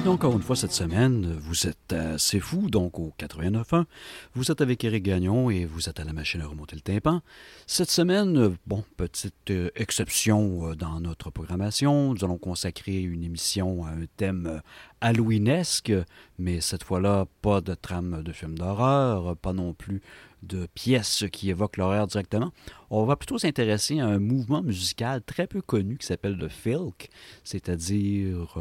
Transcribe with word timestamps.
Bienvenue 0.00 0.14
encore 0.14 0.32
une 0.32 0.40
fois 0.42 0.56
cette 0.56 0.72
semaine. 0.72 1.36
Vous 1.40 1.66
êtes 1.66 1.92
assez 1.92 2.40
fou, 2.40 2.70
donc 2.70 2.98
au 2.98 3.12
89.1. 3.18 3.84
Vous 4.32 4.50
êtes 4.50 4.62
avec 4.62 4.82
Eric 4.82 5.02
Gagnon 5.02 5.50
et 5.50 5.66
vous 5.66 5.90
êtes 5.90 6.00
à 6.00 6.04
la 6.04 6.14
machine 6.14 6.40
à 6.40 6.46
remonter 6.46 6.74
le 6.74 6.80
tympan. 6.80 7.20
Cette 7.66 7.90
semaine, 7.90 8.56
bon, 8.66 8.82
petite 8.96 9.50
euh, 9.50 9.68
exception 9.76 10.70
euh, 10.70 10.74
dans 10.74 11.00
notre 11.00 11.28
programmation. 11.30 12.14
Nous 12.14 12.24
allons 12.24 12.38
consacrer 12.38 12.98
une 13.02 13.22
émission 13.22 13.84
à 13.84 13.90
un 13.90 14.06
thème 14.16 14.46
euh, 14.46 14.60
halloweenesque, 15.02 15.92
mais 16.38 16.62
cette 16.62 16.84
fois-là, 16.84 17.26
pas 17.42 17.60
de 17.60 17.74
trame 17.74 18.22
de 18.22 18.32
film 18.32 18.56
d'horreur, 18.56 19.36
pas 19.36 19.52
non 19.52 19.74
plus 19.74 20.00
de 20.42 20.66
pièces 20.74 21.24
qui 21.30 21.50
évoquent 21.50 21.76
l'horreur 21.76 22.06
directement. 22.06 22.52
On 22.88 23.04
va 23.04 23.16
plutôt 23.16 23.36
s'intéresser 23.36 24.00
à 24.00 24.06
un 24.06 24.18
mouvement 24.18 24.62
musical 24.62 25.20
très 25.20 25.46
peu 25.46 25.60
connu 25.60 25.98
qui 25.98 26.06
s'appelle 26.06 26.38
le 26.38 26.48
filk, 26.48 27.10
c'est-à-dire 27.44 28.58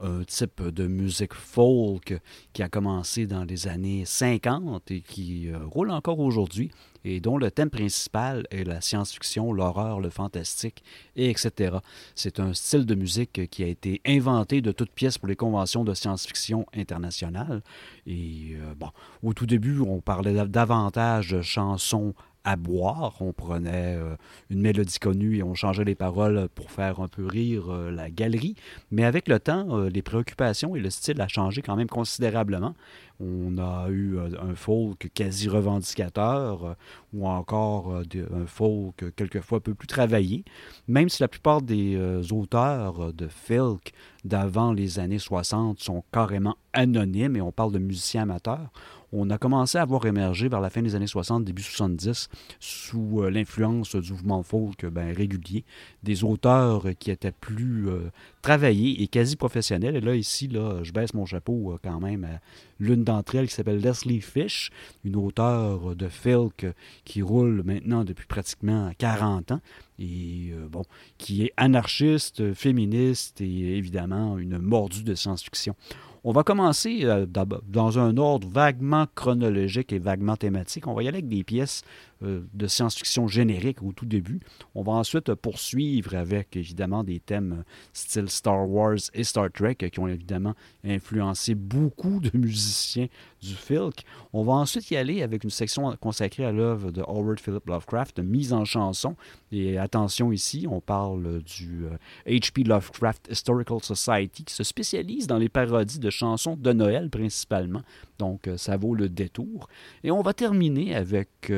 un 0.00 0.24
type 0.24 0.62
de 0.62 0.86
musique 0.86 1.34
folk 1.34 2.18
qui 2.52 2.62
a 2.62 2.68
commencé 2.68 3.26
dans 3.26 3.44
les 3.44 3.66
années 3.68 4.04
50 4.04 4.90
et 4.90 5.00
qui 5.00 5.48
euh, 5.48 5.58
roule 5.64 5.90
encore 5.90 6.20
aujourd'hui 6.20 6.70
et 7.04 7.20
dont 7.20 7.38
le 7.38 7.50
thème 7.50 7.70
principal 7.70 8.46
est 8.50 8.64
la 8.64 8.80
science-fiction, 8.80 9.52
l'horreur, 9.52 10.00
le 10.00 10.10
fantastique, 10.10 10.82
et 11.16 11.30
etc. 11.30 11.78
C'est 12.14 12.40
un 12.40 12.52
style 12.52 12.84
de 12.84 12.94
musique 12.94 13.48
qui 13.48 13.64
a 13.64 13.66
été 13.66 14.00
inventé 14.06 14.60
de 14.60 14.72
toutes 14.72 14.90
pièces 14.90 15.18
pour 15.18 15.28
les 15.28 15.36
conventions 15.36 15.84
de 15.84 15.94
science-fiction 15.94 16.66
internationales. 16.74 17.62
Et 18.06 18.52
euh, 18.54 18.86
au 19.22 19.32
tout 19.32 19.46
début, 19.46 19.80
on 19.80 20.00
parlait 20.00 20.46
davantage 20.46 21.30
de 21.30 21.42
chansons 21.42 22.14
à 22.44 22.56
boire. 22.56 23.16
On 23.20 23.32
prenait 23.32 23.96
euh, 23.96 24.16
une 24.48 24.60
mélodie 24.60 24.98
connue 24.98 25.36
et 25.36 25.42
on 25.42 25.54
changeait 25.54 25.84
les 25.84 25.94
paroles 25.94 26.48
pour 26.54 26.70
faire 26.70 27.00
un 27.00 27.08
peu 27.08 27.26
rire 27.26 27.70
euh, 27.70 27.90
la 27.90 28.10
galerie. 28.10 28.54
Mais 28.90 29.04
avec 29.04 29.28
le 29.28 29.38
temps, 29.38 29.78
euh, 29.78 29.88
les 29.88 30.02
préoccupations 30.02 30.76
et 30.76 30.80
le 30.80 30.90
style 30.90 31.20
a 31.20 31.28
changé 31.28 31.62
quand 31.62 31.76
même 31.76 31.88
considérablement. 31.88 32.74
On 33.22 33.58
a 33.58 33.88
eu 33.90 34.18
un 34.18 34.54
folk 34.54 35.10
quasi 35.12 35.46
revendicateur 35.50 36.74
ou 37.12 37.28
encore 37.28 37.96
un 37.96 38.46
folk 38.46 39.14
quelquefois 39.14 39.58
un 39.58 39.60
peu 39.60 39.74
plus 39.74 39.86
travaillé. 39.86 40.42
Même 40.88 41.10
si 41.10 41.22
la 41.22 41.28
plupart 41.28 41.60
des 41.60 41.98
auteurs 42.32 43.12
de 43.12 43.28
folk 43.28 43.92
d'avant 44.24 44.72
les 44.72 44.98
années 45.00 45.18
60 45.18 45.80
sont 45.80 46.02
carrément 46.10 46.56
anonymes 46.72 47.36
et 47.36 47.42
on 47.42 47.52
parle 47.52 47.72
de 47.72 47.78
musiciens 47.78 48.22
amateurs, 48.22 48.72
on 49.12 49.30
a 49.30 49.38
commencé 49.38 49.78
à 49.78 49.84
voir 49.84 50.06
émerger 50.06 50.48
vers 50.48 50.60
la 50.60 50.70
fin 50.70 50.82
des 50.82 50.94
années 50.94 51.06
60, 51.06 51.44
début 51.44 51.62
70, 51.62 52.28
sous 52.60 53.22
euh, 53.22 53.30
l'influence 53.30 53.96
du 53.96 54.12
mouvement 54.12 54.42
folk 54.42 54.86
ben, 54.86 55.14
régulier, 55.14 55.64
des 56.02 56.22
auteurs 56.22 56.84
qui 56.98 57.10
étaient 57.10 57.32
plus 57.32 57.88
euh, 57.88 58.10
travaillés 58.42 59.02
et 59.02 59.08
quasi 59.08 59.36
professionnels. 59.36 59.96
Et 59.96 60.00
là, 60.00 60.14
ici, 60.14 60.46
là, 60.48 60.82
je 60.82 60.92
baisse 60.92 61.14
mon 61.14 61.26
chapeau 61.26 61.72
euh, 61.72 61.78
quand 61.82 62.00
même 62.00 62.24
à 62.24 62.40
l'une 62.78 63.04
d'entre 63.04 63.34
elles 63.34 63.48
qui 63.48 63.54
s'appelle 63.54 63.80
Leslie 63.80 64.20
Fish, 64.20 64.70
une 65.04 65.16
auteure 65.16 65.96
de 65.96 66.08
folk 66.08 66.66
qui 67.04 67.20
roule 67.20 67.62
maintenant 67.64 68.04
depuis 68.04 68.26
pratiquement 68.26 68.92
40 68.96 69.52
ans 69.52 69.60
et 69.98 70.54
bon, 70.70 70.82
qui 71.18 71.44
est 71.44 71.52
anarchiste, 71.58 72.54
féministe 72.54 73.42
et 73.42 73.76
évidemment 73.76 74.38
une 74.38 74.56
mordue 74.56 75.02
de 75.02 75.14
science-fiction. 75.14 75.76
On 76.22 76.32
va 76.32 76.42
commencer 76.42 77.00
euh, 77.04 77.24
dans 77.26 77.98
un 77.98 78.16
ordre 78.18 78.46
vaguement 78.46 79.06
chronologique 79.14 79.92
et 79.92 79.98
vaguement 79.98 80.36
thématique. 80.36 80.86
On 80.86 80.92
va 80.92 81.02
y 81.02 81.08
aller 81.08 81.18
avec 81.18 81.28
des 81.28 81.44
pièces 81.44 81.82
de 82.22 82.66
science-fiction 82.66 83.28
générique 83.28 83.82
au 83.82 83.92
tout 83.92 84.06
début. 84.06 84.40
On 84.74 84.82
va 84.82 84.92
ensuite 84.92 85.34
poursuivre 85.34 86.14
avec 86.14 86.56
évidemment 86.56 87.04
des 87.04 87.20
thèmes 87.20 87.64
style 87.92 88.28
Star 88.28 88.68
Wars 88.68 88.98
et 89.14 89.24
Star 89.24 89.50
Trek 89.52 89.76
qui 89.76 90.00
ont 90.00 90.08
évidemment 90.08 90.54
influencé 90.84 91.54
beaucoup 91.54 92.20
de 92.20 92.30
musiciens 92.36 93.08
du 93.40 93.54
filk. 93.54 94.04
On 94.32 94.42
va 94.42 94.52
ensuite 94.52 94.90
y 94.90 94.96
aller 94.96 95.22
avec 95.22 95.44
une 95.44 95.50
section 95.50 95.94
consacrée 96.00 96.44
à 96.44 96.52
l'œuvre 96.52 96.90
de 96.90 97.02
Howard 97.02 97.40
Philip 97.40 97.66
Lovecraft, 97.66 98.18
mise 98.20 98.52
en 98.52 98.64
chanson. 98.64 99.16
Et 99.52 99.78
attention 99.78 100.32
ici, 100.32 100.66
on 100.68 100.80
parle 100.80 101.42
du 101.42 101.84
H.P. 102.26 102.62
Euh, 102.62 102.68
Lovecraft 102.68 103.28
Historical 103.30 103.80
Society 103.82 104.44
qui 104.44 104.54
se 104.54 104.64
spécialise 104.64 105.26
dans 105.26 105.38
les 105.38 105.48
parodies 105.48 105.98
de 105.98 106.10
chansons 106.10 106.56
de 106.56 106.72
Noël 106.72 107.10
principalement. 107.10 107.82
Donc 108.18 108.46
euh, 108.46 108.56
ça 108.56 108.76
vaut 108.76 108.94
le 108.94 109.08
détour. 109.08 109.68
Et 110.04 110.10
on 110.10 110.22
va 110.22 110.34
terminer 110.34 110.94
avec 110.94 111.50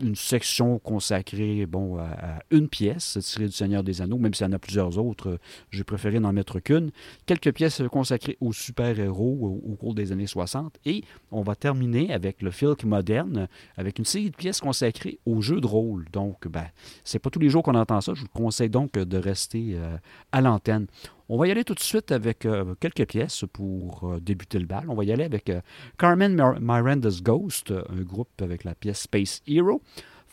une 0.00 0.16
section 0.16 0.78
consacrée 0.78 1.66
à, 1.98 2.42
une 2.50 2.68
pièce 2.68 3.18
tirée 3.20 3.46
du 3.46 3.52
Seigneur 3.52 3.82
des 3.84 4.02
Anneaux, 4.02 4.18
même 4.18 4.34
s'il 4.34 4.46
y 4.46 4.48
en 4.48 4.52
a 4.52 4.58
plusieurs 4.58 4.98
autres, 4.98 5.38
j'ai 5.70 5.84
préféré 5.84 6.20
n'en 6.20 6.32
mettre 6.32 6.60
qu'une. 6.60 6.90
Quelques 7.26 7.52
pièces 7.52 7.82
consacrées 7.90 8.36
aux 8.40 8.52
super-héros 8.52 9.60
au, 9.64 9.74
cours 9.76 9.94
des 9.94 10.12
années 10.12 10.26
60. 10.26 10.78
Et 10.86 11.04
on 11.30 11.42
va 11.42 11.54
terminer 11.54 12.12
avec 12.12 12.42
le 12.42 12.50
film 12.50 12.74
moderne, 12.84 13.48
avec 13.76 13.98
une 13.98 14.04
série 14.04 14.30
de 14.30 14.36
pièces 14.36 14.60
consacrées 14.60 15.18
aux 15.26 15.40
jeux 15.40 15.60
de 15.60 15.66
rôle. 15.66 16.06
Donc, 16.12 16.48
ben, 16.48 16.66
c'est 17.04 17.18
pas 17.18 17.30
tous 17.30 17.38
les 17.38 17.48
jours 17.48 17.62
qu'on 17.62 17.74
entend 17.74 18.00
ça. 18.00 18.14
Je 18.14 18.22
vous 18.22 18.28
conseille 18.28 18.70
donc 18.70 18.92
de 18.92 19.18
rester 19.18 19.74
euh, 19.74 19.96
à 20.32 20.40
l'antenne. 20.40 20.86
On 21.28 21.38
va 21.38 21.48
y 21.48 21.50
aller 21.50 21.64
tout 21.64 21.74
de 21.74 21.80
suite 21.80 22.12
avec 22.12 22.44
euh, 22.44 22.74
quelques 22.80 23.06
pièces 23.06 23.44
pour 23.52 24.04
euh, 24.04 24.20
débuter 24.20 24.58
le 24.58 24.66
bal. 24.66 24.84
On 24.88 24.94
va 24.94 25.04
y 25.04 25.12
aller 25.12 25.24
avec 25.24 25.50
Carmen 25.98 26.34
Miranda's 26.60 27.22
Ghost, 27.22 27.70
un 27.72 28.02
groupe 28.02 28.42
avec 28.42 28.64
la 28.64 28.74
pièce 28.74 29.02
Space 29.02 29.42
Hero. 29.46 29.80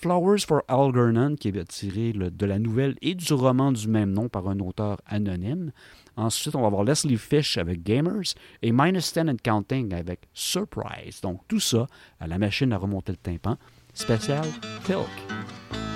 Flowers 0.02 0.40
for 0.48 0.64
Algernon, 0.68 1.36
qui 1.36 1.50
est 1.50 1.68
tiré 1.68 2.12
de 2.12 2.46
la 2.46 2.58
nouvelle 2.58 2.96
et 3.04 3.14
du 3.14 3.34
roman 3.34 3.72
du 3.72 3.88
même 3.88 4.12
nom 4.12 4.30
par 4.30 4.50
un 4.50 4.60
auteur 4.60 5.00
anonyme. 5.06 5.72
Ensuite, 6.18 6.56
on 6.56 6.62
va 6.62 6.68
avoir 6.68 6.84
Leslie 6.84 7.18
Fish 7.18 7.58
avec 7.58 7.84
Gamers 7.84 8.34
et 8.64 8.72
Minus 8.72 9.14
10 9.14 9.30
and 9.30 9.36
Counting 9.44 9.94
avec 9.94 10.22
Surprise. 10.34 11.22
Donc, 11.22 11.42
tout 11.48 11.60
ça 11.60 11.86
à 12.20 12.26
la 12.26 12.40
machine 12.40 12.74
à 12.74 12.78
remonter 12.78 13.12
le 13.12 13.18
tympan. 13.18 13.58
Spécial 13.94 14.46
Filk. 14.84 15.91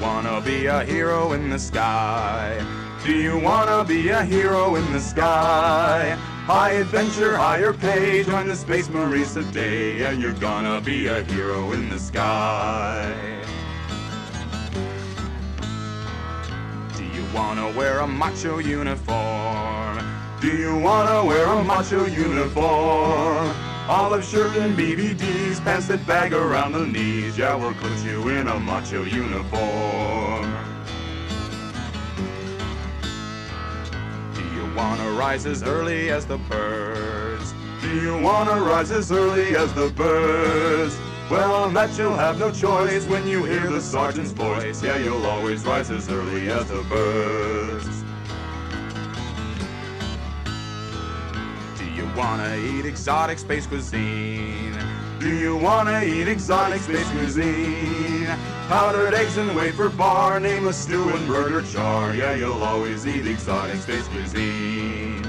Wanna 0.00 0.40
be 0.40 0.66
a 0.66 0.84
hero 0.84 1.32
in 1.32 1.50
the 1.50 1.58
sky? 1.58 2.64
Do 3.04 3.12
you 3.12 3.38
wanna 3.38 3.84
be 3.84 4.08
a 4.08 4.24
hero 4.24 4.76
in 4.76 4.92
the 4.92 5.00
sky? 5.00 6.16
High 6.46 6.72
adventure, 6.72 7.36
higher 7.36 7.72
pay, 7.72 8.24
join 8.24 8.48
the 8.48 8.56
Space 8.56 8.88
Marines 8.88 9.34
today, 9.34 10.04
and 10.06 10.20
you're 10.20 10.32
gonna 10.32 10.80
be 10.80 11.06
a 11.06 11.22
hero 11.24 11.72
in 11.72 11.88
the 11.88 11.98
sky. 11.98 13.14
Do 16.96 17.04
you 17.04 17.24
wanna 17.34 17.70
wear 17.76 18.00
a 18.00 18.06
macho 18.06 18.58
uniform? 18.58 19.98
Do 20.40 20.48
you 20.48 20.78
wanna 20.78 21.24
wear 21.24 21.46
a 21.46 21.62
macho 21.62 22.06
uniform? 22.06 23.67
Olive 23.88 24.22
shirt 24.22 24.54
and 24.58 24.76
BVDs, 24.76 25.64
pants 25.64 25.88
that 25.88 26.06
bag 26.06 26.34
around 26.34 26.72
the 26.72 26.86
knees. 26.86 27.38
Yeah, 27.38 27.54
we'll 27.54 27.72
put 27.72 27.96
you 28.04 28.28
in 28.28 28.46
a 28.46 28.60
macho 28.60 29.02
uniform. 29.02 30.54
Do 34.34 34.42
you 34.54 34.74
wanna 34.76 35.10
rise 35.12 35.46
as 35.46 35.62
early 35.62 36.10
as 36.10 36.26
the 36.26 36.36
birds? 36.36 37.54
Do 37.80 37.88
you 37.98 38.18
wanna 38.18 38.60
rise 38.60 38.90
as 38.90 39.10
early 39.10 39.56
as 39.56 39.72
the 39.72 39.88
birds? 39.88 40.94
Well, 41.30 41.54
on 41.54 41.72
that 41.72 41.96
you'll 41.96 42.14
have 42.14 42.38
no 42.38 42.50
choice 42.50 43.06
when 43.06 43.26
you 43.26 43.44
hear 43.44 43.70
the 43.70 43.80
sergeant's 43.80 44.32
voice. 44.32 44.82
Yeah, 44.82 44.98
you'll 44.98 45.24
always 45.24 45.64
rise 45.64 45.90
as 45.90 46.10
early 46.10 46.50
as 46.50 46.66
the 46.66 46.82
birds. 46.90 47.97
Wanna 52.16 52.56
eat 52.56 52.84
exotic 52.84 53.38
space 53.38 53.66
cuisine? 53.66 54.76
Do 55.18 55.28
you 55.28 55.56
wanna 55.56 56.02
eat 56.02 56.28
exotic 56.28 56.80
space 56.80 57.08
cuisine? 57.10 58.26
Powdered 58.68 59.14
eggs 59.14 59.36
and 59.36 59.56
wafer 59.56 59.88
bar, 59.88 60.38
nameless 60.38 60.76
stew 60.76 61.08
and 61.08 61.26
burger 61.26 61.62
char. 61.62 62.14
Yeah, 62.14 62.34
you'll 62.34 62.62
always 62.62 63.06
eat 63.06 63.26
exotic 63.26 63.80
space 63.80 64.06
cuisine. 64.08 65.22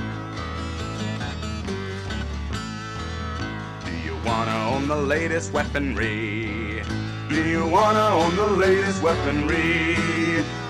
Do 3.86 3.92
you 3.92 4.16
wanna 4.26 4.58
own 4.70 4.88
the 4.88 4.96
latest 4.96 5.54
weaponry? 5.54 6.84
Do 7.30 7.44
you 7.44 7.66
wanna 7.66 8.10
own 8.10 8.36
the 8.36 8.48
latest 8.48 9.02
weaponry? 9.02 9.96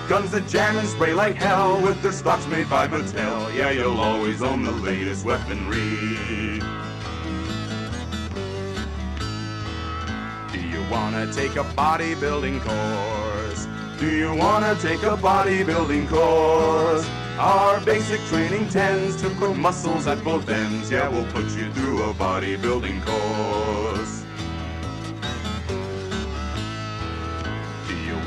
Guns 0.09 0.31
that 0.31 0.47
jam 0.47 0.75
and 0.75 0.88
spray 0.88 1.13
like 1.13 1.35
hell 1.35 1.79
with 1.83 2.01
their 2.01 2.11
stocks 2.11 2.47
made 2.47 2.67
by 2.67 2.88
Mattel. 2.88 3.56
Yeah, 3.56 3.69
you'll 3.69 4.00
always 4.00 4.41
own 4.41 4.63
the 4.63 4.71
latest 4.71 5.23
weaponry. 5.23 6.59
Do 10.51 10.59
you 10.67 10.83
wanna 10.89 11.31
take 11.31 11.56
a 11.57 11.63
bodybuilding 11.77 12.59
course? 12.61 13.67
Do 14.00 14.09
you 14.09 14.33
wanna 14.33 14.75
take 14.81 15.03
a 15.03 15.15
bodybuilding 15.15 16.09
course? 16.09 17.07
Our 17.38 17.79
basic 17.81 18.19
training 18.21 18.67
tends 18.69 19.15
to 19.21 19.29
put 19.29 19.55
muscles 19.57 20.07
at 20.07 20.23
both 20.23 20.50
ends. 20.50 20.89
Yeah, 20.89 21.07
we'll 21.09 21.31
put 21.31 21.45
you 21.55 21.71
through 21.73 22.01
a 22.09 22.15
bodybuilding 22.15 23.05
course. 23.05 24.19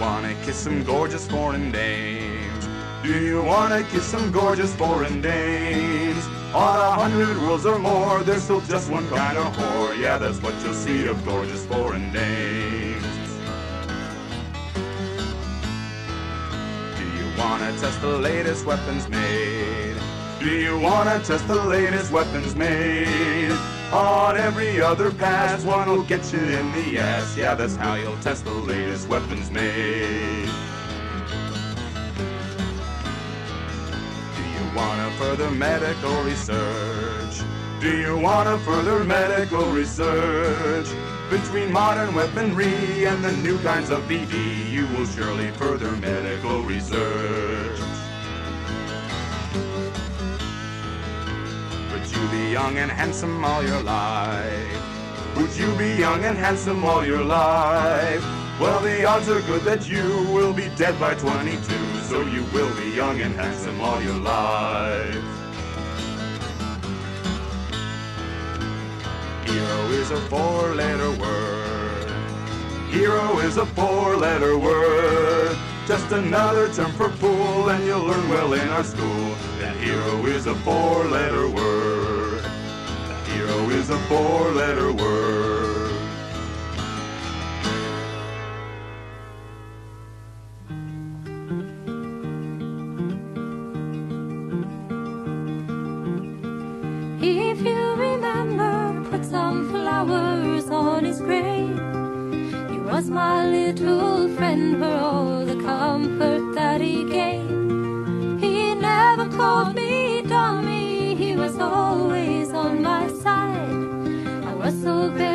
Wanna 0.01 0.35
kiss 0.45 0.57
some 0.57 0.85
gorgeous 0.85 1.27
foreign 1.27 1.71
dames? 1.71 2.67
Do 3.03 3.19
you 3.19 3.43
wanna 3.43 3.83
kiss 3.85 4.05
some 4.05 4.31
gorgeous 4.31 4.75
foreign 4.75 5.21
dames? 5.21 6.25
On 6.55 6.79
a 6.79 6.93
hundred 6.93 7.37
worlds 7.39 7.67
or 7.67 7.79
more, 7.79 8.23
there's 8.23 8.43
still 8.43 8.61
just 8.61 8.91
one 8.91 9.09
kind 9.09 9.39
of 9.39 9.57
whore. 9.57 9.99
Yeah, 9.99 10.19
that's 10.19 10.41
what 10.43 10.55
you'll 10.63 10.75
see 10.75 11.07
of 11.07 11.25
gorgeous 11.25 11.65
foreign 11.67 12.13
dames. 12.13 13.05
Do 16.99 17.05
you 17.19 17.27
wanna 17.39 17.73
test 17.79 18.01
the 18.01 18.19
latest 18.19 18.65
weapons 18.67 19.09
made? 19.09 19.97
Do 20.39 20.51
you 20.51 20.79
wanna 20.79 21.21
test 21.25 21.47
the 21.49 21.63
latest 21.65 22.13
weapons 22.13 22.55
made? 22.55 23.82
On 23.93 24.39
every 24.39 24.81
other 24.81 25.11
pass, 25.13 25.65
one 25.65 25.87
will 25.87 26.03
get 26.03 26.33
you 26.33 26.39
in 26.39 26.73
the 26.73 26.99
ass. 26.99 27.37
Yeah, 27.37 27.55
that's 27.55 27.77
how 27.77 27.95
you'll 27.95 28.17
test 28.21 28.47
the 28.47 28.51
latest 28.51 29.07
weapons 29.07 29.51
made. 29.51 30.49
Do 34.35 34.43
you 34.43 34.75
wanna 34.75 35.11
further 35.19 35.51
medical 35.51 36.23
research? 36.23 37.43
Do 37.81 37.95
you 37.95 38.17
wanna 38.17 38.59
further 38.61 39.05
medical 39.05 39.67
research? 39.67 40.87
Between 41.29 41.71
modern 41.71 42.15
weaponry 42.15 43.05
and 43.05 43.23
the 43.23 43.33
new 43.33 43.59
kinds 43.59 43.91
of 43.91 44.01
BD, 44.09 44.71
you 44.71 44.87
will 44.97 45.05
surely 45.05 45.51
further 45.51 45.93
medical 45.97 46.63
research. 46.63 47.92
You 52.23 52.29
be 52.29 52.53
young 52.53 52.77
and 52.79 52.91
handsome 52.91 53.45
all 53.45 53.65
your 53.65 53.83
life? 53.83 55.37
Would 55.37 55.57
you 55.57 55.75
be 55.75 55.95
young 55.95 56.25
and 56.25 56.39
handsome 56.39 56.85
all 56.85 57.05
your 57.05 57.25
life? 57.25 58.23
Well, 58.61 58.81
the 58.81 59.05
odds 59.05 59.29
are 59.29 59.41
good 59.43 59.63
that 59.63 59.89
you 59.89 60.05
will 60.33 60.53
be 60.53 60.69
dead 60.77 61.01
by 61.01 61.15
22, 61.15 61.59
so 62.03 62.21
you 62.23 62.45
will 62.53 62.73
be 62.77 62.91
young 62.91 63.21
and 63.21 63.35
handsome 63.35 63.81
all 63.81 64.01
your 64.03 64.19
life. 64.19 65.25
Hero 69.45 69.81
is 69.91 70.11
a 70.13 70.21
four-letter 70.29 71.11
word. 71.19 72.11
Hero 72.91 73.39
is 73.41 73.57
a 73.57 73.67
four-letter 73.67 74.59
word. 74.59 75.57
Just 75.89 76.13
another 76.13 76.73
term 76.73 76.93
for 76.93 77.11
fool, 77.11 77.71
and 77.71 77.85
you'll 77.85 78.05
learn 78.05 78.29
well 78.29 78.53
in 78.53 78.69
our 78.69 78.85
school 78.85 79.35
that 79.59 79.77
hero 79.79 80.25
is 80.27 80.47
a 80.47 80.55
four-letter 80.57 81.49
word. 81.49 82.12
Hero 83.43 83.71
is 83.71 83.91
a 83.91 83.99
four-letter 84.09 84.93
word. 84.93 85.93
If 97.21 97.61
you 97.63 97.95
remember, 97.95 99.11
put 99.11 99.25
some 99.25 99.71
flowers 99.71 100.67
on 100.71 101.05
his 101.05 101.19
grave. 101.19 101.81
He 102.71 102.79
was 102.79 103.11
my 103.11 103.45
little 103.45 104.29
friend 104.37 104.79
for 104.79 104.85
all 104.85 105.45
the 105.45 105.61
comfort 105.65 106.55
that 106.55 106.81
he 106.81 107.05
gave. 107.09 107.49
He 108.41 108.75
never 108.77 109.29
called 109.37 109.75
me 109.75 110.23
dummy, 110.23 111.17
he 111.17 111.35
was 111.35 111.59
always 111.59 112.53
on 112.53 112.83
my 112.83 113.09
side. 113.09 113.22
So 114.83 115.11
very 115.11 115.32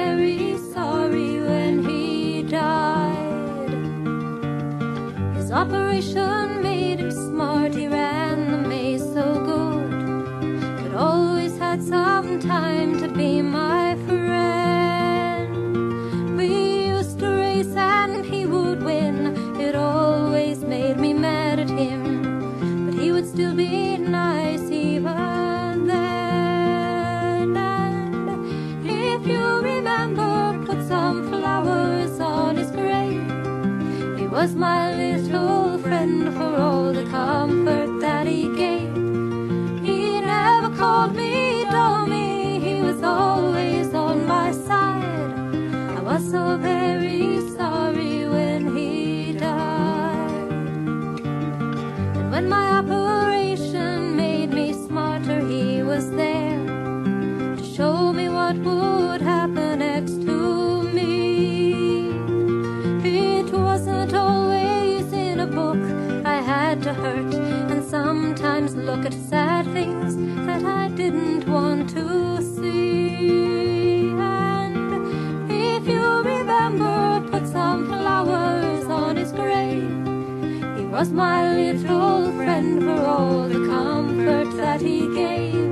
was 80.98 81.12
my 81.12 81.54
little 81.54 82.32
friend 82.32 82.82
for 82.82 83.00
all 83.06 83.48
the 83.48 83.68
comfort 83.68 84.50
that 84.58 84.82
he 84.82 85.02
gave. 85.14 85.72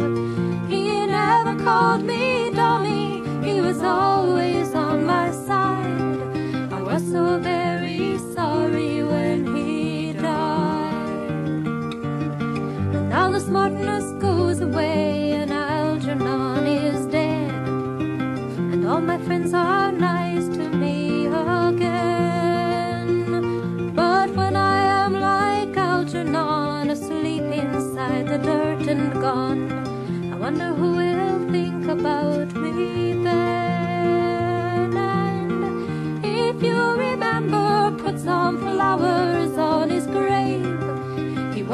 He 0.69 1.07
never 1.07 1.55
called 1.63 2.03
me 2.03 2.51
dummy, 2.51 3.23
he 3.43 3.59
was 3.59 3.81
always 3.81 4.75
on 4.75 5.03
my 5.03 5.31
side. 5.31 6.71
I 6.71 6.79
was 6.79 7.01
so 7.11 7.39
very 7.39 8.19
sorry 8.35 9.01
when 9.01 9.55
he 9.55 10.13
died. 10.13 11.65
And 12.95 13.09
now 13.09 13.31
the 13.31 13.39
smartness 13.39 14.04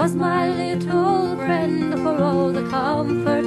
was 0.01 0.15
my 0.15 0.49
little 0.49 1.35
friend 1.35 1.93
for 2.01 2.15
all 2.23 2.51
the 2.51 2.67
comfort 2.69 3.40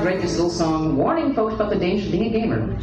I 0.00 0.02
decided 0.02 0.12
to 0.12 0.16
write 0.16 0.22
this 0.22 0.36
little 0.38 0.50
song 0.50 0.96
warning 0.96 1.34
folks 1.34 1.54
about 1.56 1.68
the 1.68 1.76
dangers 1.76 2.06
of 2.06 2.12
being 2.12 2.34
a 2.34 2.38
gamer. 2.38 2.74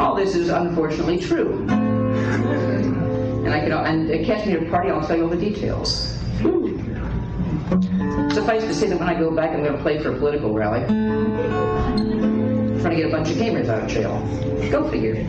All 0.00 0.16
this 0.16 0.34
is 0.34 0.48
unfortunately 0.48 1.20
true. 1.20 1.64
And 1.68 3.54
I 3.54 3.60
can 3.60 3.70
and 3.72 4.10
uh, 4.10 4.24
catch 4.26 4.46
me 4.46 4.54
at 4.54 4.64
a 4.64 4.66
party, 4.68 4.90
I'll 4.90 5.06
tell 5.06 5.16
you 5.16 5.22
all 5.22 5.28
the 5.28 5.36
details. 5.36 6.18
Suffice 8.34 8.64
to 8.64 8.74
say 8.74 8.88
that 8.88 8.98
when 8.98 9.08
I 9.08 9.14
go 9.16 9.30
back, 9.30 9.50
I'm 9.50 9.62
going 9.62 9.76
to 9.76 9.82
play 9.82 10.02
for 10.02 10.12
a 10.12 10.18
political 10.18 10.52
rally. 10.52 10.84
Trying 12.80 12.90
to 12.90 12.96
get 12.96 13.06
a 13.06 13.10
bunch 13.10 13.30
of 13.30 13.36
gamers 13.36 13.68
out 13.68 13.84
of 13.84 13.88
jail. 13.88 14.18
Go 14.72 14.90
figure. 14.90 15.24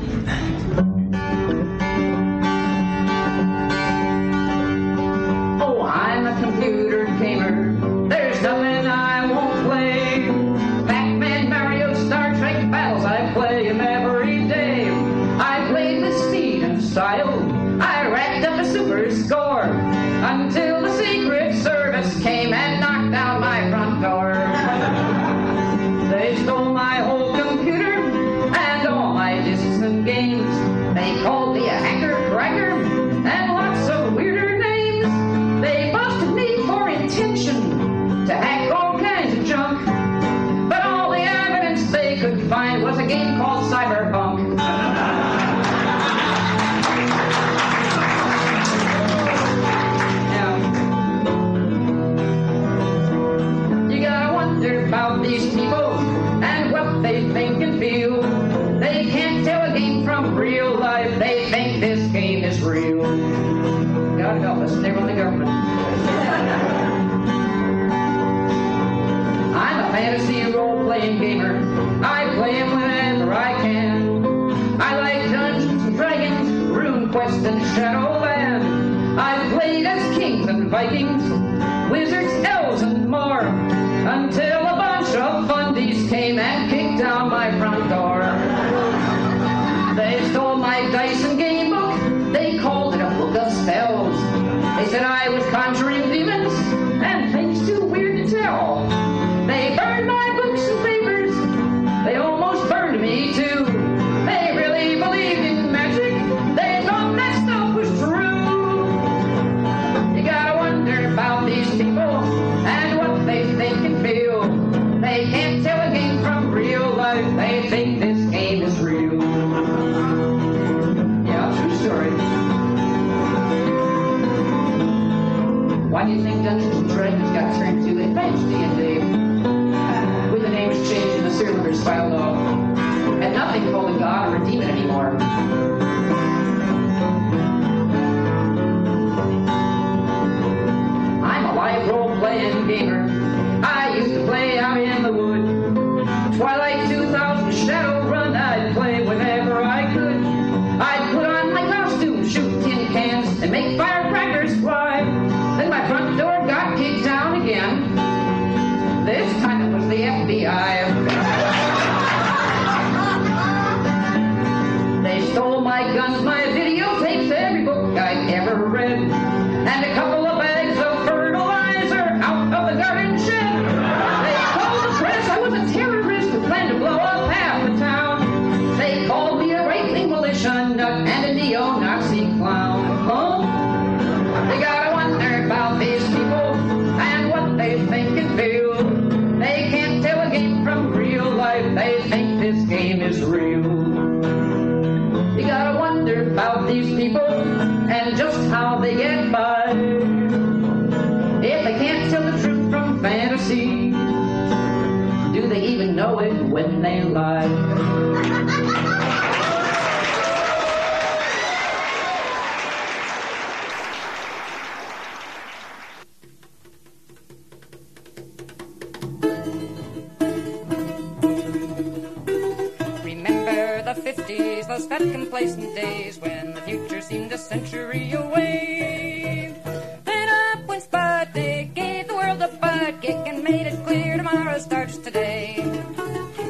that 224.92 225.10
complacent 225.14 225.74
days 225.74 226.20
when 226.20 226.54
the 226.54 226.60
future 226.64 227.00
seemed 227.00 227.32
a 227.32 227.38
century 227.38 228.12
away. 228.12 229.56
Then 230.04 230.28
up 230.28 230.68
went 230.68 230.84
Sputnik, 230.84 231.74
gave 231.74 232.10
the 232.10 232.14
world 232.14 232.42
a 232.42 232.50
butt 232.50 233.02
kick, 233.02 233.16
and 233.26 233.42
made 233.42 233.68
it 233.68 233.86
clear 233.86 234.18
tomorrow 234.18 234.60
starts 234.60 234.98
today. 234.98 235.64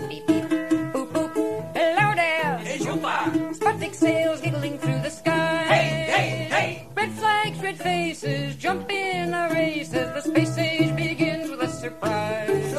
Beep, 0.09 0.25
beep, 0.25 0.43
boop, 0.91 1.11
boop, 1.13 1.35
hello 1.77 2.15
there. 2.15 2.59
Is 2.65 2.83
you 2.83 2.93
Sputnik 3.59 3.93
sails 3.93 4.41
giggling 4.41 4.79
through 4.79 5.01
the 5.03 5.11
sky. 5.11 5.63
Hey, 5.65 5.89
hey, 6.15 6.29
hey. 6.49 6.87
Red 6.95 7.11
flags, 7.11 7.61
red 7.61 7.77
faces, 7.77 8.55
jump 8.55 8.91
in 8.91 9.35
a 9.35 9.49
race 9.53 9.93
as 9.93 10.15
the 10.15 10.21
space 10.21 10.57
age 10.57 10.95
begins 10.95 11.47
with 11.51 11.61
a 11.61 11.69
surprise. 11.69 12.70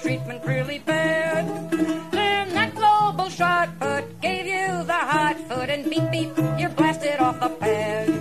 treatment 0.00 0.44
really 0.44 0.78
bad. 0.78 1.70
Then 2.10 2.54
that 2.54 2.74
global 2.74 3.28
shot 3.28 3.68
put 3.80 4.20
gave 4.20 4.46
you 4.46 4.84
the 4.84 4.92
hot 4.92 5.36
foot 5.48 5.70
and 5.70 5.84
beep 5.88 6.10
beep, 6.10 6.36
you're 6.58 6.70
blasted 6.70 7.20
off 7.20 7.40
the 7.40 7.48
pad. 7.48 8.17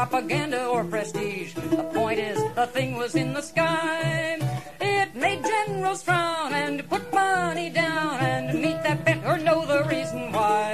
propaganda 0.00 0.64
or 0.66 0.82
prestige. 0.82 1.52
The 1.52 1.84
point 1.92 2.18
is, 2.18 2.38
the 2.54 2.66
thing 2.66 2.96
was 2.96 3.14
in 3.14 3.34
the 3.34 3.42
sky. 3.42 4.38
It 4.80 5.14
made 5.14 5.44
generals 5.44 6.02
frown 6.02 6.54
and 6.54 6.88
put 6.88 7.12
money 7.12 7.68
down 7.68 8.18
and 8.20 8.62
meet 8.62 8.82
that 8.82 9.04
bet 9.04 9.20
or 9.26 9.36
know 9.36 9.66
the 9.66 9.84
reason 9.94 10.32
why. 10.32 10.72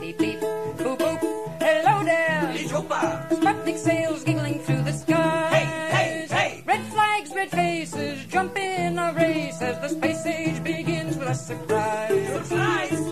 Beep 0.00 0.16
beep, 0.16 0.40
boop 0.40 0.96
boop, 1.02 1.20
hello 1.60 1.96
there. 2.02 2.50
It's 2.54 2.72
Sputnik 2.72 3.76
sails 3.76 4.24
giggling 4.24 4.60
through 4.60 4.84
the 4.84 4.94
sky. 4.94 5.48
Hey, 5.56 5.66
hey, 5.96 6.26
hey. 6.30 6.62
Red 6.64 6.82
flags, 6.94 7.30
red 7.34 7.50
faces, 7.50 8.24
jump 8.24 8.56
in 8.56 8.98
a 8.98 9.12
race 9.12 9.60
as 9.60 9.76
the 9.82 9.90
space 9.90 10.24
age 10.24 10.64
begins 10.64 11.18
with 11.18 11.28
a 11.28 11.34
surprise. 11.34 12.48
Surprise! 12.48 13.03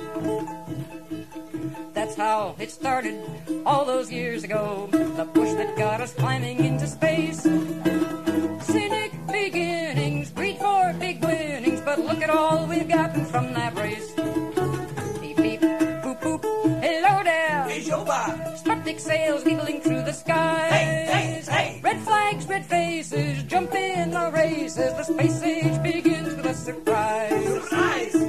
how 2.22 2.54
it 2.60 2.70
started 2.70 3.16
all 3.66 3.84
those 3.84 4.08
years 4.12 4.44
ago. 4.44 4.88
The 4.92 5.24
push 5.24 5.52
that 5.60 5.76
got 5.76 6.00
us 6.00 6.12
climbing 6.14 6.58
into 6.64 6.86
space. 6.86 7.42
Cynic 8.72 9.10
beginnings, 9.26 10.30
greed 10.30 10.58
for 10.58 10.94
big 11.00 11.16
winnings, 11.24 11.80
but 11.80 11.98
look 11.98 12.22
at 12.22 12.30
all 12.30 12.66
we've 12.66 12.88
gotten 12.88 13.24
from 13.24 13.52
that 13.54 13.72
race. 13.76 14.12
Beep 15.20 15.36
beep, 15.44 15.62
poop, 16.02 16.20
poop. 16.20 16.42
hello 16.86 17.14
there. 17.24 17.64
Hey, 17.68 17.80
Sputnik 18.60 19.00
sails 19.00 19.42
giggling 19.42 19.80
through 19.80 20.02
the 20.02 20.12
sky. 20.12 20.68
Hey, 20.76 20.90
hey, 21.14 21.52
hey. 21.54 21.80
Red 21.82 22.00
flags, 22.02 22.46
red 22.46 22.64
faces, 22.64 23.42
jump 23.44 23.74
in 23.74 24.12
the 24.12 24.30
races. 24.32 24.92
The 24.98 25.02
space 25.02 25.42
age 25.42 25.82
begins 25.82 26.36
with 26.36 26.46
a 26.46 26.54
surprise. 26.54 27.62
Surprise! 27.62 28.21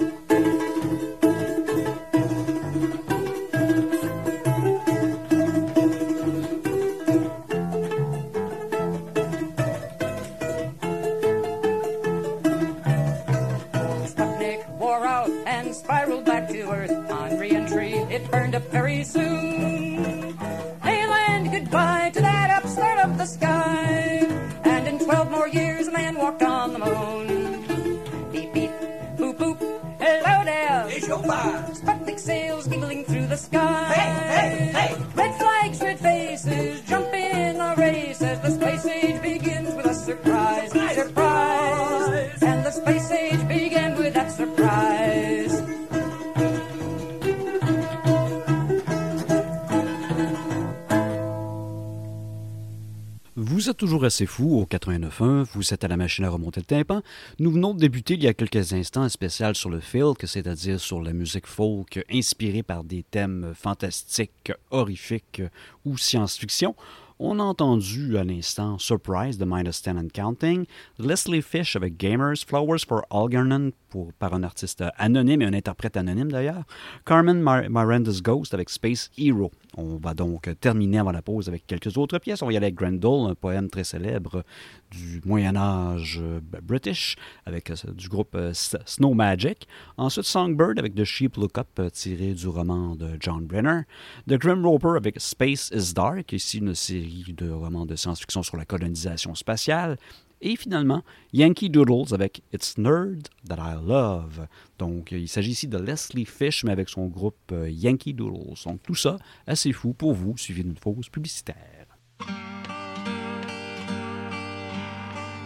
Vous 53.63 53.69
êtes 53.69 53.77
toujours 53.77 54.03
assez 54.03 54.25
fou 54.25 54.59
au 54.59 54.65
89.1, 54.65 55.45
vous 55.53 55.73
êtes 55.73 55.85
à 55.85 55.87
la 55.87 55.95
machine 55.95 56.25
à 56.25 56.29
remonter 56.29 56.59
le 56.59 56.65
tympan. 56.65 57.01
Nous 57.39 57.49
venons 57.49 57.73
de 57.73 57.79
débuter 57.79 58.15
il 58.15 58.23
y 58.23 58.27
a 58.27 58.33
quelques 58.33 58.73
instants 58.73 59.03
un 59.03 59.07
spécial 59.07 59.55
sur 59.55 59.69
le 59.69 59.79
folk, 59.79 60.19
c'est-à-dire 60.25 60.81
sur 60.81 61.01
la 61.01 61.13
musique 61.13 61.47
folk 61.47 62.03
inspirée 62.11 62.61
par 62.61 62.83
des 62.83 63.03
thèmes 63.03 63.53
fantastiques, 63.55 64.51
horrifiques 64.69 65.41
ou 65.85 65.97
science-fiction. 65.97 66.75
On 67.19 67.39
a 67.39 67.43
entendu 67.43 68.17
à 68.17 68.25
l'instant 68.25 68.77
Surprise 68.79 69.37
de 69.37 69.45
Minus 69.45 69.81
10 69.81 69.89
and 69.91 70.07
Counting, 70.13 70.65
Leslie 70.99 71.41
Fish 71.41 71.77
avec 71.77 71.95
Gamers, 71.95 72.39
Flowers 72.45 72.85
for 72.85 73.03
Algernon 73.11 73.71
pour, 73.87 74.11
par 74.11 74.33
un 74.33 74.43
artiste 74.43 74.83
anonyme 74.97 75.41
et 75.41 75.45
un 75.45 75.53
interprète 75.53 75.95
anonyme 75.95 76.33
d'ailleurs, 76.33 76.65
Carmen 77.05 77.41
Miranda's 77.41 78.21
Ghost 78.21 78.53
avec 78.53 78.69
Space 78.69 79.09
Hero. 79.17 79.51
On 79.75 79.97
va 79.97 80.13
donc 80.13 80.49
terminer 80.59 80.99
avant 80.99 81.11
la 81.11 81.21
pause 81.21 81.47
avec 81.47 81.65
quelques 81.65 81.97
autres 81.97 82.19
pièces. 82.19 82.41
On 82.41 82.45
va 82.45 82.53
y 82.53 82.57
aller 82.57 82.67
avec 82.67 82.75
Grendel, 82.75 83.31
un 83.31 83.35
poème 83.35 83.69
très 83.69 83.83
célèbre 83.83 84.43
du 84.91 85.21
Moyen 85.25 85.55
Âge 85.55 86.19
euh, 86.21 86.39
british 86.61 87.15
avec 87.45 87.71
euh, 87.71 87.75
du 87.93 88.07
groupe 88.07 88.35
euh, 88.35 88.53
Snow 88.53 89.13
Magic. 89.13 89.67
Ensuite 89.97 90.25
Songbird 90.25 90.77
avec 90.77 90.93
The 90.93 91.03
Sheep 91.03 91.37
Look 91.37 91.57
Up 91.57 91.81
tiré 91.91 92.33
du 92.33 92.47
roman 92.47 92.95
de 92.95 93.17
John 93.19 93.45
Brenner. 93.45 93.81
The 94.27 94.35
Grim 94.35 94.65
Roper 94.65 94.93
avec 94.95 95.19
Space 95.19 95.71
is 95.73 95.93
Dark, 95.93 96.31
ici 96.33 96.59
une 96.59 96.75
série 96.75 97.33
de 97.35 97.49
romans 97.49 97.85
de 97.85 97.95
science-fiction 97.95 98.43
sur 98.43 98.57
la 98.57 98.65
colonisation 98.65 99.33
spatiale. 99.33 99.97
Et 100.45 100.57
finalement, 100.57 101.03
Yankee 101.31 101.69
Doodles 101.69 102.13
avec 102.13 102.43
It's 102.51 102.77
Nerd 102.77 103.29
That 103.47 103.55
I 103.59 103.75
Love. 103.81 104.45
Donc, 104.77 105.13
il 105.13 105.29
s'agit 105.29 105.51
ici 105.51 105.69
de 105.69 105.77
Leslie 105.77 106.25
Fish, 106.25 106.65
mais 106.65 106.73
avec 106.73 106.89
son 106.89 107.07
groupe 107.07 107.53
euh, 107.53 107.69
Yankee 107.69 108.13
Doodles. 108.13 108.61
Donc, 108.65 108.83
tout 108.83 108.93
ça, 108.93 109.17
assez 109.47 109.71
fou 109.71 109.93
pour 109.93 110.13
vous, 110.13 110.37
suivi 110.37 110.63
d'une 110.63 110.75
pause 110.75 111.07
publicitaire. 111.07 111.55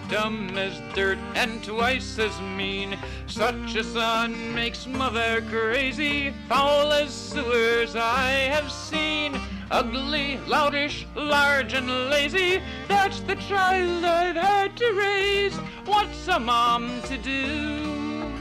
dumb 0.09 0.57
as 0.57 0.79
dirt 0.95 1.17
and 1.35 1.61
twice 1.63 2.17
as 2.17 2.39
mean. 2.55 2.97
Such 3.27 3.75
a 3.75 3.83
son 3.83 4.53
makes 4.55 4.87
mother 4.87 5.41
crazy, 5.41 6.31
foul 6.47 6.93
as 6.93 7.13
sewers 7.13 7.95
I 7.95 8.29
have 8.53 8.71
seen. 8.71 9.26
Ugly, 9.69 10.39
loutish, 10.47 11.05
large 11.15 11.73
and 11.73 12.09
lazy, 12.09 12.61
that's 12.87 13.19
the 13.21 13.35
child 13.35 14.03
I've 14.05 14.35
had 14.35 14.77
to 14.77 14.91
raise. 14.93 15.55
What's 15.85 16.27
a 16.29 16.39
mom 16.39 17.01
to 17.03 17.17
do? 17.17 18.31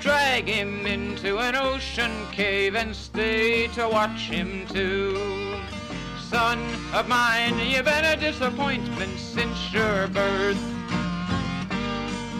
Drag 0.00 0.48
him 0.48 0.84
into 0.84 1.38
an 1.38 1.54
ocean 1.54 2.12
cave 2.32 2.74
and 2.74 2.94
stay 2.94 3.68
to 3.68 3.88
watch 3.88 4.28
him 4.28 4.66
too. 4.66 5.56
Son 6.28 6.58
of 6.92 7.06
mine, 7.08 7.56
you've 7.60 7.84
been 7.84 8.04
a 8.04 8.16
disappointment 8.16 9.18
since 9.18 9.72
your 9.72 10.08
birth. 10.08 10.60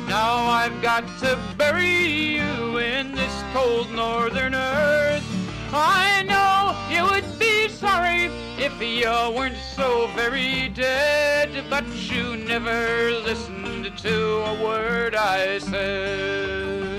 Now 0.08 0.46
I've 0.46 0.82
got 0.82 1.04
to 1.20 1.38
bury 1.56 2.36
you 2.36 2.78
in 2.78 3.12
this 3.12 3.44
cold 3.52 3.90
northern 3.92 4.54
earth. 4.54 5.24
I 5.72 6.22
know 6.22 6.76
you 6.94 7.02
would 7.10 7.23
sorry 7.84 8.30
if 8.56 8.74
you 8.80 9.10
weren't 9.36 9.58
so 9.76 10.06
very 10.16 10.70
dead, 10.70 11.50
but 11.68 11.86
you 12.10 12.36
never 12.36 13.10
listened 13.28 13.92
to 13.98 14.16
a 14.52 14.54
word 14.64 15.14
I 15.14 15.58
said. 15.58 16.94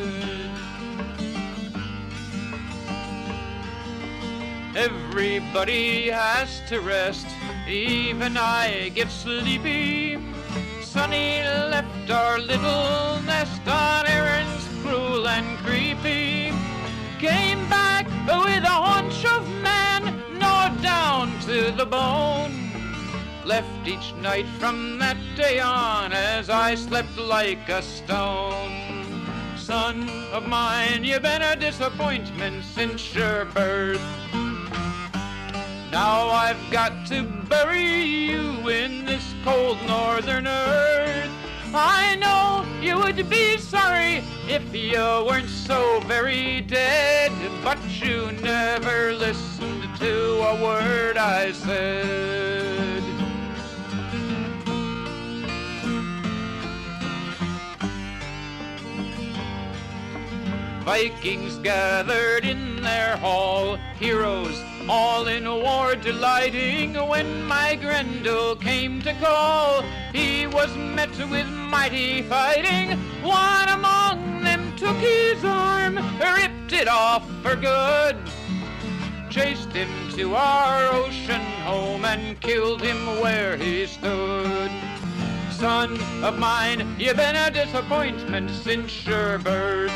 Everybody 4.76 6.10
has 6.10 6.62
to 6.69 6.82
rest, 6.82 7.28
even 7.67 8.38
I 8.38 8.89
get 8.89 9.10
sleepy. 9.10 10.19
Sonny 10.84 11.41
left 11.74 12.12
our 12.12 12.38
little 12.38 13.21
nest 13.24 13.67
on 13.67 14.06
errands 14.06 14.63
cruel 14.84 15.28
and 15.28 15.58
creepy. 15.65 16.54
Came 17.17 17.67
back 17.69 18.06
with 18.28 18.63
a 18.63 18.78
haunch 18.86 19.26
of 19.26 19.55
to 21.46 21.72
the 21.72 21.86
bone. 21.86 22.72
Left 23.46 23.88
each 23.88 24.16
night 24.16 24.48
from 24.58 24.98
that 24.98 25.18
day 25.36 25.60
on 25.60 26.12
as 26.12 26.50
I 26.50 26.74
slept 26.74 27.16
like 27.18 27.70
a 27.70 27.84
stone. 27.84 29.28
Son 29.56 30.10
of 30.34 30.48
mine, 30.48 31.04
you've 31.04 31.22
been 31.22 31.44
a 31.44 31.56
disappointment 31.56 32.64
since 32.64 33.14
your 33.14 33.46
birth. 33.46 34.02
Now 35.92 36.30
I've 36.30 36.72
got 36.72 37.06
to 37.10 37.22
bury 37.48 38.02
you 38.02 38.68
in 38.68 39.06
this 39.06 39.36
cold 39.44 39.78
northern 39.86 40.48
earth. 40.48 41.45
I 41.78 42.16
know 42.16 42.66
you 42.82 42.98
would 43.00 43.30
be 43.30 43.58
sorry 43.58 44.24
if 44.48 44.74
you 44.74 44.98
weren't 45.28 45.50
so 45.50 46.00
very 46.08 46.62
dead, 46.62 47.34
but 47.66 47.78
you 48.02 48.32
never 48.42 49.14
listened 49.14 49.84
to 49.98 50.42
a 50.42 50.64
word 50.64 51.18
I 51.18 51.52
said. 51.52 53.04
Vikings 60.86 61.58
gathered 61.58 62.46
in 62.46 62.82
their 62.82 63.18
hall, 63.18 63.76
heroes 64.00 64.64
all 64.89 65.28
in 65.28 65.45
war 65.45 65.95
delighting. 65.95 66.93
When 66.93 67.43
my 67.45 67.76
Grendel 67.76 68.56
came 68.56 69.02
to 69.02 69.13
call, 69.15 69.82
he 70.13 70.48
was 70.48 70.76
met 70.76 71.15
with 71.30 71.48
mighty 71.48 72.21
fighting. 72.24 72.98
One 73.24 73.69
among 73.69 74.43
them 74.43 74.76
took 74.76 74.98
his 74.98 75.43
arm, 75.43 75.95
ripped 76.19 76.74
it 76.74 76.88
off 76.88 77.30
for 77.41 77.56
good. 77.56 78.17
Chased 79.30 79.74
him 79.74 79.89
to 80.12 80.36
our 80.36 80.88
ocean 80.93 81.41
home 81.63 82.06
and 82.06 82.39
killed 82.39 82.82
him 82.82 83.19
where 83.21 83.58
he 83.58 83.86
stood. 83.86 84.71
Son 85.52 86.00
of 86.24 86.38
mine, 86.38 86.95
you've 87.00 87.17
been 87.17 87.36
a 87.36 87.50
disappointment 87.50 88.50
since 88.50 89.06
your 89.06 89.39
birth. 89.39 89.91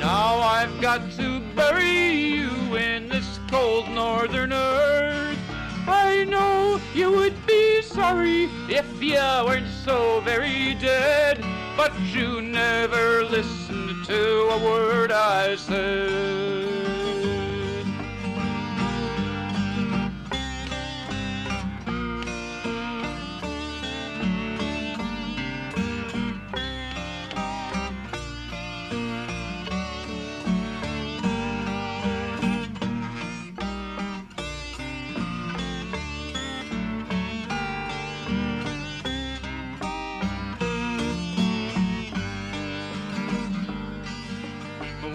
Now 0.00 0.40
I've 0.40 0.80
got 0.80 1.12
to 1.18 1.40
bury 1.54 2.08
you 2.08 2.74
in 2.74 3.10
this 3.10 3.38
cold 3.50 3.86
northern 3.90 4.50
earth. 4.50 5.38
I 5.86 6.24
know 6.24 6.80
you 6.94 7.10
would 7.12 7.46
be 7.46 7.82
sorry 7.82 8.44
if 8.70 9.02
you 9.02 9.16
weren't 9.44 9.68
so 9.84 10.20
very 10.20 10.74
dead, 10.76 11.44
but 11.76 11.92
you 12.00 12.40
never 12.40 13.24
listened 13.24 14.06
to 14.06 14.48
a 14.48 14.64
word 14.64 15.12
I 15.12 15.56
said. 15.56 16.99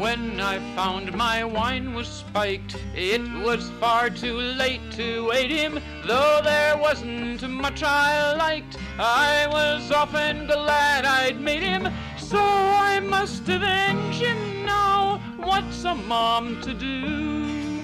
When 0.05 0.39
I 0.39 0.59
found 0.75 1.15
my 1.15 1.43
wine 1.43 1.95
was 1.95 2.07
spiked, 2.07 2.75
it 2.93 3.23
was 3.43 3.71
far 3.79 4.11
too 4.11 4.37
late 4.37 4.91
to 4.91 5.31
aid 5.33 5.49
him. 5.49 5.79
Though 6.05 6.41
there 6.43 6.77
wasn't 6.77 7.41
much 7.49 7.81
I 7.81 8.33
liked, 8.35 8.77
I 8.99 9.47
was 9.47 9.91
often 9.91 10.45
glad 10.45 11.05
I'd 11.05 11.41
made 11.41 11.63
him. 11.63 11.91
So 12.19 12.37
I 12.39 12.99
must 12.99 13.49
avenge 13.49 14.17
him 14.17 14.63
now. 14.63 15.17
What's 15.37 15.83
a 15.85 15.95
mom 15.95 16.61
to 16.61 16.75
do? 16.75 17.83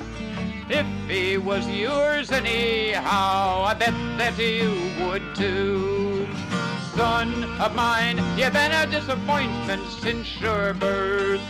If 0.69 0.85
he 1.09 1.39
was 1.39 1.67
yours 1.67 2.31
anyhow, 2.31 3.63
I 3.63 3.73
bet 3.73 3.95
that 4.19 4.37
you 4.37 4.69
would 5.03 5.23
too. 5.35 6.27
Son 6.95 7.45
of 7.59 7.73
mine, 7.73 8.17
you've 8.37 8.53
been 8.53 8.71
a 8.71 8.85
disappointment 8.85 9.81
since 10.03 10.39
your 10.39 10.75
birth. 10.75 11.41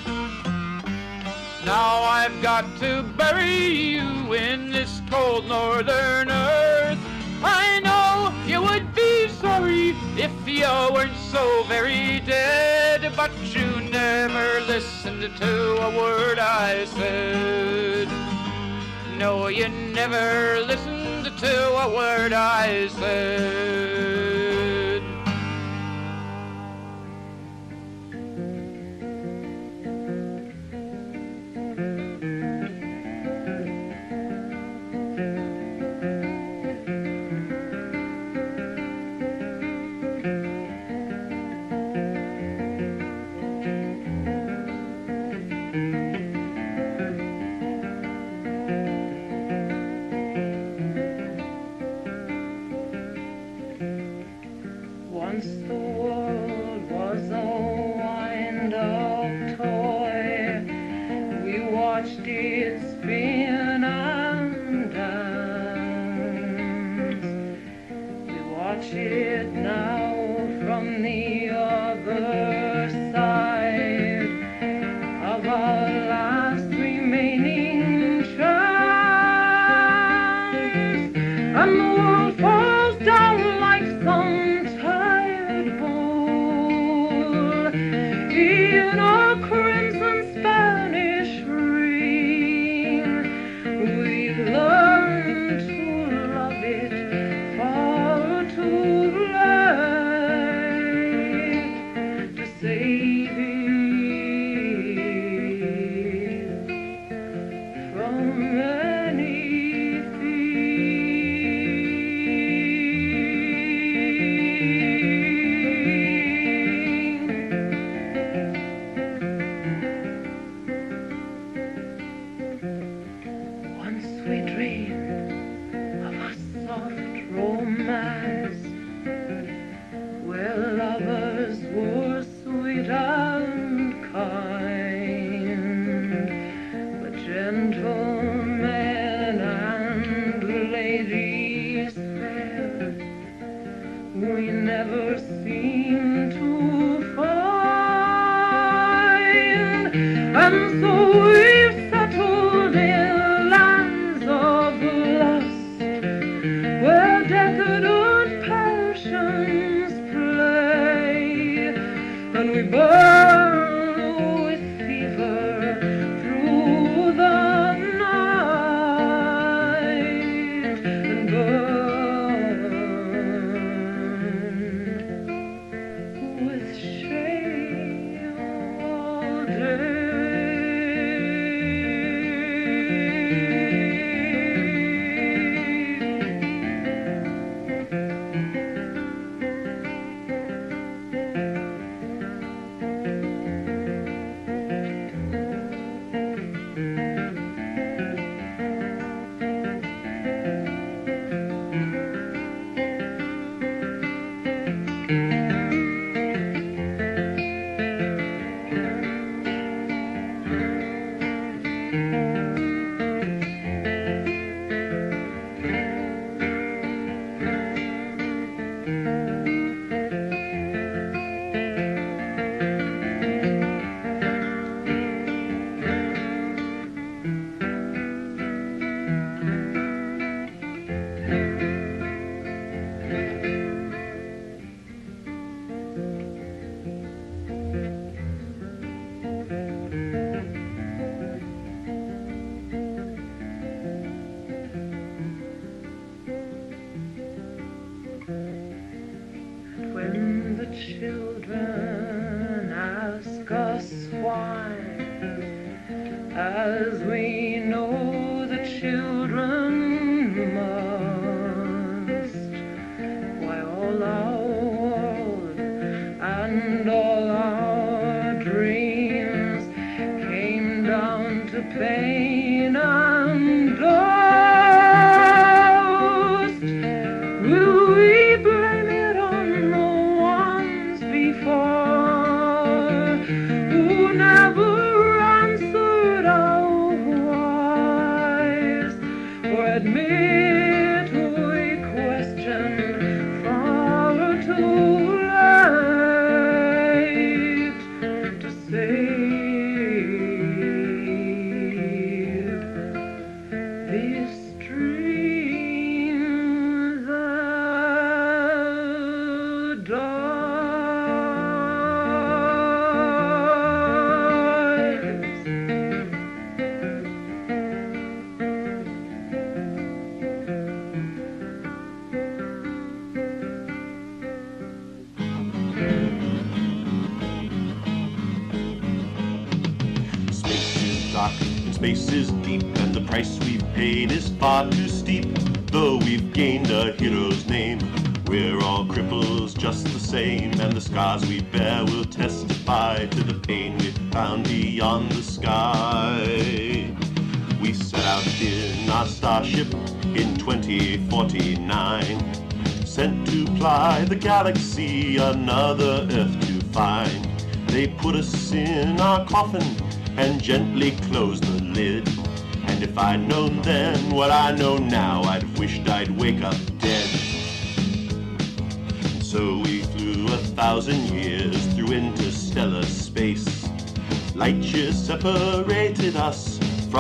Now 1.66 2.02
I've 2.02 2.42
got 2.42 2.66
to 2.80 3.04
bury 3.16 3.56
you 3.56 4.34
in 4.34 4.72
this 4.72 5.02
cold 5.12 5.48
northern 5.48 6.32
earth. 6.32 6.98
I 7.44 7.80
know 7.82 8.34
you 8.48 8.64
would 8.64 8.96
be 8.96 9.28
sorry 9.28 9.90
if 10.18 10.32
you 10.48 10.66
weren't 10.92 11.16
so 11.16 11.64
very 11.68 12.20
dead, 12.22 13.14
but 13.16 13.32
you 13.56 13.80
never 13.92 14.62
listened 14.62 15.22
to 15.38 15.82
a 15.82 15.96
word 15.96 16.40
I 16.40 16.86
said. 16.86 18.10
No, 19.18 19.48
you 19.48 19.70
never 19.70 20.62
listened 20.66 21.38
to 21.38 21.76
a 21.78 21.96
word 21.96 22.34
I 22.34 22.88
said. 22.88 24.01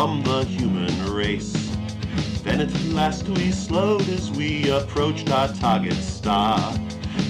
From 0.02 0.24
the 0.24 0.44
human 0.46 1.14
race. 1.14 1.54
Then 2.42 2.60
at 2.60 2.74
last 2.86 3.30
we 3.30 3.52
slowed 3.52 4.10
as 4.10 4.32
we 4.32 4.68
approached 4.72 5.30
our 5.30 5.48
target 5.50 5.94
star. 5.94 6.58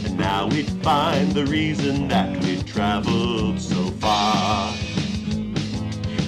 And 0.06 0.18
now 0.18 0.48
we'd 0.48 0.70
find 0.82 1.34
the 1.34 1.46
reason 1.48 2.08
that 2.08 2.30
we'd 2.46 2.66
traveled 2.66 3.60
so 3.60 3.84
far. 4.00 4.74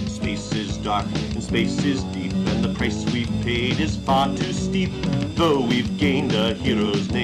Space 0.05 0.51
is 0.51 0.75
dark 0.79 1.05
and 1.31 1.41
space 1.41 1.81
is 1.85 2.03
deep, 2.15 2.33
and 2.33 2.61
the 2.61 2.73
price 2.73 3.05
we've 3.13 3.31
paid 3.41 3.79
is 3.79 3.95
far 3.95 4.27
too 4.35 4.51
steep. 4.51 4.91
Though 5.35 5.61
we've 5.61 5.97
gained 5.97 6.33
a 6.33 6.55
hero's 6.55 7.09
name, 7.09 7.22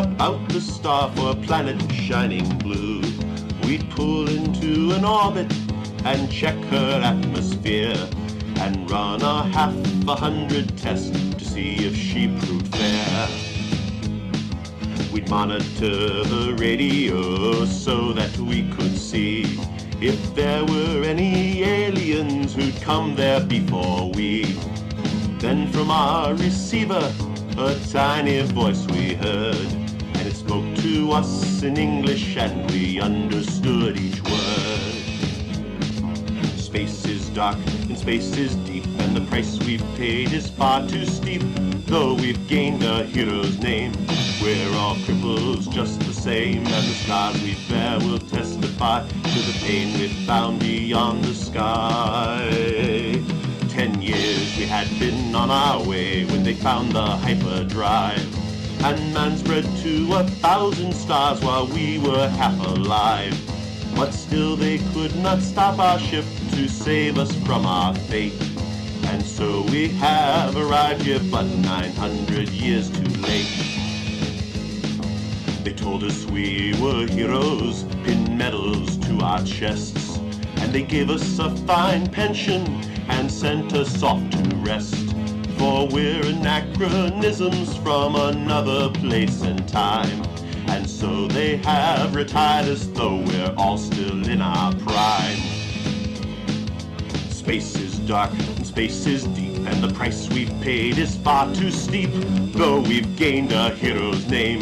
about 0.00 0.48
the 0.48 0.60
star 0.60 1.10
for 1.14 1.32
a 1.32 1.34
planet 1.34 1.80
shining 1.92 2.48
blue. 2.58 3.02
We'd 3.64 3.88
pull 3.90 4.28
into 4.28 4.92
an 4.92 5.04
orbit 5.04 5.52
and 6.04 6.30
check 6.32 6.56
her 6.74 7.00
atmosphere 7.04 8.08
and 8.56 8.90
run 8.90 9.20
a 9.20 9.42
half 9.42 9.74
a 10.08 10.14
hundred 10.14 10.78
tests 10.78 11.10
to 11.10 11.44
see 11.44 11.74
if 11.86 11.94
she 11.94 12.28
proved 12.28 12.74
fair. 12.74 13.28
We'd 15.12 15.28
monitor 15.28 16.24
the 16.24 16.56
radio 16.58 17.66
so 17.66 18.12
that 18.14 18.34
we 18.38 18.70
could 18.70 18.96
see 18.96 19.60
if 20.00 20.34
there 20.34 20.64
were 20.64 21.04
any 21.04 21.62
aliens 21.62 22.54
who'd 22.54 22.80
come 22.80 23.16
there 23.16 23.40
before 23.40 24.10
we. 24.10 24.44
Then 25.38 25.70
from 25.72 25.90
our 25.90 26.32
receiver, 26.34 27.12
a 27.58 27.78
tiny 27.90 28.40
voice 28.42 28.86
we 28.86 29.14
heard, 29.14 29.79
spoke 30.50 30.74
to 30.78 31.12
us 31.12 31.62
in 31.62 31.76
English, 31.76 32.36
and 32.36 32.68
we 32.72 33.00
understood 33.00 33.96
each 33.96 34.20
word. 34.24 34.94
Space 36.58 37.04
is 37.06 37.28
dark 37.28 37.56
and 37.88 37.96
space 37.96 38.36
is 38.36 38.56
deep, 38.66 38.84
and 38.98 39.16
the 39.16 39.20
price 39.30 39.60
we've 39.60 39.86
paid 39.94 40.32
is 40.32 40.50
far 40.50 40.84
too 40.88 41.06
steep. 41.06 41.42
Though 41.86 42.14
we've 42.14 42.48
gained 42.48 42.82
a 42.82 43.04
hero's 43.04 43.60
name, 43.60 43.92
we're 44.42 44.74
all 44.74 44.96
cripples 45.06 45.70
just 45.70 46.00
the 46.00 46.12
same, 46.12 46.66
and 46.66 46.84
the 46.90 46.96
scars 47.04 47.40
we 47.44 47.54
bear 47.68 48.00
will 48.00 48.18
testify 48.18 49.06
to 49.06 49.38
the 49.48 49.56
pain 49.64 49.96
we've 50.00 50.26
found 50.26 50.58
beyond 50.58 51.22
the 51.22 51.34
sky. 51.48 53.22
Ten 53.68 54.02
years 54.02 54.56
we 54.58 54.64
had 54.66 54.88
been 54.98 55.32
on 55.32 55.48
our 55.52 55.80
way 55.86 56.24
when 56.24 56.42
they 56.42 56.54
found 56.54 56.90
the 56.90 57.06
hyperdrive. 57.06 58.29
And 58.82 59.12
man 59.12 59.36
spread 59.36 59.64
to 59.82 60.14
a 60.14 60.24
thousand 60.24 60.94
stars 60.94 61.42
while 61.42 61.66
we 61.66 61.98
were 61.98 62.28
half 62.30 62.58
alive. 62.66 63.38
But 63.94 64.12
still 64.12 64.56
they 64.56 64.78
could 64.94 65.14
not 65.16 65.40
stop 65.40 65.78
our 65.78 65.98
ship 65.98 66.24
to 66.52 66.66
save 66.66 67.18
us 67.18 67.30
from 67.44 67.66
our 67.66 67.94
fate. 67.94 68.32
And 69.04 69.22
so 69.22 69.62
we 69.70 69.88
have 69.88 70.56
arrived 70.56 71.02
here 71.02 71.20
but 71.30 71.44
900 71.44 72.48
years 72.48 72.88
too 72.90 73.04
late. 73.20 73.48
They 75.62 75.74
told 75.74 76.02
us 76.02 76.24
we 76.26 76.74
were 76.80 77.06
heroes, 77.06 77.84
pinned 78.04 78.36
medals 78.38 78.96
to 78.96 79.20
our 79.20 79.42
chests. 79.44 80.16
And 80.56 80.72
they 80.72 80.82
gave 80.84 81.10
us 81.10 81.38
a 81.38 81.50
fine 81.66 82.06
pension 82.06 82.66
and 83.08 83.30
sent 83.30 83.74
us 83.74 84.02
off 84.02 84.22
to 84.30 84.56
rest. 84.56 84.99
For 85.60 85.86
we're 85.88 86.24
anachronisms 86.24 87.76
from 87.76 88.16
another 88.16 88.88
place 88.88 89.42
and 89.42 89.68
time. 89.68 90.22
And 90.68 90.88
so 90.88 91.28
they 91.28 91.58
have 91.58 92.14
retired 92.14 92.66
us 92.66 92.86
though 92.86 93.18
we're 93.18 93.54
all 93.58 93.76
still 93.76 94.26
in 94.26 94.40
our 94.40 94.74
prime. 94.76 95.36
Space 97.28 97.76
is 97.78 97.98
dark 97.98 98.32
and 98.32 98.66
space 98.66 99.04
is 99.04 99.26
deep, 99.26 99.54
and 99.66 99.84
the 99.84 99.92
price 99.92 100.30
we've 100.30 100.48
paid 100.62 100.96
is 100.96 101.16
far 101.16 101.54
too 101.54 101.70
steep. 101.70 102.08
Though 102.54 102.80
we've 102.80 103.14
gained 103.16 103.52
a 103.52 103.74
hero's 103.74 104.26
name, 104.30 104.60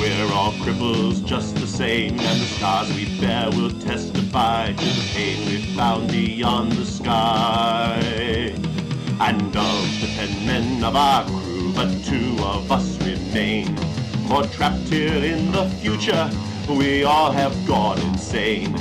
we're 0.00 0.32
all 0.32 0.50
cripples 0.54 1.24
just 1.24 1.54
the 1.54 1.66
same, 1.68 2.18
and 2.18 2.40
the 2.40 2.46
scars 2.56 2.92
we 2.94 3.20
bear 3.20 3.48
will 3.50 3.70
testify 3.78 4.72
to 4.72 4.84
the 4.84 5.10
pain 5.14 5.46
we 5.46 5.58
found 5.76 6.10
beyond 6.10 6.72
the 6.72 6.86
sky. 6.86 8.69
And 9.22 9.54
of 9.54 10.00
the 10.00 10.06
ten 10.16 10.46
men 10.46 10.82
of 10.82 10.96
our 10.96 11.26
crew, 11.26 11.74
but 11.74 11.90
two 12.04 12.36
of 12.40 12.72
us 12.72 12.96
remain. 13.04 13.74
More 14.26 14.44
trapped 14.44 14.88
here 14.88 15.12
in 15.12 15.52
the 15.52 15.68
future, 15.82 16.30
we 16.66 17.04
all 17.04 17.30
have 17.30 17.54
gone 17.66 18.00
insane. 18.00 18.72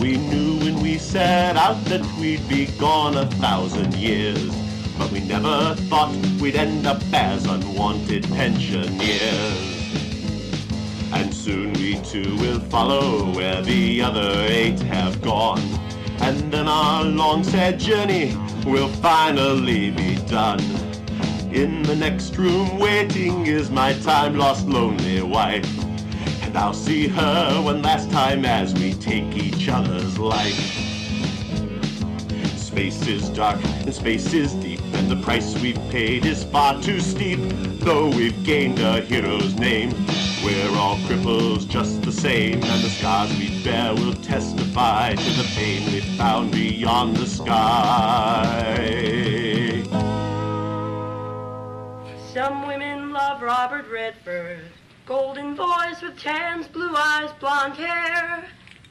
We 0.00 0.16
knew 0.16 0.58
when 0.60 0.80
we 0.80 0.96
set 0.96 1.56
out 1.58 1.84
that 1.84 2.00
we'd 2.18 2.48
be 2.48 2.66
gone 2.78 3.18
a 3.18 3.26
thousand 3.32 3.94
years. 3.94 4.50
But 4.96 5.12
we 5.12 5.20
never 5.20 5.74
thought 5.90 6.14
we'd 6.40 6.56
end 6.56 6.86
up 6.86 7.02
as 7.12 7.44
unwanted 7.44 8.24
pensioners. 8.30 8.98
And 11.12 11.34
soon 11.34 11.74
we 11.74 12.00
too 12.00 12.34
will 12.38 12.60
follow 12.60 13.30
where 13.34 13.60
the 13.60 14.00
other 14.00 14.46
eight 14.48 14.80
have 14.80 15.20
gone. 15.20 15.60
And 16.22 16.52
then 16.52 16.68
our 16.68 17.04
long 17.04 17.42
sad 17.42 17.80
journey 17.80 18.36
will 18.64 18.88
finally 18.88 19.90
be 19.90 20.14
done. 20.26 20.60
In 21.52 21.82
the 21.82 21.96
next 21.96 22.36
room 22.38 22.78
waiting 22.78 23.46
is 23.46 23.70
my 23.70 23.92
time 24.00 24.38
lost 24.38 24.66
lonely 24.68 25.20
wife. 25.20 25.68
And 26.42 26.56
I'll 26.56 26.74
see 26.74 27.08
her 27.08 27.60
one 27.62 27.82
last 27.82 28.10
time 28.10 28.44
as 28.44 28.72
we 28.72 28.94
take 28.94 29.36
each 29.36 29.68
other's 29.68 30.16
life. 30.18 30.54
Space 32.56 33.06
is 33.06 33.28
dark 33.28 33.60
and 33.64 33.92
space 33.92 34.32
is 34.32 34.54
deep, 34.54 34.71
the 35.08 35.16
price 35.16 35.58
we've 35.60 35.80
paid 35.90 36.24
is 36.24 36.44
far 36.44 36.80
too 36.82 37.00
steep. 37.00 37.38
Though 37.80 38.08
we've 38.08 38.42
gained 38.44 38.78
a 38.78 39.00
hero's 39.00 39.54
name, 39.54 39.90
we're 40.44 40.76
all 40.76 40.96
cripples 41.06 41.68
just 41.68 42.02
the 42.02 42.12
same, 42.12 42.62
and 42.62 42.82
the 42.82 42.90
scars 42.90 43.30
we 43.38 43.62
bear 43.62 43.94
will 43.94 44.14
testify 44.14 45.14
to 45.14 45.30
the 45.30 45.48
pain 45.54 45.84
we 45.92 46.00
found 46.16 46.52
beyond 46.52 47.16
the 47.16 47.26
sky. 47.26 48.72
Some 52.32 52.66
women 52.66 53.12
love 53.12 53.42
Robert 53.42 53.86
Redford, 53.90 54.60
golden 55.06 55.54
voice 55.54 56.00
with 56.02 56.18
tans, 56.18 56.66
blue 56.66 56.94
eyes, 56.96 57.30
blonde 57.40 57.74
hair. 57.74 58.48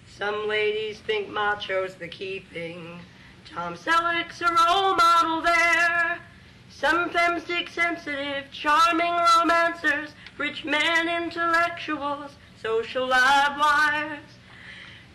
Some 0.08 0.47
ladies 0.47 1.00
think 1.00 1.30
macho's 1.30 1.95
the 1.95 2.08
key 2.08 2.45
thing. 2.54 3.00
Tom 3.53 3.75
Selleck's 3.75 4.39
a 4.39 4.45
role 4.45 4.95
model 4.95 5.41
there. 5.41 6.19
Some 6.69 7.09
femstick 7.09 7.67
sensitive, 7.69 8.45
charming 8.53 9.11
romancers, 9.11 10.11
rich 10.37 10.63
men 10.63 11.09
intellectuals, 11.09 12.31
social 12.61 13.05
live 13.05 13.59
wires. 13.59 14.23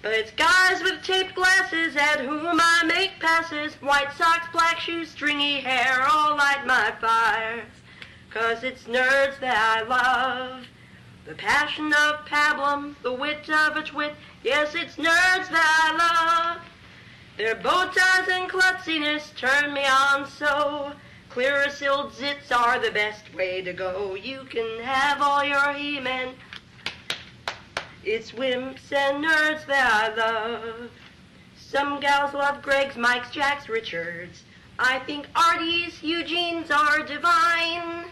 But 0.02 0.12
it's 0.12 0.32
guys 0.32 0.82
with 0.82 1.02
taped 1.02 1.34
glasses 1.34 1.96
at 1.96 2.20
whom 2.20 2.60
I 2.60 2.82
make 2.84 3.18
passes, 3.20 3.72
white 3.76 4.12
socks, 4.18 4.48
black 4.52 4.80
shoes, 4.80 5.10
stringy 5.10 5.60
hair, 5.60 6.06
all 6.06 6.36
light 6.36 6.66
my 6.66 6.92
fires. 7.00 7.64
Cause 8.28 8.64
it's 8.64 8.82
nerds 8.82 9.40
that 9.40 9.56
I 9.56 9.88
love. 9.88 10.66
The 11.24 11.34
passion 11.34 11.86
of 11.86 12.26
pablum, 12.26 12.96
the 13.02 13.14
wit 13.14 13.48
of 13.48 13.78
a 13.78 13.82
twit, 13.82 14.12
yes, 14.44 14.74
it's 14.74 14.96
nerds 14.96 15.48
that 15.50 15.90
I 15.90 16.52
love. 16.52 16.62
Their 17.36 17.54
bow 17.54 17.90
ties 17.94 18.28
and 18.28 18.48
klutziness 18.48 19.36
turn 19.36 19.74
me 19.74 19.84
on 19.84 20.26
so. 20.26 20.92
Clearasil 21.30 22.10
zits 22.12 22.50
are 22.50 22.78
the 22.78 22.90
best 22.90 23.34
way 23.34 23.60
to 23.60 23.74
go. 23.74 24.14
You 24.14 24.44
can 24.48 24.82
have 24.82 25.20
all 25.20 25.44
your 25.44 25.74
he-men. 25.74 26.30
It's 28.04 28.32
wimps 28.32 28.90
and 28.90 29.22
nerds 29.22 29.66
that 29.66 29.92
I 29.92 30.14
love. 30.14 30.90
Some 31.58 32.00
gals 32.00 32.32
love 32.32 32.62
Greg's, 32.62 32.96
Mike's, 32.96 33.30
Jack's, 33.30 33.68
Richards. 33.68 34.44
I 34.78 35.00
think 35.00 35.26
Artie's, 35.34 36.02
Eugene's 36.02 36.70
are 36.70 37.02
divine. 37.02 38.06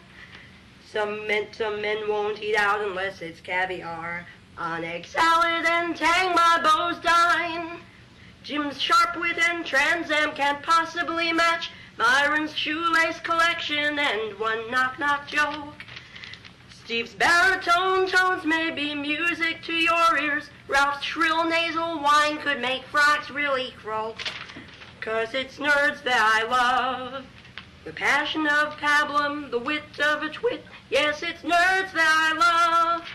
Some 0.84 1.26
men, 1.26 1.46
some 1.52 1.80
men 1.80 2.08
won't 2.08 2.42
eat 2.42 2.56
out 2.56 2.82
unless 2.82 3.22
it's 3.22 3.40
caviar. 3.40 4.26
On 4.58 4.84
egg 4.84 5.06
salad 5.06 5.64
and 5.64 5.96
tang 5.96 6.34
my 6.34 6.60
dine. 6.62 6.93
Jim's 8.44 8.78
sharp 8.78 9.16
wit 9.18 9.38
and 9.38 9.64
Trans 9.64 10.10
Am 10.10 10.32
can't 10.32 10.62
possibly 10.62 11.32
match 11.32 11.70
Myron's 11.96 12.54
shoelace 12.54 13.18
collection 13.20 13.98
and 13.98 14.38
one 14.38 14.70
knock 14.70 14.98
knock 14.98 15.26
joke. 15.26 15.82
Steve's 16.68 17.14
baritone 17.14 18.06
tones 18.06 18.44
may 18.44 18.70
be 18.70 18.94
music 18.94 19.62
to 19.62 19.72
your 19.72 20.18
ears. 20.18 20.50
Ralph's 20.68 21.02
shrill 21.02 21.48
nasal 21.48 22.00
whine 22.00 22.36
could 22.36 22.60
make 22.60 22.82
frogs 22.82 23.30
really 23.30 23.72
croak. 23.78 24.18
Cause 25.00 25.32
it's 25.32 25.56
nerds 25.56 26.02
that 26.02 26.44
I 26.44 26.46
love. 26.46 27.24
The 27.86 27.92
passion 27.94 28.46
of 28.46 28.76
pablum, 28.76 29.50
the 29.50 29.58
wit 29.58 29.84
of 30.00 30.22
a 30.22 30.28
twit. 30.28 30.66
Yes, 30.90 31.22
it's 31.22 31.40
nerds 31.40 31.94
that 31.94 32.34
I 32.36 32.98
love. 32.98 33.08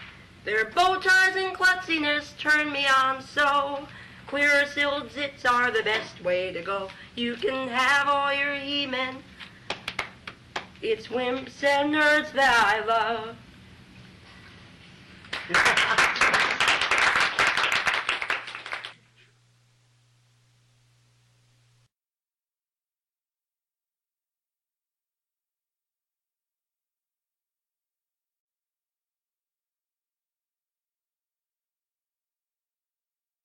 Their 0.44 0.66
bow 0.72 1.00
ties 1.00 1.36
and 1.36 1.56
klutziness 1.56 2.36
turn 2.40 2.72
me 2.72 2.88
on 2.88 3.22
so. 3.22 3.88
Clearasil 4.30 5.10
zits 5.10 5.44
are 5.50 5.72
the 5.72 5.82
best 5.82 6.24
way 6.24 6.54
to 6.54 6.62
go. 6.62 6.90
You 7.16 7.36
can 7.36 7.68
have 7.68 8.08
all 8.08 8.32
your 8.32 8.54
he-men. 8.54 9.24
It's 10.84 11.08
wimps 11.08 11.64
and 11.64 11.96
nerds 11.96 12.32
that 12.34 12.64
I 12.64 12.86
love. 12.86 13.36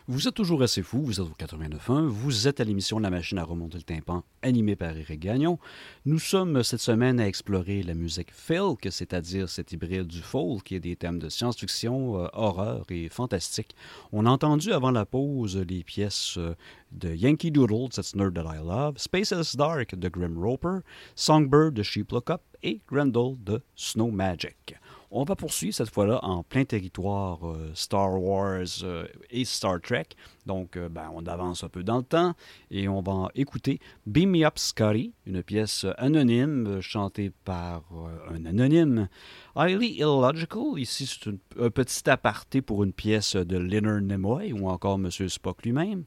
Vous 0.07 0.29
êtes 0.29 0.35
toujours 0.35 0.63
assez 0.63 0.83
fou, 0.83 1.01
vous 1.01 1.19
êtes 1.19 1.27
au 1.27 1.35
89.1, 1.43 2.05
vous 2.09 2.47
êtes 2.47 2.61
à 2.61 2.65
l'émission 2.65 2.99
La 2.99 3.09
machine 3.09 3.39
à 3.39 3.43
remonter 3.43 3.79
le 3.79 3.85
tympan, 3.85 4.23
animée 4.43 4.77
par 4.77 4.95
Eric 4.95 5.19
Gagnon. 5.19 5.59
Nous 6.05 6.19
sommes 6.19 6.63
cette 6.63 6.83
semaine 6.83 7.19
à 7.19 7.27
explorer 7.27 7.83
la 7.83 7.95
musique 7.95 8.31
folk, 8.31 8.87
c'est-à-dire 8.91 9.49
cet 9.49 9.73
hybride 9.73 10.07
du 10.07 10.21
folk 10.21 10.63
qui 10.65 10.75
est 10.75 10.81
des 10.81 10.95
thèmes 10.97 11.19
de 11.19 11.31
science-fiction, 11.31 12.21
euh, 12.21 12.29
horreur 12.35 12.85
et 12.91 13.09
fantastique. 13.09 13.75
On 14.13 14.27
a 14.27 14.31
entendu 14.31 14.75
avant 14.75 14.91
la 14.91 15.07
pause 15.07 15.57
les 15.57 15.83
pièces 15.83 16.37
euh, 16.37 16.55
de 16.93 17.15
Yankee 17.15 17.51
Doodle, 17.51 17.89
That's 17.89 18.15
Nerd 18.15 18.35
That 18.35 18.45
I 18.45 18.59
Love, 18.59 18.99
Space 18.99 19.31
is 19.31 19.57
Dark 19.57 19.95
de 19.95 20.09
Grim 20.11 20.37
Roper, 20.39 20.81
Songbird 21.15 21.73
de 21.73 21.83
Sheep 21.83 22.13
Lookup 22.13 22.43
et 22.63 22.83
Grendel 22.87 23.37
de 23.43 23.63
Snow 23.75 24.11
Magic. 24.11 24.75
On 25.17 25.23
va 25.23 25.37
poursuivre 25.37 25.73
cette 25.73 25.95
fois-là 25.95 26.19
en 26.25 26.43
plein 26.43 26.65
territoire 26.65 27.49
euh, 27.49 27.71
Star 27.75 28.21
Wars 28.21 28.67
euh, 28.83 29.07
et 29.31 29.45
Star 29.45 29.81
Trek. 29.81 30.07
Donc, 30.45 30.77
euh, 30.77 30.89
ben, 30.89 31.09
on 31.15 31.25
avance 31.27 31.63
un 31.63 31.69
peu 31.69 31.85
dans 31.85 31.99
le 31.99 32.03
temps 32.03 32.35
et 32.69 32.89
on 32.89 33.01
va 33.01 33.29
écouter 33.37 33.79
Beam 34.07 34.31
Me 34.31 34.45
Up 34.45 34.59
Scotty, 34.59 35.13
une 35.25 35.45
pièce 35.45 35.87
anonyme 35.99 36.81
chantée 36.81 37.31
par 37.45 37.85
un 38.29 38.45
anonyme. 38.45 39.09
Highly 39.55 40.01
Illogical, 40.01 40.79
ici 40.79 41.07
c'est 41.07 41.31
un 41.31 41.71
petit 41.71 42.11
aparté 42.11 42.61
pour 42.61 42.83
une 42.83 42.93
pièce 42.93 43.37
de 43.37 43.57
Leonard 43.57 44.01
Nimoy 44.01 44.53
ou 44.53 44.69
encore 44.69 44.97
M. 44.97 45.11
Spock 45.11 45.63
lui-même. 45.63 46.07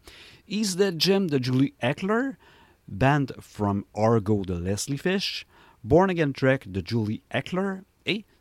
Is 0.49 0.75
That 0.75 0.95
Jim 0.97 1.27
de 1.27 1.41
Julie 1.41 1.73
Eckler, 1.81 2.31
Band 2.89 3.27
from 3.39 3.85
Argo 3.95 4.43
de 4.43 4.55
Leslie 4.55 4.97
Fish, 4.97 5.47
Born 5.85 6.09
Again 6.09 6.33
Trek 6.33 6.69
de 6.69 6.81
Julie 6.85 7.21
Eckler 7.31 7.83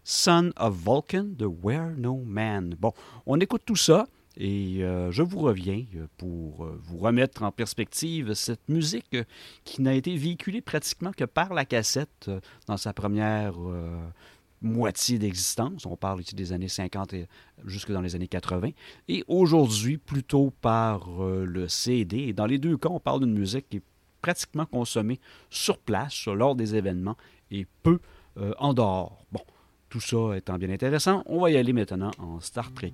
Son 0.08 0.52
of 0.56 0.76
Vulcan 0.76 1.24
de 1.36 1.46
Where 1.46 1.96
No 1.96 2.22
Man. 2.24 2.76
Bon, 2.78 2.92
on 3.26 3.40
écoute 3.40 3.62
tout 3.66 3.74
ça 3.74 4.06
et 4.36 4.84
euh, 4.84 5.10
je 5.10 5.24
vous 5.24 5.40
reviens 5.40 5.84
pour 6.16 6.64
euh, 6.64 6.80
vous 6.84 6.98
remettre 6.98 7.42
en 7.42 7.50
perspective 7.50 8.34
cette 8.34 8.68
musique 8.68 9.16
qui 9.64 9.82
n'a 9.82 9.94
été 9.94 10.16
véhiculée 10.16 10.60
pratiquement 10.60 11.10
que 11.10 11.24
par 11.24 11.54
la 11.54 11.64
cassette 11.64 12.26
euh, 12.28 12.38
dans 12.68 12.76
sa 12.76 12.92
première 12.92 13.54
moitié 14.62 15.18
d'existence. 15.18 15.84
On 15.86 15.96
parle 15.96 16.20
ici 16.20 16.36
des 16.36 16.52
années 16.52 16.68
50 16.68 17.12
et 17.14 17.26
jusque 17.64 17.90
dans 17.90 18.00
les 18.00 18.14
années 18.14 18.28
80. 18.28 18.70
Et 19.08 19.24
aujourd'hui, 19.26 19.98
plutôt 19.98 20.52
par 20.60 21.08
le 21.20 21.66
CD. 21.66 22.32
Dans 22.32 22.46
les 22.46 22.58
deux 22.58 22.76
cas, 22.76 22.90
on 22.90 23.00
parle 23.00 23.24
d'une 23.24 23.36
musique 23.36 23.68
qui 23.68 23.78
est 23.78 23.82
pratiquement 24.22 24.66
consommée 24.66 25.18
sur 25.50 25.78
place 25.78 26.26
lors 26.26 26.54
des 26.54 26.76
événements 26.76 27.16
et 27.50 27.66
peu 27.82 27.98
en 28.58 28.72
dehors. 28.72 29.24
Bon, 29.32 29.40
tout 29.96 30.00
ça 30.00 30.36
étant 30.36 30.58
bien 30.58 30.68
intéressant, 30.68 31.22
on 31.26 31.40
va 31.40 31.50
y 31.50 31.56
aller 31.56 31.72
maintenant 31.72 32.10
en 32.18 32.38
Star 32.40 32.70
Trek. 32.74 32.92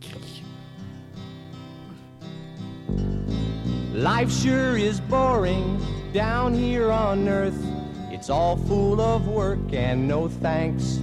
Life 3.92 4.30
sure 4.30 4.76
is 4.76 5.00
boring 5.08 5.78
down 6.14 6.54
here 6.54 6.92
on 6.92 7.28
earth. 7.28 7.58
It's 8.12 8.30
all 8.30 8.56
full 8.68 9.00
of 9.00 9.26
work 9.26 9.74
and 9.74 10.06
no 10.06 10.28
thanks. 10.28 11.00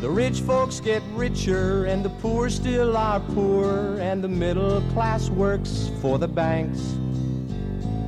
The 0.00 0.10
rich 0.10 0.40
folks 0.40 0.80
get 0.80 1.02
richer 1.16 1.84
and 1.84 2.04
the 2.04 2.10
poor 2.20 2.50
still 2.50 2.96
are 2.96 3.20
poor 3.34 3.98
and 4.00 4.22
the 4.22 4.28
middle 4.28 4.80
class 4.92 5.30
works 5.30 5.90
for 6.02 6.18
the 6.18 6.28
banks. 6.28 6.80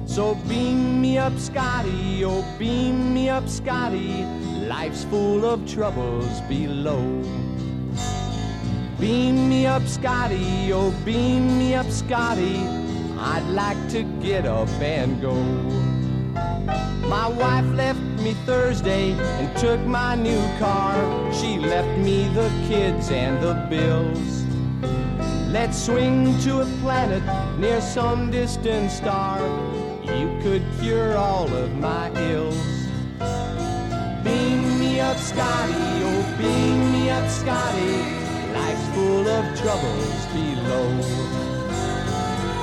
So 0.06 0.34
beam 0.48 1.00
me 1.00 1.16
up, 1.16 1.38
Scotty, 1.38 2.24
oh 2.24 2.44
beam 2.58 3.14
me 3.14 3.28
up, 3.28 3.48
Scotty. 3.48 4.26
Life's 4.70 5.02
full 5.02 5.44
of 5.44 5.68
troubles 5.68 6.40
below. 6.42 7.02
Beam 9.00 9.48
me 9.48 9.66
up, 9.66 9.82
Scotty, 9.82 10.72
oh 10.72 10.92
beam 11.04 11.58
me 11.58 11.74
up, 11.74 11.90
Scotty. 11.90 12.58
I'd 13.18 13.48
like 13.48 13.88
to 13.90 14.04
get 14.22 14.46
up 14.46 14.68
and 14.80 15.20
go. 15.20 15.34
My 17.08 17.26
wife 17.26 17.66
left 17.74 17.98
me 18.22 18.34
Thursday 18.46 19.10
and 19.10 19.56
took 19.58 19.80
my 19.80 20.14
new 20.14 20.40
car. 20.60 20.94
She 21.34 21.58
left 21.58 21.98
me 21.98 22.28
the 22.28 22.48
kids 22.68 23.10
and 23.10 23.42
the 23.42 23.54
bills. 23.68 24.44
Let's 25.50 25.82
swing 25.82 26.38
to 26.42 26.60
a 26.60 26.66
planet 26.80 27.24
near 27.58 27.80
some 27.80 28.30
distant 28.30 28.92
star. 28.92 29.40
You 30.04 30.30
could 30.42 30.62
cure 30.78 31.16
all 31.16 31.52
of 31.52 31.74
my 31.74 32.12
ills. 32.30 32.80
Beam 34.24 34.78
me 34.78 35.00
up, 35.00 35.16
Scotty, 35.16 35.72
oh 36.04 36.36
beam 36.36 36.92
me 36.92 37.08
up, 37.10 37.26
Scotty. 37.30 37.92
Life's 38.52 38.86
full 38.94 39.26
of 39.26 39.44
troubles 39.58 40.26
below. 40.34 40.88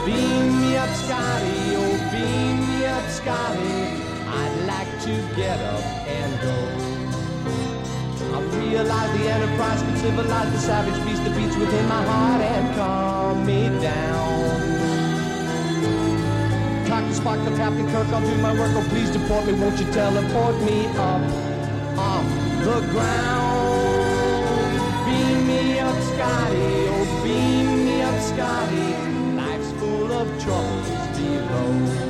Beam 0.06 0.62
me 0.62 0.78
up, 0.78 0.90
Scotty, 0.94 1.76
oh 1.82 1.98
beam 2.12 2.60
me 2.62 2.86
up, 2.86 3.10
Scotty. 3.10 4.06
I'd 4.30 4.56
like 4.68 5.02
to 5.02 5.36
get 5.36 5.60
up 5.60 5.84
and 6.06 6.32
go. 6.42 6.58
I 8.36 8.42
realize 8.60 9.20
the 9.20 9.28
Enterprise 9.28 9.82
can 9.82 9.98
civilize 9.98 10.52
the 10.52 10.60
savage 10.60 11.06
beast 11.06 11.24
that 11.24 11.36
beats 11.36 11.56
within 11.56 11.88
my 11.88 12.04
heart 12.04 12.42
and 12.42 12.76
calm 12.76 13.46
me 13.46 13.70
down. 13.82 14.78
Captain 16.86 17.14
Spock, 17.14 17.44
the 17.50 17.56
Captain 17.58 17.90
Kirk, 17.90 18.08
I'll 18.10 18.22
do 18.22 18.38
my 18.42 18.54
work. 18.54 18.72
Oh, 18.76 18.86
please 18.90 19.10
deport 19.10 19.48
me, 19.48 19.54
won't 19.54 19.80
you 19.80 19.92
teleport 19.92 20.56
me 20.62 20.86
up 20.98 21.47
the 22.64 22.80
ground. 22.92 24.48
Beam 25.06 25.48
me 25.48 25.80
up, 25.80 26.02
Scotty, 26.02 26.88
oh, 26.94 27.22
beam 27.24 27.86
me 27.86 28.02
up, 28.02 28.20
Scotty. 28.22 28.90
Life's 29.36 29.72
full 29.80 30.12
of 30.12 30.28
troubles 30.42 31.18
below. 31.18 32.07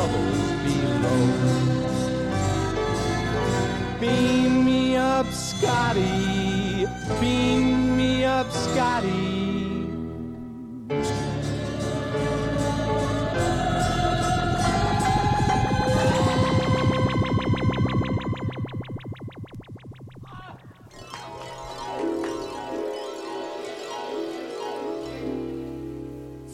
Troubles 0.00 0.50
below. 0.64 1.26
Beam 4.00 4.64
me 4.64 4.96
up, 4.96 5.26
Scotty, 5.30 6.86
beam 7.20 7.96
me 7.96 8.24
up, 8.24 8.50
Scotty. 8.50 9.28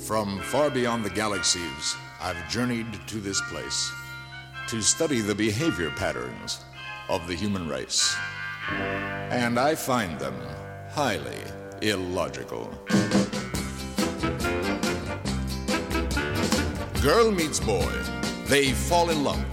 From 0.07 0.41
far 0.41 0.71
beyond 0.71 1.05
the 1.05 1.11
galaxies, 1.11 1.97
I've 2.21 2.49
journeyed 2.49 2.87
to 3.09 3.17
this 3.17 3.41
place 3.43 3.93
to 4.69 4.81
study 4.83 5.21
the 5.21 5.35
behavior 5.35 5.91
patterns 5.91 6.65
of 7.09 7.27
the 7.29 7.35
human 7.35 7.69
race. 7.69 8.17
And 8.71 9.59
I 9.59 9.75
find 9.75 10.19
them 10.19 10.35
highly 10.91 11.39
illogical. 11.83 12.73
Girl 17.03 17.31
meets 17.31 17.61
boy. 17.61 17.93
They 18.47 18.73
fall 18.73 19.11
in 19.11 19.23
love. 19.23 19.45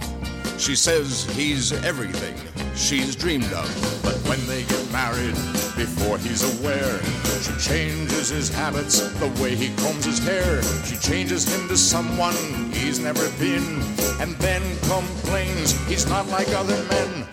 She 0.58 0.74
says 0.74 1.24
he's 1.36 1.72
everything 1.84 2.36
she's 2.74 3.16
dreamed 3.16 3.52
of. 3.52 4.02
But 4.02 4.16
when 4.28 4.44
they 4.46 4.64
get 4.64 4.92
married, 4.92 5.34
before 5.76 6.18
he's 6.18 6.42
aware, 6.60 7.00
she 7.42 7.70
changes 7.70 8.28
his 8.28 8.48
habits, 8.48 9.00
the 9.18 9.28
way 9.42 9.54
he 9.54 9.74
combs 9.76 10.04
his 10.04 10.18
hair. 10.18 10.62
She 10.84 10.96
changes 10.96 11.44
him 11.46 11.68
to 11.68 11.76
someone 11.76 12.34
he's 12.72 12.98
never 12.98 13.28
been, 13.38 13.80
and 14.20 14.34
then 14.36 14.62
complains 14.80 15.72
he's 15.88 16.08
not 16.08 16.26
like 16.28 16.48
other 16.48 16.82
men. 16.84 17.26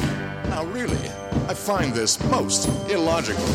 Now, 0.50 0.66
really, 0.66 1.10
I 1.48 1.54
find 1.54 1.94
this 1.94 2.22
most 2.26 2.68
illogical. 2.90 3.46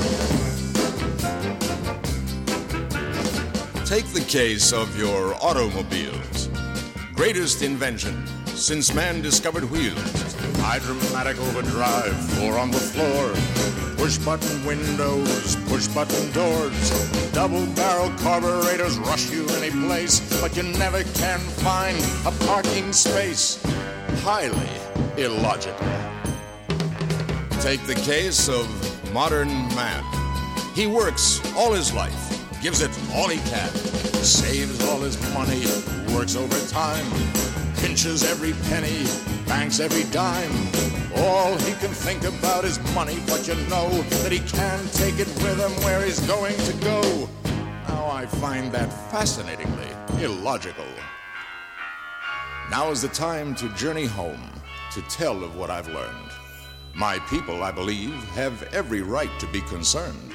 Take 3.84 4.06
the 4.12 4.24
case 4.26 4.72
of 4.72 4.98
your 4.98 5.34
automobiles. 5.42 6.48
Greatest 7.14 7.62
invention 7.62 8.26
since 8.46 8.92
man 8.94 9.22
discovered 9.22 9.70
wheels. 9.70 10.35
Hydromatic 10.60 11.38
overdrive, 11.38 12.16
floor 12.30 12.58
on 12.58 12.70
the 12.70 12.78
floor. 12.78 13.34
Push 13.96 14.18
button 14.18 14.64
windows, 14.64 15.56
push 15.68 15.86
button 15.88 16.32
doors. 16.32 16.90
Double 17.32 17.66
barrel 17.74 18.10
carburetors 18.18 18.98
rush 18.98 19.30
you 19.30 19.46
any 19.50 19.70
place, 19.70 20.20
but 20.40 20.56
you 20.56 20.62
never 20.62 21.02
can 21.14 21.38
find 21.38 21.96
a 22.26 22.32
parking 22.46 22.92
space. 22.92 23.62
Highly 24.22 24.68
illogical. 25.16 25.86
Take 27.60 27.82
the 27.86 27.94
case 27.94 28.48
of 28.48 28.66
modern 29.12 29.48
man. 29.74 30.04
He 30.74 30.86
works 30.86 31.40
all 31.56 31.72
his 31.72 31.92
life, 31.92 32.22
gives 32.62 32.82
it 32.82 32.90
all 33.14 33.28
he 33.28 33.38
can, 33.48 33.70
saves 34.22 34.84
all 34.88 35.00
his 35.00 35.16
money, 35.32 35.64
works 36.14 36.36
overtime, 36.36 37.06
pinches 37.76 38.22
every 38.24 38.52
penny, 38.68 39.04
banks 39.46 39.80
every 39.80 40.04
dime. 40.10 40.52
All 41.16 41.56
he 41.58 41.72
can 41.74 41.90
think 41.90 42.24
about 42.24 42.64
is 42.64 42.78
money, 42.94 43.18
but 43.26 43.46
you 43.48 43.54
know 43.68 43.88
that 44.22 44.32
he 44.32 44.40
can't 44.40 44.92
take 44.92 45.18
it 45.18 45.28
with 45.42 45.58
him 45.58 45.72
where 45.84 46.02
he's 46.02 46.20
going 46.26 46.56
to 46.56 46.72
go. 46.84 47.28
Now 47.88 48.08
I 48.10 48.26
find 48.26 48.72
that 48.72 48.92
fascinatingly 49.10 49.88
illogical. 50.22 50.86
Now 52.70 52.90
is 52.90 53.02
the 53.02 53.08
time 53.08 53.54
to 53.56 53.68
journey 53.70 54.06
home 54.06 54.50
to 54.92 55.02
tell 55.02 55.44
of 55.44 55.56
what 55.56 55.70
I've 55.70 55.88
learned. 55.88 56.30
My 56.94 57.18
people, 57.30 57.62
I 57.62 57.70
believe, 57.70 58.14
have 58.34 58.62
every 58.74 59.02
right 59.02 59.30
to 59.38 59.46
be 59.48 59.60
concerned. 59.62 60.32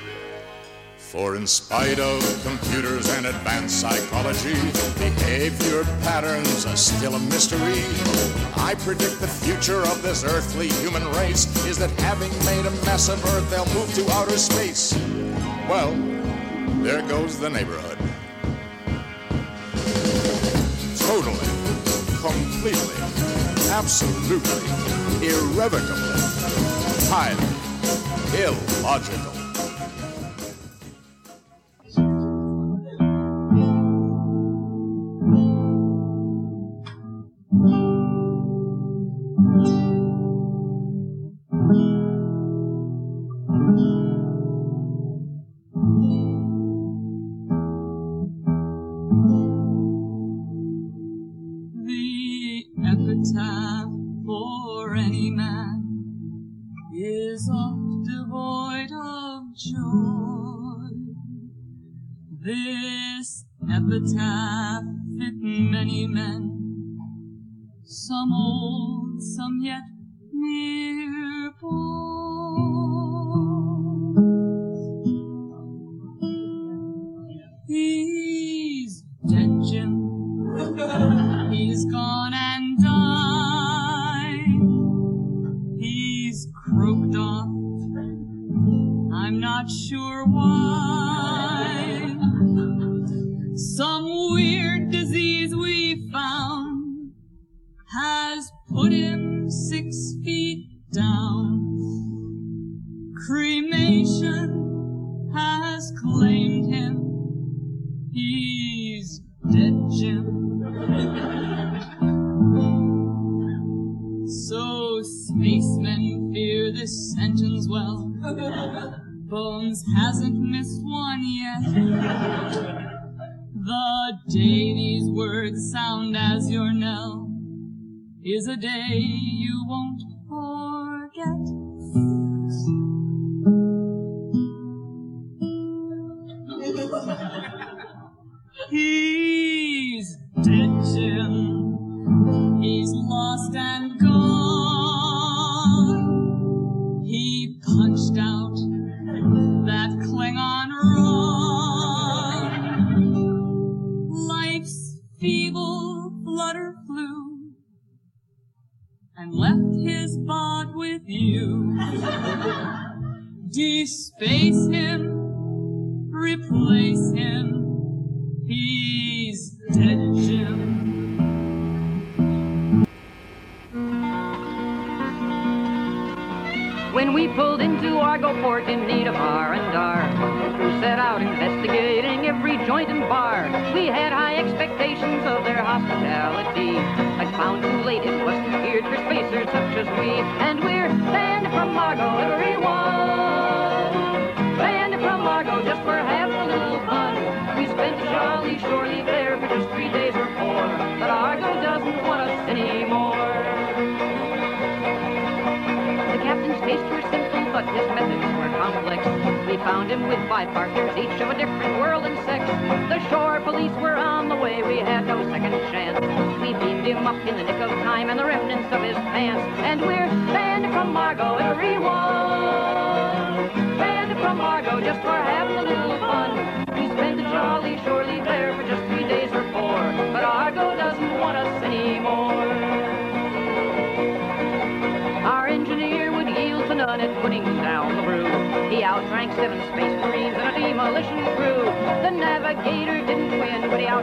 For 1.11 1.35
in 1.35 1.45
spite 1.45 1.99
of 1.99 2.21
computers 2.41 3.09
and 3.09 3.25
advanced 3.25 3.81
psychology, 3.81 4.53
behavior 4.97 5.83
patterns 6.03 6.65
are 6.65 6.77
still 6.77 7.15
a 7.15 7.19
mystery. 7.19 7.83
I 8.55 8.75
predict 8.79 9.19
the 9.19 9.27
future 9.27 9.81
of 9.81 10.01
this 10.03 10.23
earthly 10.23 10.69
human 10.69 11.05
race 11.11 11.53
is 11.65 11.77
that 11.79 11.89
having 11.99 12.31
made 12.45 12.65
a 12.65 12.71
mess 12.85 13.09
of 13.09 13.21
Earth, 13.25 13.49
they'll 13.49 13.65
move 13.73 13.93
to 13.95 14.09
outer 14.13 14.37
space. 14.37 14.93
Well, 15.67 15.91
there 16.81 17.01
goes 17.01 17.37
the 17.37 17.49
neighborhood. 17.49 17.97
Totally, 20.97 21.51
completely, 22.21 23.03
absolutely, 23.69 24.63
irrevocably, 25.27 26.21
highly 27.11 28.41
illogical. 28.41 29.40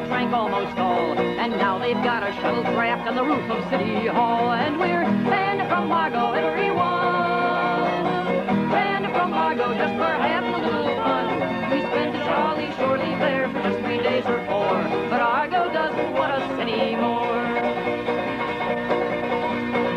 But 0.06 0.32
almost 0.32 0.78
all. 0.78 1.18
And 1.18 1.52
now 1.52 1.78
they've 1.78 2.02
got 2.04 2.22
a 2.22 2.30
shuttlecraft 2.38 3.06
on 3.08 3.16
the 3.16 3.24
roof 3.24 3.50
of 3.50 3.68
City 3.68 4.06
Hall. 4.06 4.52
And 4.52 4.78
we're 4.78 5.02
banned 5.02 5.68
from 5.68 5.90
Argo, 5.90 6.32
everyone. 6.32 6.78
Banned 8.70 9.12
from 9.12 9.34
Argo 9.34 9.74
just 9.74 9.94
for 9.94 10.04
having 10.04 10.54
a 10.54 10.58
little 10.58 10.94
fun. 11.02 11.26
We 11.70 11.80
spent 11.80 12.14
a 12.14 12.18
jolly 12.18 12.70
shore 12.76 12.98
leave 12.98 13.18
there 13.18 13.48
for 13.50 13.60
just 13.62 13.80
three 13.80 13.98
days 13.98 14.24
or 14.26 14.38
four. 14.46 14.82
But 15.10 15.20
Argo 15.20 15.72
doesn't 15.72 16.12
want 16.12 16.32
us 16.32 16.60
anymore. 16.60 17.58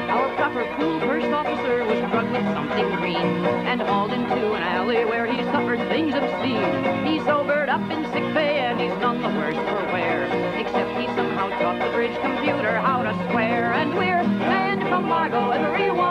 Our 0.10 0.36
proper 0.36 0.66
cool 0.78 1.00
first 1.02 1.28
officer 1.28 1.86
was 1.86 2.00
drugged 2.10 2.32
with 2.32 2.48
something 2.56 2.96
green 2.96 3.46
and 3.70 3.82
hauled 3.82 4.14
into 4.14 4.54
an 4.54 4.64
alley 4.64 5.06
where 5.06 5.28
he 5.32 5.44
suffered 5.44 5.80
things 5.90 6.16
obscene. 6.16 7.06
He 7.06 7.20
sobered 7.20 7.41
up 7.72 7.90
in 7.90 8.04
sick 8.12 8.28
bay 8.34 8.60
and 8.60 8.82
he's 8.82 8.92
none 9.00 9.22
the 9.22 9.30
worse 9.30 9.56
for 9.56 9.86
wear, 9.94 10.26
except 10.60 10.92
he 11.00 11.08
somehow 11.16 11.48
taught 11.58 11.80
the 11.80 11.90
bridge 11.96 12.14
computer 12.20 12.76
how 12.76 13.02
to 13.02 13.14
swear. 13.32 13.72
And 13.72 13.96
we're 13.96 14.22
banned 14.44 14.82
from 14.90 15.10
Argo, 15.10 15.52
everyone. 15.52 16.02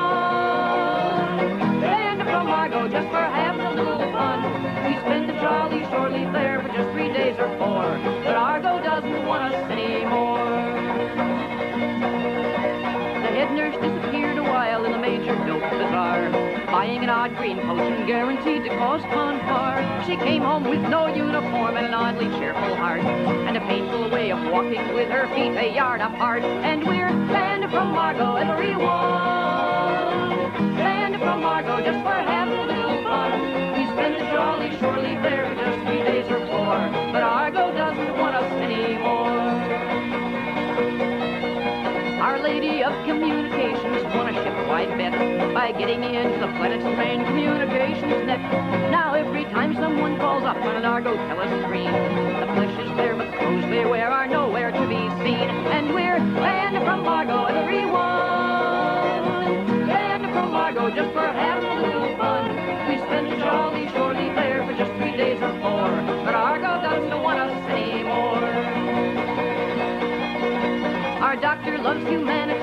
Banned 1.82 2.22
from 2.22 2.48
Argo 2.48 2.88
just 2.88 3.08
for 3.08 3.20
having 3.20 3.60
a 3.60 3.74
little 3.74 3.98
fun. 4.10 4.40
We 4.88 4.96
spent 5.04 5.26
the 5.26 5.34
jolly 5.34 5.84
shore 5.92 6.08
leave 6.08 6.32
there 6.32 6.62
for 6.62 6.68
just 6.68 6.88
three 6.92 7.12
days 7.12 7.36
or 7.38 7.48
four, 7.58 7.84
but 8.24 8.36
Argo 8.36 8.80
doesn't 8.82 9.26
want 9.26 9.52
us 9.52 9.70
anymore. 9.70 10.64
The 13.20 13.30
head 13.36 13.52
nurse 13.52 13.76
disappeared 13.76 14.38
a 14.38 14.42
while 14.44 14.86
in 14.86 14.92
the 14.92 14.98
major 14.98 15.36
dope 15.44 15.60
bazaar, 15.60 16.49
an 17.02 17.08
odd 17.08 17.34
green 17.36 17.56
potion 17.56 18.06
guaranteed 18.06 18.62
to 18.64 18.68
cause 18.76 19.00
confar. 19.02 19.80
She 20.06 20.16
came 20.16 20.42
home 20.42 20.68
with 20.68 20.80
no 20.82 21.06
uniform 21.06 21.76
and 21.76 21.86
an 21.86 21.94
oddly 21.94 22.26
cheerful 22.38 22.76
heart, 22.76 23.00
and 23.00 23.56
a 23.56 23.60
painful 23.60 24.10
way 24.10 24.30
of 24.30 24.38
walking 24.52 24.92
with 24.94 25.08
her 25.08 25.26
feet 25.34 25.56
a 25.56 25.74
yard 25.74 26.02
apart. 26.02 26.42
And 26.42 26.86
we're 26.86 27.08
banned 27.32 27.70
from 27.70 27.94
Argo, 27.94 28.36
everyone. 28.36 28.86
Banned 30.76 31.16
from 31.16 31.42
Argo 31.42 31.80
just 31.80 32.04
for 32.04 32.12
having 32.12 32.58
a 32.58 32.66
little 32.66 33.02
fun. 33.02 33.32
We 33.78 33.86
spent 33.96 34.16
a 34.16 34.24
jolly 34.32 34.68
leave 34.68 35.22
there 35.22 35.54
just 35.54 35.86
three 35.86 36.02
days 36.04 36.30
or 36.30 36.46
four, 36.48 36.99
ship-wide 44.80 44.98
bet 44.98 45.54
by 45.54 45.72
getting 45.72 46.02
into 46.02 46.38
the 46.38 46.46
planet's 46.56 46.84
main 46.84 47.24
communications 47.24 48.26
net. 48.26 48.40
Now 48.90 49.14
every 49.14 49.44
time 49.44 49.74
someone 49.74 50.16
calls 50.18 50.44
up 50.44 50.56
on 50.56 50.76
an 50.76 50.84
Argo 50.84 51.16
telescreen, 51.16 51.92
the 52.40 52.46
flesh 52.54 52.86
is 52.86 52.96
there, 52.96 53.14
but 53.14 53.30
the 53.30 53.36
clothes 53.36 53.64
they 53.70 53.84
wear 53.84 54.10
are 54.10 54.26
nowhere 54.26 54.70
to 54.70 54.80
be 54.88 55.08
seen. 55.22 55.48
And 55.72 55.94
we're 55.94 56.18
banned 56.40 56.76
from 56.84 57.06
Argo, 57.06 57.44
everyone. 57.44 57.86
Banned 59.86 60.32
from 60.32 60.54
Argo 60.54 60.90
just 60.90 61.12
for 61.12 61.26
having 61.26 61.70
a 61.70 61.82
little 61.82 62.16
fun. 62.16 62.48
We 62.88 62.96
spent 62.98 63.28
jolly 63.40 63.88
shore 63.88 64.14
leave 64.14 64.34
there 64.34 64.64
for 64.66 64.72
just 64.74 64.92
three 64.98 65.16
days 65.16 65.40
or 65.42 65.52
four, 65.60 65.90
but 66.24 66.34
Argo 66.34 66.80
doesn't 66.82 67.22
want 67.22 67.38
us 67.38 67.70
anymore. 67.70 68.48
Our 71.20 71.36
doctor 71.36 71.78
loves 71.78 72.04
humanity, 72.08 72.59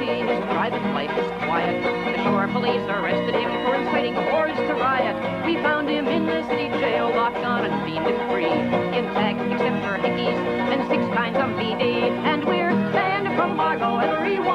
The 2.47 2.53
shore 2.53 2.61
police 2.61 2.87
arrested 2.87 3.35
him 3.35 3.51
for 3.65 3.75
inciting 3.75 4.15
hordes 4.15 4.57
to 4.57 4.73
riot. 4.75 5.45
We 5.45 5.55
found 5.55 5.89
him 5.89 6.07
in 6.07 6.25
the 6.25 6.47
city 6.47 6.69
jail, 6.79 7.09
locked 7.09 7.43
on 7.43 7.65
and 7.65 7.85
beamed 7.85 8.07
him 8.07 8.29
free. 8.29 8.45
Intact 8.45 9.39
except 9.51 9.83
for 9.83 9.97
hickeys 9.99 10.37
and 10.71 10.87
six 10.87 11.03
kinds 11.13 11.35
of 11.37 11.49
BD. 11.59 12.09
And 12.09 12.45
we're 12.45 12.71
banned 12.93 13.27
from 13.35 13.59
Argo, 13.59 13.97
everyone. 13.97 14.47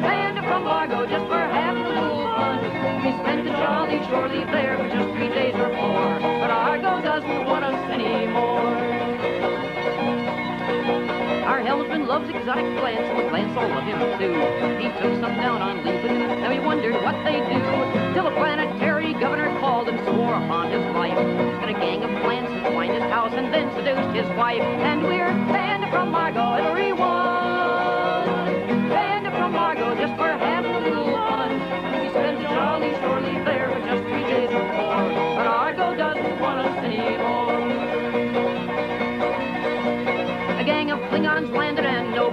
Banned 0.00 0.38
from 0.46 0.66
Argo 0.66 1.06
just 1.06 1.26
for 1.26 1.38
having 1.38 1.82
a 1.82 1.88
little 1.88 2.24
fun. 2.24 2.62
We 3.04 3.12
spent 3.20 3.46
a 3.46 3.50
jolly 3.52 4.00
shore 4.08 4.28
leave 4.28 4.50
there 4.50 4.78
for 4.78 4.88
just 4.88 5.14
three 5.14 5.28
days 5.28 5.54
or 5.56 5.68
four. 5.76 6.20
But 6.40 6.50
Argo 6.50 7.02
doesn't 7.02 7.44
want 7.44 7.64
us 7.64 7.90
anymore. 7.90 8.77
Loves 12.08 12.30
exotic 12.30 12.64
plants, 12.80 13.04
and 13.04 13.18
the 13.18 13.28
plants 13.28 13.54
all 13.54 13.68
love 13.68 13.84
him 13.84 14.00
too. 14.16 14.32
He 14.80 14.88
took 14.96 15.20
some 15.20 15.36
down 15.36 15.60
on 15.60 15.84
Lincoln, 15.84 16.16
and 16.16 16.48
we 16.48 16.58
wondered 16.58 16.94
what 17.04 17.22
they 17.22 17.36
do. 17.36 17.60
Till 18.14 18.26
a 18.26 18.32
planetary 18.32 19.12
governor 19.12 19.54
called 19.60 19.90
and 19.90 20.00
swore 20.08 20.32
upon 20.32 20.70
his 20.70 20.80
life 20.96 21.18
that 21.60 21.68
a 21.68 21.74
gang 21.74 22.02
of 22.02 22.10
plants 22.24 22.50
find 22.72 22.94
his 22.94 23.02
house 23.12 23.34
and 23.34 23.52
then 23.52 23.68
seduced 23.76 24.16
his 24.16 24.26
wife. 24.38 24.62
And 24.62 25.02
we're 25.02 25.28
banned 25.52 25.84
from 25.92 26.14
Argo, 26.14 26.54
everyone. 26.54 27.37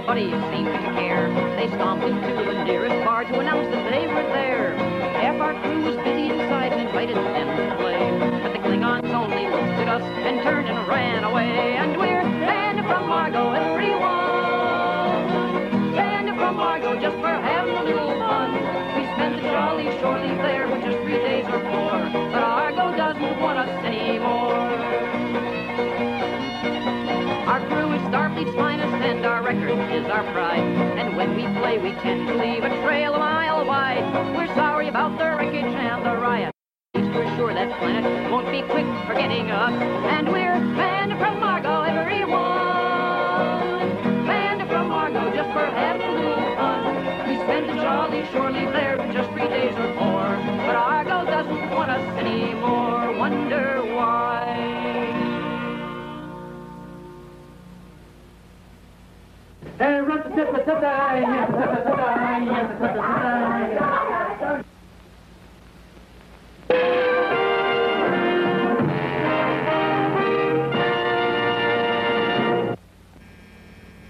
Nobody 0.06 0.30
seemed 0.54 0.70
to 0.70 0.78
care. 0.94 1.26
They 1.58 1.66
stomped 1.66 2.04
into 2.06 2.20
the 2.20 2.62
nearest 2.62 3.04
bar 3.04 3.24
to 3.24 3.40
announce 3.40 3.66
that 3.74 3.90
they 3.90 4.06
were 4.06 4.22
there. 4.22 4.76
Half 5.18 5.40
our 5.40 5.60
crew 5.60 5.82
was 5.82 5.96
busy 5.96 6.30
inside 6.30 6.72
and 6.72 6.82
invited 6.86 7.16
them 7.16 7.48
to 7.56 7.74
play. 7.74 8.14
But 8.40 8.52
the 8.52 8.60
Klingons 8.60 9.10
only 9.10 9.50
looked 9.50 9.82
at 9.82 9.88
us 9.88 10.02
and 10.22 10.44
turned 10.44 10.68
and 10.68 10.86
ran 10.86 11.24
away. 11.24 11.74
And 11.74 11.98
we're 11.98 12.22
banned 12.22 12.86
from 12.86 13.10
Argo, 13.10 13.50
everyone. 13.50 14.06
Banned 15.96 16.38
from 16.38 16.60
Argo 16.60 16.94
just 17.00 17.16
for 17.16 17.26
having 17.26 17.74
a 17.74 17.82
little 17.82 18.14
fun. 18.14 18.54
We 18.94 19.10
spent 19.18 19.34
a 19.34 19.42
jolly 19.42 19.90
shore 19.98 20.20
leave 20.22 20.38
there 20.38 20.68
for 20.68 20.78
just 20.86 21.02
three 21.02 21.18
days 21.18 21.46
or 21.46 21.58
four. 21.58 21.98
But 22.30 22.44
Argo 22.46 22.96
doesn't 22.96 23.40
want 23.40 23.58
us 23.58 23.75
Our 27.56 27.66
crew 27.68 27.90
is 27.94 28.02
Starfleet's 28.12 28.54
finest 28.54 28.92
and 29.02 29.24
our 29.24 29.42
record 29.42 29.70
is 29.90 30.04
our 30.10 30.30
pride. 30.34 30.60
And 30.60 31.16
when 31.16 31.34
we 31.34 31.44
play, 31.58 31.78
we 31.78 31.92
tend 32.02 32.28
to 32.28 32.34
leave 32.34 32.62
a 32.62 32.68
trail 32.84 33.14
a 33.14 33.18
mile 33.18 33.64
wide. 33.64 34.04
We're 34.36 34.54
sorry 34.54 34.88
about 34.88 35.16
the 35.16 35.24
wreckage 35.24 35.64
and 35.64 36.04
the 36.04 36.16
riot. 36.20 36.52
We're 36.94 37.34
sure 37.38 37.54
that 37.54 37.78
planet 37.78 38.30
won't 38.30 38.50
be 38.50 38.60
quick 38.60 38.84
forgetting 39.06 39.50
us. 39.50 39.72
And 39.72 40.28
we're 40.28 40.60
banned 40.76 41.18
from 41.18 41.42
Argo, 41.42 41.80
everyone. 41.80 42.75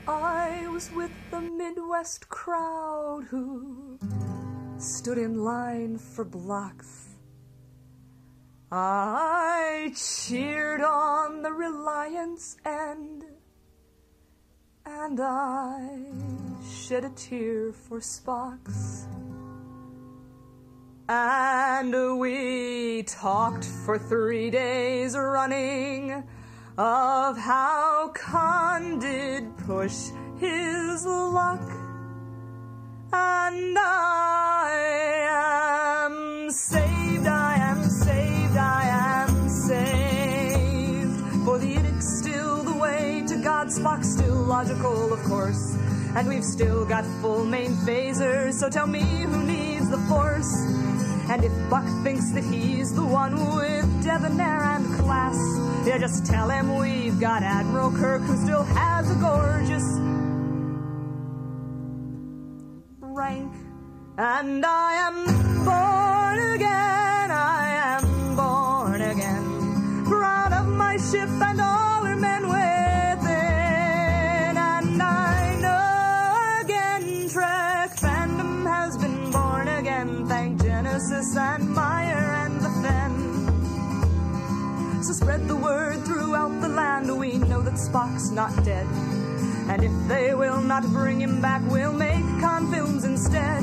I 0.08 0.66
was 0.68 0.90
with 0.92 1.10
the 1.30 1.40
Midwest 1.40 2.28
crowd 2.28 3.24
who 3.30 3.98
stood 4.78 5.18
in 5.18 5.42
line 5.42 5.98
for 5.98 6.24
blocks. 6.24 7.08
I 8.70 9.92
cheered 9.96 10.80
on 10.80 11.42
the 11.42 11.52
Reliance 11.52 12.56
end, 12.64 13.24
and 14.86 15.20
I 15.20 16.00
shed 16.64 17.04
a 17.04 17.10
tear 17.10 17.72
for 17.72 17.98
Spock's. 17.98 19.06
And 21.08 22.18
we 22.18 23.02
talked 23.02 23.64
for 23.64 23.98
three 23.98 24.50
days 24.50 25.16
running 25.16 26.24
of 26.78 27.36
how 27.36 28.12
Khan 28.14 28.98
did 28.98 29.56
push 29.58 30.10
his 30.38 31.04
luck. 31.04 31.68
And 33.12 33.76
I 33.78 35.45
logical, 44.56 45.12
of 45.12 45.22
course. 45.24 45.76
And 46.16 46.26
we've 46.26 46.48
still 46.56 46.86
got 46.86 47.04
full 47.20 47.44
main 47.44 47.72
phasers, 47.86 48.54
so 48.54 48.70
tell 48.70 48.86
me 48.86 49.02
who 49.02 49.42
needs 49.42 49.90
the 49.90 49.98
force. 50.08 50.50
And 51.28 51.44
if 51.44 51.52
Buck 51.68 51.84
thinks 52.02 52.30
that 52.32 52.42
he's 52.42 52.94
the 52.94 53.04
one 53.04 53.34
with 53.54 53.86
debonair 54.02 54.62
and 54.74 54.84
class, 54.98 55.36
yeah, 55.86 55.98
just 55.98 56.24
tell 56.24 56.48
him 56.48 56.78
we've 56.78 57.20
got 57.20 57.42
Admiral 57.42 57.90
Kirk 57.90 58.22
who 58.22 58.34
still 58.44 58.62
has 58.62 59.10
a 59.10 59.18
gorgeous 59.28 59.86
rank. 63.20 63.52
And 64.16 64.64
I 64.64 64.90
am 65.08 65.16
born 65.68 66.38
again, 66.56 67.28
I 67.30 67.64
am 67.92 68.04
born 68.40 69.02
again. 69.02 70.04
Proud 70.06 70.52
of 70.54 70.66
my 70.66 70.96
ship 70.96 71.28
and 71.48 71.60
all 71.60 71.95
So 85.06 85.12
spread 85.12 85.46
the 85.46 85.54
word 85.54 86.04
throughout 86.04 86.60
the 86.60 86.68
land. 86.68 87.16
We 87.16 87.38
know 87.38 87.62
that 87.62 87.74
Spock's 87.74 88.32
not 88.32 88.50
dead. 88.64 88.88
And 89.68 89.84
if 89.84 89.92
they 90.08 90.34
will 90.34 90.60
not 90.60 90.82
bring 90.82 91.20
him 91.20 91.40
back, 91.40 91.62
we'll 91.70 91.92
make 91.92 92.24
Khan 92.40 92.72
films 92.72 93.04
instead. 93.04 93.62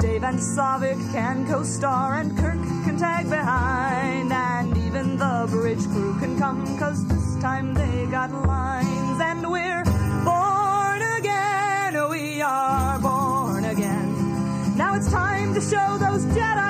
Dave 0.00 0.22
and 0.22 0.38
Saavik 0.38 1.00
can 1.12 1.46
co-star 1.46 2.20
and 2.20 2.36
Kirk 2.36 2.60
can 2.84 2.98
tag 2.98 3.30
behind. 3.30 4.30
And 4.34 4.76
even 4.76 5.16
the 5.16 5.46
bridge 5.48 5.82
crew 5.86 6.18
can 6.18 6.38
come, 6.38 6.78
cause 6.78 7.06
this 7.08 7.40
time 7.40 7.72
they 7.72 8.04
got 8.10 8.30
lines. 8.30 9.18
And 9.18 9.50
we're 9.50 9.84
born 10.28 11.00
again, 11.16 12.10
we 12.10 12.42
are 12.42 12.98
born 12.98 13.64
again. 13.64 14.76
Now 14.76 14.94
it's 14.94 15.10
time 15.10 15.54
to 15.54 15.60
show 15.62 15.96
those 15.96 16.26
Jedi 16.36 16.69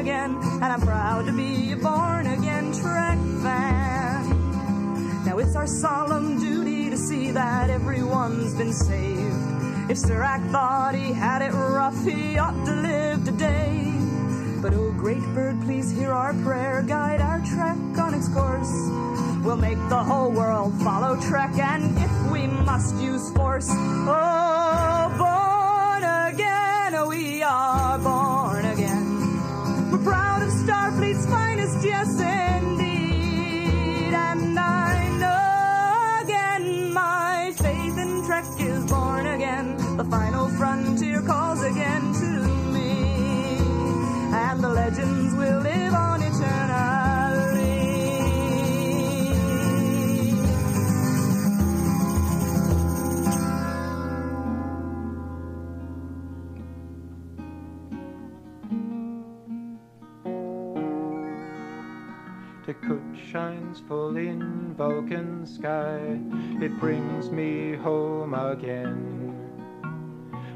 again. 0.00 0.34
And 0.42 0.64
I'm 0.64 0.80
proud 0.80 1.26
to 1.26 1.32
be 1.32 1.72
a 1.72 1.76
born 1.76 2.26
again 2.26 2.72
Trek 2.72 3.18
fan. 3.42 5.24
Now 5.26 5.38
it's 5.38 5.54
our 5.54 5.66
solemn 5.66 6.40
duty 6.40 6.88
to 6.88 6.96
see 6.96 7.30
that 7.32 7.68
everyone's 7.68 8.54
been 8.54 8.72
saved. 8.72 9.90
If 9.90 9.98
Surak 9.98 10.50
thought 10.50 10.94
he 10.94 11.12
had 11.12 11.42
it 11.42 11.52
rough, 11.52 12.02
he 12.04 12.38
ought 12.38 12.64
to 12.64 12.74
live 12.76 13.24
today. 13.26 13.92
But 14.62 14.72
oh, 14.72 14.92
great 14.92 15.22
bird, 15.34 15.60
please 15.62 15.90
hear 15.90 16.12
our 16.12 16.32
prayer, 16.44 16.82
guide 16.82 17.20
our 17.20 17.40
trek 17.40 17.76
on 17.98 18.14
its 18.14 18.28
course. 18.28 18.72
We'll 19.44 19.56
make 19.56 19.78
the 19.88 20.02
whole 20.02 20.30
world 20.30 20.72
follow 20.82 21.20
Trek, 21.20 21.58
and 21.58 21.96
if 21.98 22.32
we 22.32 22.46
must 22.46 22.94
use 22.96 23.30
force, 23.32 23.68
oh, 23.70 25.14
born 25.18 26.04
again, 26.04 27.08
we 27.08 27.42
are 27.42 27.98
born 27.98 28.29
T'Khut 62.70 63.16
shines 63.16 63.80
full 63.88 64.16
in 64.16 64.74
Vulcan 64.74 65.44
sky. 65.44 66.20
It 66.62 66.78
brings 66.78 67.28
me 67.28 67.74
home 67.74 68.32
again. 68.32 69.34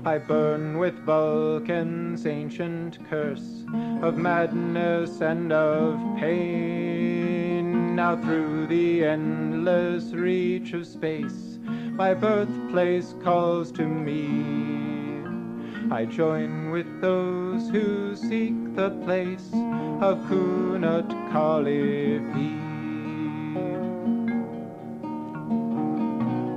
I 0.04 0.18
burn 0.18 0.78
with 0.78 0.94
Vulcan's 1.00 2.24
ancient 2.24 3.04
curse 3.10 3.64
of 4.00 4.16
madness 4.16 5.22
and 5.22 5.52
of 5.52 5.98
pain. 6.20 7.96
Now 7.96 8.14
through 8.14 8.68
the 8.68 9.04
endless 9.04 10.12
reach 10.12 10.72
of 10.72 10.86
space, 10.86 11.58
my 11.64 12.14
birthplace 12.14 13.16
calls 13.24 13.72
to 13.72 13.88
me. 13.88 14.83
I 15.90 16.06
join 16.06 16.70
with 16.70 17.00
those 17.00 17.68
who 17.68 18.16
seek 18.16 18.74
the 18.74 18.90
place 19.04 19.50
of 20.00 20.26
Koon-ut 20.28 21.08
Kal-if-fee. 21.30 22.60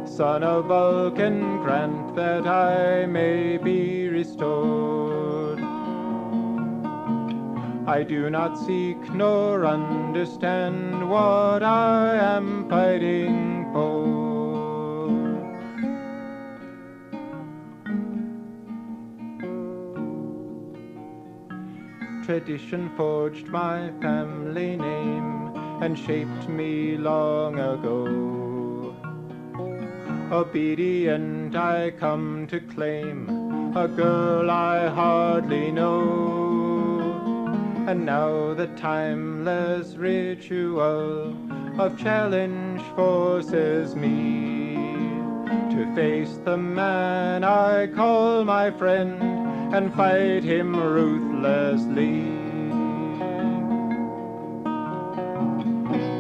Son 0.08 0.44
of 0.44 0.66
Vulcan, 0.66 1.62
grant 1.62 2.16
that 2.16 2.48
I 2.48 3.06
may 3.06 3.58
be 3.58 4.08
restored. 4.08 5.60
I 7.86 8.04
do 8.04 8.30
not 8.30 8.58
seek 8.58 8.98
nor 9.14 9.66
understand 9.66 11.10
what 11.10 11.64
I 11.64 12.16
am 12.16 12.68
fighting 12.70 13.57
Tradition 22.28 22.92
forged 22.98 23.48
my 23.48 23.90
family 24.02 24.76
name 24.76 25.56
and 25.82 25.98
shaped 25.98 26.50
me 26.50 26.98
long 26.98 27.58
ago. 27.58 28.94
Obedient 30.30 31.56
I 31.56 31.92
come 31.92 32.46
to 32.48 32.60
claim 32.60 33.30
a 33.78 33.88
girl 33.88 34.52
I 34.52 34.90
hardly 34.90 35.72
know. 35.72 37.48
And 37.88 38.06
now 38.06 38.54
the 38.54 38.68
timeless 38.76 39.96
ritual 39.96 41.34
of 41.80 41.98
challenge 41.98 42.82
forces 42.98 43.96
me 43.96 44.76
to 45.72 45.90
face 45.96 46.38
the 46.44 46.58
man 46.58 47.46
I 47.46 47.88
call 47.88 48.44
my 48.44 48.70
friend 48.72 49.47
and 49.74 49.94
fight 49.94 50.44
him 50.44 50.76
ruthlessly. 50.76 52.38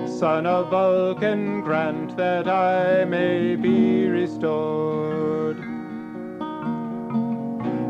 Son 0.07 0.45
of 0.45 0.69
Vulcan, 0.69 1.61
grant 1.61 2.17
that 2.17 2.47
I 2.47 3.05
may 3.05 3.55
be 3.55 4.07
restored. 4.07 5.59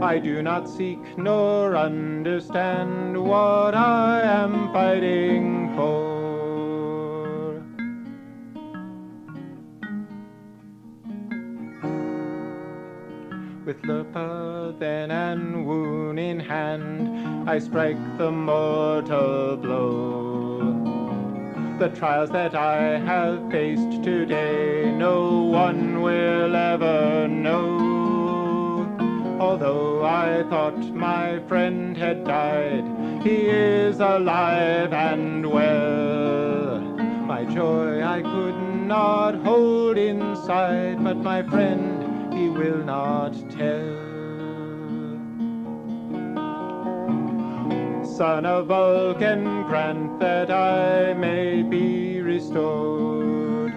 I 0.02 0.20
do 0.20 0.42
not 0.42 0.70
seek 0.70 1.18
nor 1.18 1.76
understand 1.76 3.18
what 3.22 3.74
I 3.74 4.22
am 4.22 4.72
fighting 4.72 5.74
for. 5.76 6.07
With 13.68 13.82
lirpa 13.82 14.80
then 14.80 15.12
and 15.12 15.68
wound 15.68 16.18
in 16.18 16.40
hand, 16.40 17.50
I 17.50 17.60
strike 17.60 17.98
the 18.18 18.32
mortal 18.32 19.58
blow. 19.58 21.76
The 21.78 21.90
trials 21.90 22.30
that 22.30 22.56
I 22.56 22.98
have 22.98 23.52
faced 23.52 24.06
today, 24.06 24.90
no 24.90 25.42
one 25.42 26.02
will 26.02 26.56
ever 26.56 27.28
know. 27.28 28.88
Although 29.38 30.06
I 30.06 30.46
thought 30.50 30.80
my 30.96 31.40
friend 31.50 31.98
had 31.98 32.24
died, 32.24 32.86
he 33.22 33.50
is 33.50 34.00
alive 34.00 34.94
and 34.94 35.46
well. 35.46 36.80
My 36.80 37.44
joy 37.44 38.02
I 38.02 38.22
could 38.22 38.88
not 38.88 39.36
hold 39.36 39.98
inside, 39.98 41.04
but 41.04 41.18
my 41.18 41.44
friend 41.44 41.97
he 42.38 42.50
will 42.50 42.84
not 42.84 43.34
tell. 43.50 44.06
Son 48.06 48.46
of 48.46 48.68
Vulcan, 48.68 49.64
grant 49.64 50.20
that 50.20 50.52
I 50.52 51.14
may 51.14 51.64
be 51.64 52.22
restored. 52.22 53.74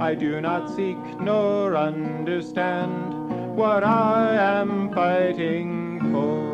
I 0.00 0.14
do 0.14 0.40
not 0.40 0.74
seek 0.74 1.02
nor 1.20 1.76
understand 1.76 3.56
what 3.56 3.84
I 3.84 4.34
am 4.60 4.92
fighting 4.94 6.00
for. 6.12 6.53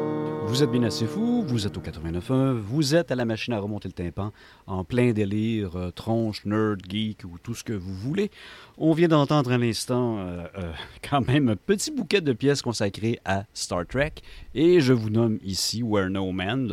Vous 0.51 0.65
êtes 0.65 0.73
bien 0.73 0.83
assez 0.83 1.07
fou, 1.07 1.45
vous 1.47 1.65
êtes 1.65 1.79
au 1.79 1.81
89.1, 1.81 2.55
vous 2.55 2.97
êtes 2.97 3.13
à 3.13 3.15
la 3.15 3.25
machine 3.25 3.55
à 3.55 3.61
remonter 3.61 3.87
le 3.87 3.93
tympan, 3.93 4.33
en 4.67 4.83
plein 4.83 5.13
délire, 5.13 5.77
euh, 5.77 5.93
tronche, 5.93 6.45
nerd, 6.45 6.81
geek 6.89 7.23
ou 7.25 7.39
tout 7.41 7.55
ce 7.55 7.63
que 7.63 7.73
vous 7.73 7.95
voulez. 7.95 8.33
On 8.77 8.93
vient 8.93 9.07
d'entendre 9.07 9.53
un 9.53 9.63
instant 9.63 10.19
euh, 10.19 10.45
euh, 10.59 10.73
quand 11.09 11.25
même 11.29 11.51
un 11.51 11.55
petit 11.55 11.93
bouquet 11.93 12.21
de 12.21 12.33
pièces 12.33 12.63
consacrées 12.63 13.21
à 13.25 13.45
Star 13.55 13.87
Trek, 13.87 14.15
et 14.53 14.81
je 14.81 14.93
vous 14.93 15.09
nomme 15.09 15.39
ici 15.45 15.85
Where 15.85 16.11
No 16.11 16.33
Man, 16.33 16.67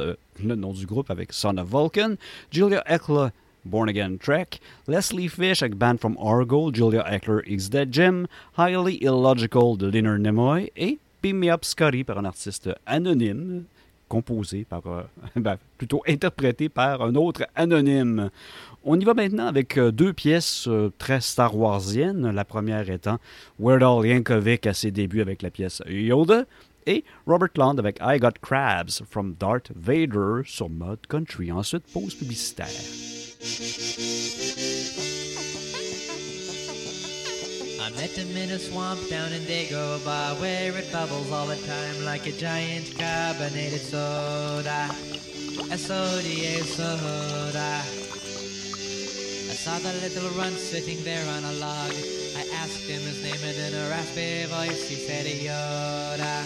le, 0.43 0.55
nom 0.55 0.73
du 0.73 0.87
groupe 0.87 1.11
avec 1.11 1.31
Son 1.31 1.55
of 1.59 1.69
Vulcan, 1.69 2.15
Julia 2.49 2.83
Eckler, 2.87 3.27
Born 3.63 3.89
Again 3.89 4.17
Trek, 4.19 4.59
Leslie 4.87 5.29
Fish 5.29 5.61
avec 5.61 5.75
Band 5.75 5.97
from 5.99 6.17
Argo, 6.19 6.73
Julia 6.73 7.05
Eckler 7.13 7.41
X 7.45 7.69
Dead 7.69 7.93
Jim, 7.93 8.25
Highly 8.57 8.97
Illogical 9.01 9.77
de 9.77 9.85
Leonard 9.85 10.17
Nimoy 10.17 10.71
et 10.75 10.97
Beam 11.27 11.39
Me 11.39 11.51
Up 11.51 11.65
Scotty 11.65 12.05
par 12.05 12.19
un 12.19 12.23
artiste 12.23 12.69
anonyme, 12.85 13.65
composé 14.07 14.63
par, 14.63 14.87
euh, 14.87 15.01
ben, 15.35 15.57
plutôt 15.77 16.01
interprété 16.07 16.69
par 16.69 17.01
un 17.01 17.15
autre 17.15 17.45
anonyme. 17.53 18.29
On 18.85 18.97
y 18.97 19.03
va 19.03 19.13
maintenant 19.13 19.47
avec 19.47 19.77
euh, 19.77 19.91
deux 19.91 20.13
pièces 20.13 20.69
euh, 20.69 20.89
très 20.97 21.19
Star 21.19 21.57
Warsiennes. 21.57 22.31
La 22.31 22.45
première 22.45 22.89
étant 22.89 23.17
Weird 23.59 23.83
Al 23.83 24.07
Yankovic 24.07 24.65
à 24.67 24.73
ses 24.73 24.91
débuts 24.91 25.19
avec 25.19 25.41
la 25.41 25.49
pièce 25.49 25.81
Yoda 25.89 26.45
et 26.85 27.03
Robert 27.25 27.49
Land 27.57 27.77
avec 27.77 27.97
I 28.01 28.17
Got 28.19 28.39
Crabs 28.41 29.03
from 29.09 29.35
Darth 29.37 29.73
Vader 29.75 30.43
sur 30.45 30.69
Mode 30.69 31.05
Country. 31.09 31.51
Ensuite, 31.51 31.83
pause 31.91 32.15
publicitaire. 32.15 32.67
I 37.87 37.89
met 37.91 38.17
him 38.17 38.35
in 38.35 38.51
a 38.51 38.59
swamp 38.59 39.07
down 39.07 39.31
in 39.31 39.43
Dagobah 39.43 40.37
where 40.41 40.77
it 40.77 40.91
bubbles 40.91 41.31
all 41.31 41.47
the 41.47 41.55
time 41.55 42.03
like 42.03 42.27
a 42.27 42.33
giant 42.33 42.93
carbonated 42.99 43.79
soda. 43.79 44.89
A 45.71 45.77
soda, 45.77 46.65
soda. 46.65 47.81
I 49.47 49.53
saw 49.55 49.79
the 49.79 49.93
little 50.03 50.29
runt 50.31 50.57
sitting 50.57 51.01
there 51.05 51.25
on 51.29 51.45
a 51.45 51.53
log. 51.53 51.93
I 52.35 52.45
asked 52.55 52.89
him 52.89 53.03
his 53.03 53.23
name 53.23 53.39
and 53.41 53.57
in 53.57 53.73
a 53.79 53.87
raspy 53.89 54.43
voice 54.47 54.89
he 54.89 54.95
said 54.95 55.25
Yoda. 55.25 56.43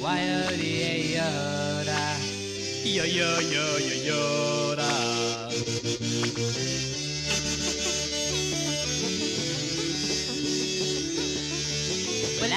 Why 0.00 0.20
Yoda, 0.20 1.16
Yoda. 1.16 2.14
Yo 2.84 3.02
yo 3.02 3.40
yo 3.40 3.76
yo 3.76 4.76
Yoda. 4.76 6.99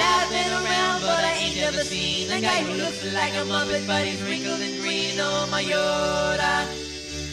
I've 0.03 0.29
been 0.29 0.51
around, 0.51 1.01
but 1.01 1.23
I 1.23 1.33
ain't 1.43 1.55
never 1.57 1.83
seen 1.83 2.29
a 2.31 2.39
guy 2.41 2.63
who 2.63 2.73
looks 2.73 3.03
like 3.13 3.33
a 3.33 3.43
Muppet, 3.45 3.85
but 3.87 4.05
he's 4.05 4.21
wrinkled 4.21 4.61
and 4.61 4.79
green. 4.81 5.17
Oh, 5.19 5.47
my 5.49 5.63
Yoda. 5.63 6.67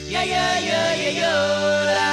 Yeah, 0.08 0.22
yeah, 0.24 0.58
yeah, 0.58 0.94
yeah, 0.94 1.22
Yoda. 1.22 2.10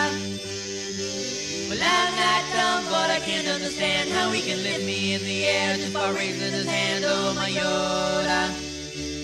Well, 1.70 1.80
I'm 1.82 2.16
not 2.16 2.43
dumb, 2.55 2.84
but 2.89 3.10
I 3.10 3.20
can't 3.20 3.47
understand 3.47 4.10
how 4.10 4.32
he 4.32 4.41
can 4.41 4.64
lift 4.64 4.86
me 4.86 5.14
in 5.16 5.22
the 5.22 5.45
air 5.45 5.76
just 5.78 5.93
by 5.93 6.10
raising 6.12 6.53
his 6.53 6.66
hand. 6.66 7.03
Oh, 7.08 7.34
my 7.36 7.49
Yoda. 7.49 8.51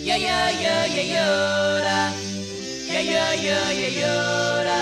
Yeah, 0.03 0.17
yeah, 0.17 0.49
yeah, 0.49 0.86
yeah, 0.86 1.15
Yoda. 1.15 2.11
Yeah, 2.88 2.99
yeah, 2.99 3.34
yeah, 3.34 3.71
yeah, 3.71 4.01
Yoda. 4.01 4.81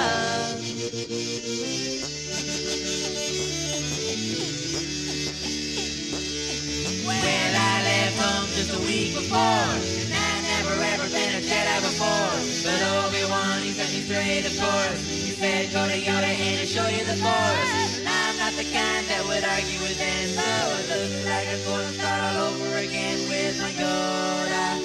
Well, 7.22 7.54
I 7.56 7.84
left 7.86 8.18
home 8.18 8.48
just 8.58 8.74
a 8.74 8.80
week 8.82 9.14
before, 9.14 9.38
and 9.38 10.14
I 10.14 10.42
never 10.54 10.74
ever 10.94 11.08
been 11.10 11.34
a 11.38 11.42
Jedi 11.42 11.78
before. 11.86 12.34
But 12.66 12.82
Obi-Wan, 12.82 13.62
he 13.62 13.72
set 13.74 13.90
me 13.94 14.02
straight, 14.02 14.46
of 14.46 14.58
course. 14.58 15.02
He 15.06 15.32
said, 15.38 15.72
go 15.72 15.88
to 15.88 15.94
Yoda 15.94 16.30
and 16.34 16.58
he'll 16.58 16.66
show 16.66 16.88
you 16.88 17.06
the 17.06 17.18
Force. 17.22 18.02
I'm 18.06 18.38
not 18.38 18.54
the 18.58 18.66
kind 18.74 19.06
that 19.10 19.22
would 19.28 19.44
argue 19.44 19.80
with 19.86 20.00
him, 20.02 20.30
so 20.34 20.42
it 20.82 20.86
looks 20.90 21.26
like 21.26 21.48
I'm 21.50 21.62
going 21.66 21.88
to 21.88 21.94
start 21.94 22.22
all 22.26 22.38
over 22.54 22.78
again 22.78 23.30
with 23.30 23.62
my 23.62 23.72
Yoda. 23.72 24.82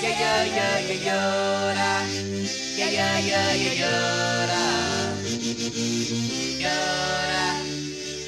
Yeah, 0.00 0.08
yeah, 0.08 0.44
yeah, 0.44 0.78
yeah, 0.88 1.08
Yoda. 1.08 1.92
Yeah, 2.78 2.90
yeah, 2.90 3.18
yeah, 3.18 3.52
yeah, 3.52 3.82
Yoda. 3.82 4.64
Yoda. 6.64 7.44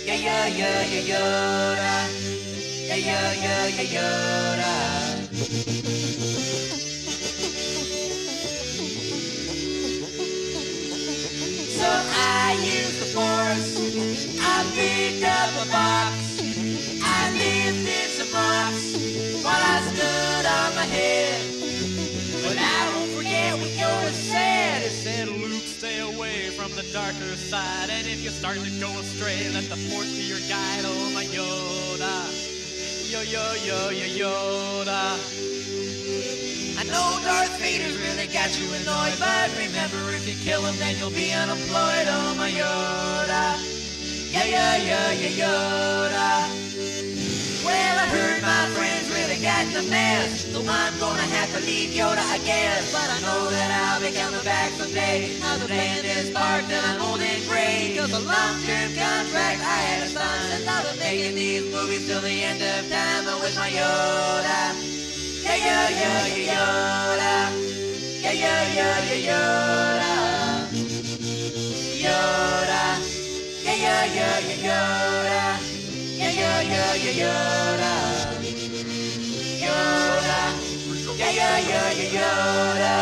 Yeah, 0.05 0.14
yeah, 0.14 0.47
yeah, 0.47 0.84
yeah, 0.84 1.09
Yoda. 1.09 2.39
Yeah, 2.91 2.97
yeah, 2.97 3.66
yeah, 3.68 3.82
yeah. 3.82 5.14
So 11.70 11.86
I 11.86 12.59
used 12.61 12.99
the 12.99 13.07
force. 13.14 13.78
I 14.41 14.66
picked 14.74 15.22
up 15.22 15.51
a 15.55 15.70
box. 15.70 16.41
I 17.01 17.30
lifted 17.38 18.11
some 18.11 18.34
rocks 18.34 19.45
while 19.45 19.55
I 19.55 19.80
stood 19.95 20.47
on 20.51 20.74
my 20.74 20.84
head. 20.84 21.41
But 22.43 22.59
I 22.59 22.93
won't 22.97 23.12
forget 23.12 23.55
what 23.55 23.70
Yoda 23.70 24.11
said. 24.11 24.82
It 24.82 24.91
said, 24.91 25.28
Luke, 25.28 25.62
stay 25.62 26.01
away 26.01 26.51
from 26.51 26.72
the 26.74 26.82
darker 26.93 27.36
side. 27.36 27.88
And 27.88 28.09
if 28.09 28.24
you 28.24 28.30
start 28.30 28.57
to 28.57 28.80
go 28.80 28.91
astray, 28.99 29.49
let 29.55 29.70
the 29.70 29.76
force 29.76 30.11
be 30.16 30.24
your 30.24 30.41
guide. 30.49 30.82
Oh, 30.84 31.11
my 31.14 31.22
Yoda. 31.26 32.49
Yo, 33.11 33.22
yo, 33.22 33.42
yo, 33.66 33.90
yo, 33.90 34.06
Yoda. 34.22 35.18
I 36.78 36.84
know 36.84 37.18
Darth 37.24 37.58
Vader's 37.58 37.98
really 37.98 38.28
got 38.28 38.56
you 38.56 38.66
annoyed, 38.72 39.18
but 39.18 39.50
remember 39.58 40.14
if 40.14 40.28
you 40.28 40.36
kill 40.44 40.64
him, 40.64 40.76
then 40.76 40.96
you'll 40.96 41.11
be 41.11 41.32
unemployed. 41.32 42.06
Oh, 42.06 42.34
my 42.38 42.48
Yoda. 42.52 43.58
Yeah, 44.30 44.44
yeah, 44.44 44.76
yeah, 44.76 45.11
yeah, 45.11 45.44
Yoda. 45.44 47.19
Well, 47.64 47.98
I 47.98 48.06
heard 48.08 48.42
my 48.42 48.66
friends 48.74 49.11
really 49.11 49.36
got 49.42 49.66
in 49.66 49.76
a 49.76 49.82
mess, 49.90 50.46
so 50.52 50.61
I'm 50.61 50.98
gonna 50.98 51.28
have 51.36 51.52
to 51.52 51.61
leave 51.61 51.90
Yoda, 51.90 52.24
I 52.24 52.38
guess. 52.38 52.92
But 52.92 53.08
I 53.11 53.20
know 53.20 53.50
that 53.50 53.70
I'll 53.70 54.00
be 54.00 54.12
coming 54.16 54.42
back 54.44 54.72
someday. 54.72 55.38
Now 55.40 55.58
the 55.58 55.68
land 55.68 56.06
is 56.06 56.30
parked 56.30 56.70
and 56.70 56.84
I'm 56.86 57.02
old 57.02 57.20
and 57.20 57.44
gray. 57.46 57.94
Cause 57.98 58.12
a 58.12 58.20
long-term 58.20 58.96
contract 58.96 59.61
I 59.61 59.80
had 59.92 60.08
signed, 60.08 60.52
and 60.56 60.70
I've 60.70 60.88
been 60.88 60.98
making 61.00 61.34
these 61.34 61.64
movies 61.72 62.06
till 62.06 62.22
the 62.22 62.42
end 62.42 62.62
of 62.62 62.88
time 62.88 63.26
with 63.42 63.54
my 63.56 63.68
Yoda. 63.68 64.72
Yeah, 65.44 65.56
yeah, 65.56 65.88
yeah, 65.90 66.26
yeah, 66.26 66.54
Yoda. 66.56 67.36
yeah, 68.40 68.64
Yoda. 69.28 70.14
Yoda. 72.04 72.84
Yeah, 73.64 73.74
yeah, 73.74 74.04
yeah, 74.04 74.38
yeah, 74.48 74.56
Yoda. 74.64 75.79
Yeah, 76.41 76.61
yeah, 76.62 76.95
yeah, 76.95 77.20
Yoda. 77.20 77.95
Yoda. 79.64 80.41
Yeah, 81.18 81.30
yeah, 81.38 81.57
yeah, 81.70 81.88
yeah, 82.01 82.16
Yoda. 82.16 82.95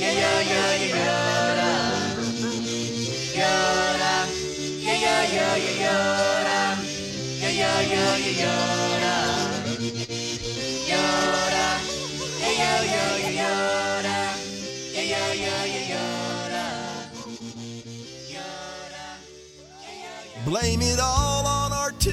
Yeah, 0.00 0.12
yeah, 0.20 0.38
yeah, 0.50 0.74
yeah, 0.80 1.08
Yoda. 1.08 1.70
Yoda. 3.40 4.14
Yeah, 4.86 4.98
yeah, 5.04 5.22
yeah, 5.36 5.54
yeah, 5.64 5.84
Yoda. 5.84 6.60
Yeah, 7.40 7.52
yeah, 7.60 7.80
yeah, 7.92 8.14
yeah, 8.16 8.42
Yoda. 8.42 9.14
Yoda. 10.90 11.66
Yeah, 12.40 12.52
yeah, 12.60 12.80
yeah, 12.94 13.12
yeah, 13.18 13.42
Yoda. 13.42 14.18
Yeah, 14.94 15.04
yeah, 15.12 15.32
yeah, 15.44 15.64
yeah, 15.74 15.92
Yoda. 15.92 16.64
Blame 20.44 20.80
it 20.82 20.98
all 20.98 21.46
on 21.46 21.70
R2, 21.70 22.08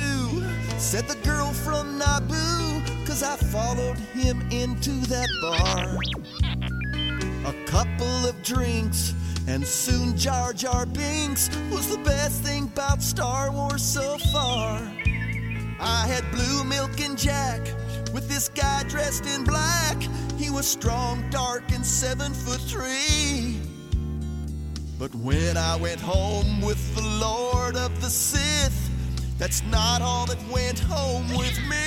said 0.88 1.06
the 1.10 1.28
girl 1.28 1.52
from 1.52 2.00
Naboo, 2.00 3.06
cause 3.06 3.22
I 3.22 3.36
followed 3.36 3.98
him 3.98 4.40
into 4.52 4.92
that 5.08 5.28
bar. 5.42 5.98
A 7.46 7.66
couple 7.66 8.26
of 8.26 8.42
drinks, 8.42 9.14
and 9.50 9.68
soon 9.68 10.18
Jar 10.18 10.54
Jar 10.54 10.86
Binks 10.86 11.50
was 11.70 11.94
the 11.94 12.02
best 12.06 12.42
thing 12.42 12.72
about 12.72 13.02
Star 13.02 13.52
Wars 13.52 13.84
so 13.84 14.18
far. 14.32 14.80
I 15.78 16.08
had 16.08 16.24
blue 16.32 16.64
milk 16.64 17.02
and 17.02 17.18
Jack 17.18 17.60
with 18.14 18.30
this 18.30 18.48
guy 18.48 18.84
dressed 18.84 19.26
in 19.26 19.44
black. 19.44 20.02
He 20.38 20.50
was 20.50 20.66
strong, 20.66 21.30
dark, 21.30 21.70
and 21.74 21.86
seven 21.86 22.34
foot 22.34 22.62
three. 22.62 23.60
But 24.98 25.14
when 25.16 25.58
I 25.58 25.76
went 25.76 26.00
home 26.00 26.62
with 26.62 26.96
the 26.96 27.02
Lord 27.20 27.76
of 27.76 28.00
the 28.00 28.10
Sith, 28.10 28.90
that's 29.38 29.64
not 29.66 30.02
all 30.02 30.26
that 30.26 30.38
went 30.52 30.80
home 30.80 31.28
with 31.30 31.58
me. 31.70 31.86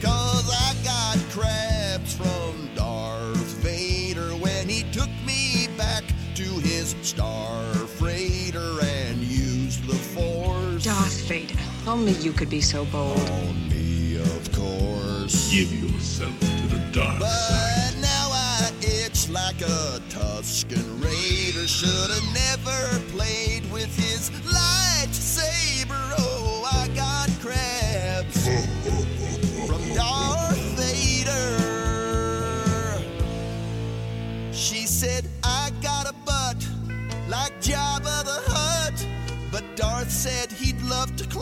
Cause 0.00 0.48
I 0.50 0.74
got 0.84 1.18
crabs 1.30 2.14
from 2.14 2.70
Darth 2.74 3.36
Vader 3.62 4.30
when 4.36 4.68
he 4.68 4.84
took 4.92 5.10
me 5.26 5.68
back 5.76 6.04
to 6.36 6.44
his 6.44 6.94
star 7.02 7.74
freighter 7.74 8.78
and 8.82 9.18
used 9.18 9.84
the 9.86 9.94
Force. 9.94 10.84
Darth 10.84 11.28
Vader. 11.28 11.58
Only 11.86 12.12
you 12.12 12.32
could 12.32 12.50
be 12.50 12.60
so 12.60 12.84
bold. 12.86 13.18
On 13.18 13.68
me, 13.68 14.16
of 14.16 14.52
course. 14.52 15.50
Give 15.52 15.72
yourself 15.72 16.38
to 16.40 16.66
the 16.68 16.78
dark 16.92 17.18
But 17.18 17.96
now 18.00 18.28
I 18.32 18.70
itch 18.80 19.28
like 19.28 19.60
a 19.60 20.00
Tusken 20.08 21.02
Raider. 21.02 21.66
Should 21.66 22.10
have 22.10 22.34
never 22.34 23.00
played 23.10 23.70
with 23.72 23.94
his 23.96 24.30
lightsaber. 24.46 25.39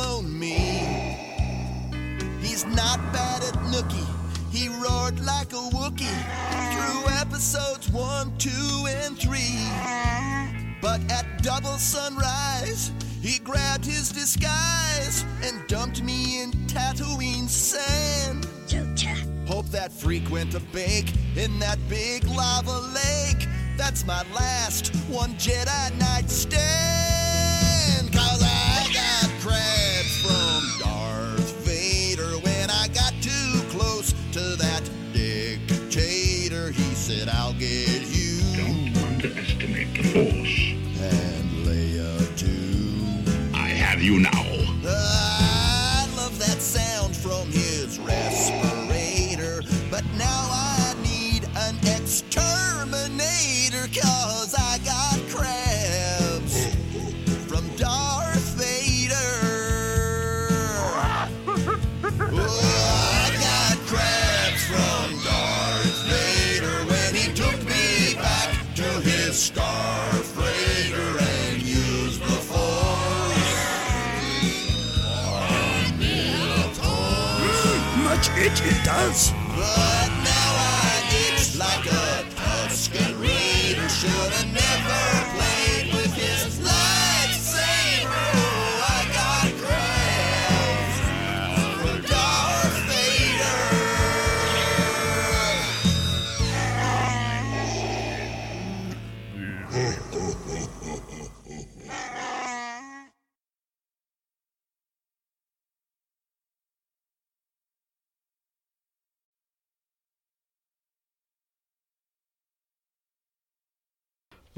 To 0.09 0.15
clone 0.15 0.39
me. 0.39 0.55
He's 2.41 2.65
not 2.67 2.99
bad 3.13 3.43
at 3.43 3.55
nookie. 3.71 4.07
He 4.51 4.69
roared 4.69 5.21
like 5.21 5.53
a 5.53 5.71
Wookie 5.73 6.21
through 6.73 7.13
episodes 7.15 7.91
one, 7.91 8.37
two, 8.39 8.87
and 8.89 9.19
three. 9.19 9.59
But 10.81 11.01
at 11.11 11.43
double 11.43 11.79
sunrise, 11.79 12.93
he 13.21 13.39
grabbed 13.41 13.85
his 13.85 14.11
disguise 14.11 15.25
and 15.43 15.67
dumped 15.67 16.03
me 16.03 16.43
in 16.43 16.53
Tatooine 16.67 17.49
sand. 17.49 18.47
Hope 19.47 19.67
that 19.67 19.93
freak 19.93 20.31
went 20.31 20.55
a 20.55 20.61
bake 20.61 21.13
in 21.37 21.59
that 21.59 21.79
big 21.89 22.25
lava 22.25 22.79
lake. 22.95 23.49
That's 23.77 24.05
my 24.07 24.23
last 24.35 24.95
one 25.09 25.35
Jedi 25.35 25.99
Knight 25.99 26.31
stand. 26.31 28.13
Cause 28.13 28.43
I 28.43 28.91
got 28.93 29.31
crabs 29.41 29.78
said, 37.09 37.31
I'll 37.31 37.55
get 37.55 38.03
you. 38.03 38.37
Don't 38.55 38.95
underestimate 39.07 39.95
the 39.95 40.03
Force. 40.13 40.57
And 41.01 41.67
Leia 41.67 42.37
too. 42.37 43.57
I 43.57 43.69
have 43.69 44.03
you 44.03 44.21
now. 44.21 44.38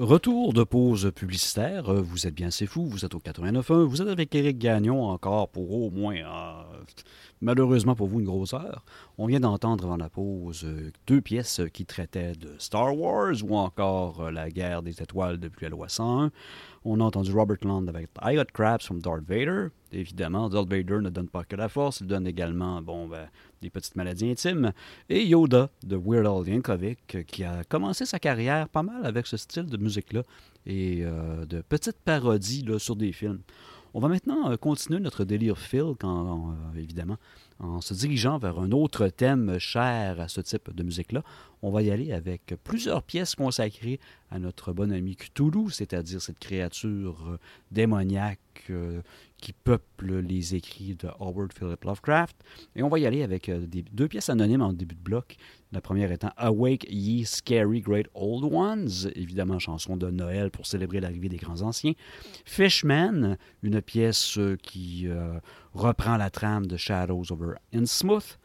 Retour 0.00 0.54
de 0.54 0.64
pause 0.64 1.12
publicitaire. 1.14 1.90
Euh, 1.92 2.00
Vous 2.00 2.26
êtes 2.26 2.32
bien, 2.32 2.50
c'est 2.50 2.64
fou. 2.64 2.86
Vous 2.86 3.04
êtes 3.04 3.14
au 3.14 3.18
89.1. 3.18 3.84
Vous 3.84 4.00
êtes 4.00 4.08
avec 4.08 4.34
Éric 4.34 4.56
Gagnon 4.56 5.04
encore 5.04 5.50
pour 5.50 5.70
au 5.74 5.90
moins, 5.90 6.14
euh, 6.14 6.62
malheureusement 7.42 7.94
pour 7.94 8.08
vous, 8.08 8.20
une 8.20 8.24
grosse 8.24 8.54
heure. 8.54 8.82
On 9.18 9.26
vient 9.26 9.40
d'entendre 9.40 9.84
avant 9.84 9.98
la 9.98 10.08
pause 10.08 10.62
euh, 10.64 10.90
deux 11.06 11.20
pièces 11.20 11.60
qui 11.74 11.84
traitaient 11.84 12.32
de 12.32 12.54
Star 12.56 12.96
Wars 12.96 13.34
ou 13.46 13.54
encore 13.58 14.30
la 14.30 14.48
guerre 14.48 14.82
des 14.82 15.02
étoiles 15.02 15.36
depuis 15.38 15.64
la 15.64 15.68
loi 15.68 15.90
101. 15.90 16.30
On 16.82 16.98
a 17.00 17.04
entendu 17.04 17.30
Robert 17.32 17.58
Land 17.62 17.88
avec 17.88 18.08
I 18.22 18.36
Got 18.36 18.52
Crabs 18.54 18.86
from 18.86 19.02
Darth 19.02 19.24
Vader. 19.28 19.68
Évidemment, 19.92 20.48
Darth 20.48 20.70
Vader 20.70 21.00
ne 21.02 21.10
donne 21.10 21.28
pas 21.28 21.44
que 21.44 21.54
la 21.54 21.68
force, 21.68 22.00
il 22.00 22.06
donne 22.06 22.26
également 22.26 22.80
bon, 22.80 23.06
ben, 23.06 23.28
des 23.60 23.68
petites 23.68 23.96
maladies 23.96 24.30
intimes. 24.30 24.72
Et 25.10 25.26
Yoda 25.26 25.68
de 25.84 25.96
Weird 25.96 26.26
Al 26.26 26.48
Yankovic, 26.48 27.14
euh, 27.16 27.22
qui 27.22 27.44
a 27.44 27.64
commencé 27.64 28.06
sa 28.06 28.18
carrière 28.18 28.66
pas 28.70 28.82
mal 28.82 29.04
avec 29.04 29.26
ce 29.26 29.36
style 29.36 29.66
de 29.66 29.76
musique-là 29.76 30.22
et 30.64 31.00
euh, 31.02 31.44
de 31.44 31.60
petites 31.60 31.98
parodies 32.02 32.66
sur 32.78 32.96
des 32.96 33.12
films. 33.12 33.40
On 33.92 33.98
va 34.00 34.08
maintenant 34.08 34.50
euh, 34.50 34.56
continuer 34.56 35.00
notre 35.00 35.24
délire 35.24 35.58
Phil, 35.58 35.94
quand, 35.98 36.50
euh, 36.50 36.78
évidemment, 36.78 37.16
en 37.58 37.80
se 37.80 37.92
dirigeant 37.92 38.38
vers 38.38 38.58
un 38.60 38.70
autre 38.70 39.08
thème 39.08 39.58
cher 39.58 40.20
à 40.20 40.28
ce 40.28 40.40
type 40.40 40.72
de 40.72 40.82
musique-là. 40.84 41.24
On 41.62 41.70
va 41.70 41.82
y 41.82 41.90
aller 41.90 42.12
avec 42.12 42.54
plusieurs 42.62 43.02
pièces 43.02 43.34
consacrées 43.34 43.98
à 44.30 44.38
notre 44.38 44.72
bon 44.72 44.92
ami 44.92 45.16
Cthulhu, 45.16 45.70
c'est-à-dire 45.70 46.22
cette 46.22 46.38
créature 46.38 47.16
euh, 47.28 47.38
démoniaque 47.72 48.38
qui 49.40 49.52
peuple 49.52 50.18
les 50.20 50.54
écrits 50.54 50.94
de 50.94 51.08
Howard 51.18 51.52
Philip 51.52 51.82
Lovecraft. 51.84 52.36
Et 52.76 52.82
on 52.82 52.88
va 52.88 52.98
y 52.98 53.06
aller 53.06 53.22
avec 53.22 53.48
euh, 53.48 53.66
deux 53.92 54.08
pièces 54.08 54.28
anonymes 54.28 54.62
en 54.62 54.72
début 54.72 54.94
de 54.94 55.00
bloc. 55.00 55.36
La 55.72 55.80
première 55.80 56.12
étant 56.12 56.30
Awake 56.36 56.86
Ye 56.90 57.24
Scary 57.24 57.80
Great 57.80 58.06
Old 58.14 58.44
Ones, 58.52 59.10
évidemment 59.14 59.58
chanson 59.58 59.96
de 59.96 60.10
Noël 60.10 60.50
pour 60.50 60.66
célébrer 60.66 61.00
l'arrivée 61.00 61.28
des 61.28 61.36
grands 61.36 61.62
anciens. 61.62 61.92
Fishman, 62.44 63.36
une 63.62 63.80
pièce 63.80 64.36
euh, 64.38 64.56
qui 64.56 65.08
euh, 65.08 65.38
reprend 65.74 66.16
la 66.16 66.30
trame 66.30 66.66
de 66.66 66.76
Shadows 66.76 67.24
over 67.30 67.54
Innsmouth. 67.74 68.38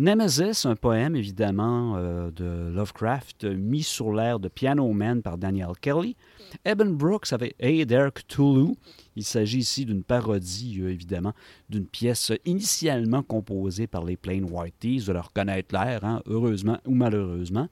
Nemesis, 0.00 0.64
un 0.64 0.76
poème 0.76 1.14
évidemment 1.14 1.98
euh, 1.98 2.30
de 2.30 2.72
Lovecraft, 2.74 3.44
euh, 3.44 3.54
mis 3.54 3.82
sur 3.82 4.14
l'air 4.14 4.40
de 4.40 4.48
Piano 4.48 4.90
Man 4.94 5.20
par 5.20 5.36
Daniel 5.36 5.72
Kelly. 5.78 6.16
Eben 6.64 6.96
Brooks 6.96 7.34
avec 7.34 7.54
Hey 7.60 7.86
There 7.86 8.10
Cthulhu. 8.10 8.76
Il 9.14 9.24
s'agit 9.24 9.58
ici 9.58 9.84
d'une 9.84 10.02
parodie, 10.02 10.78
euh, 10.80 10.90
évidemment, 10.90 11.34
d'une 11.68 11.84
pièce 11.84 12.32
initialement 12.46 13.22
composée 13.22 13.86
par 13.86 14.02
les 14.06 14.16
Plain 14.16 14.42
Whiteys, 14.42 15.04
de 15.04 15.12
leur 15.12 15.34
connaître 15.34 15.74
l'air, 15.74 16.02
hein, 16.02 16.22
heureusement 16.24 16.78
ou 16.86 16.94
malheureusement. 16.94 17.68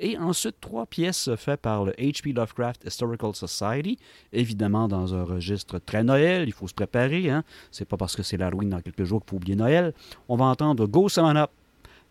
Et 0.00 0.18
ensuite, 0.18 0.56
trois 0.60 0.86
pièces 0.86 1.30
faites 1.36 1.60
par 1.60 1.84
le 1.84 1.92
H.P. 1.92 2.32
Lovecraft 2.32 2.86
Historical 2.86 3.36
Society, 3.36 3.98
évidemment 4.32 4.88
dans 4.88 5.14
un 5.14 5.22
registre 5.22 5.78
très 5.78 6.02
Noël, 6.02 6.48
il 6.48 6.52
faut 6.52 6.66
se 6.66 6.74
préparer, 6.74 7.30
hein. 7.30 7.44
c'est 7.70 7.84
pas 7.84 7.96
parce 7.96 8.16
que 8.16 8.24
c'est 8.24 8.36
l'Halloween 8.36 8.70
dans 8.70 8.80
quelques 8.80 9.04
jours 9.04 9.20
qu'il 9.20 9.30
faut 9.30 9.36
oublier 9.36 9.56
Noël. 9.56 9.92
On 10.28 10.36
va 10.36 10.46
entendre 10.46 10.86
Go 10.86 11.08
Summon 11.08 11.36
Up, 11.36 11.50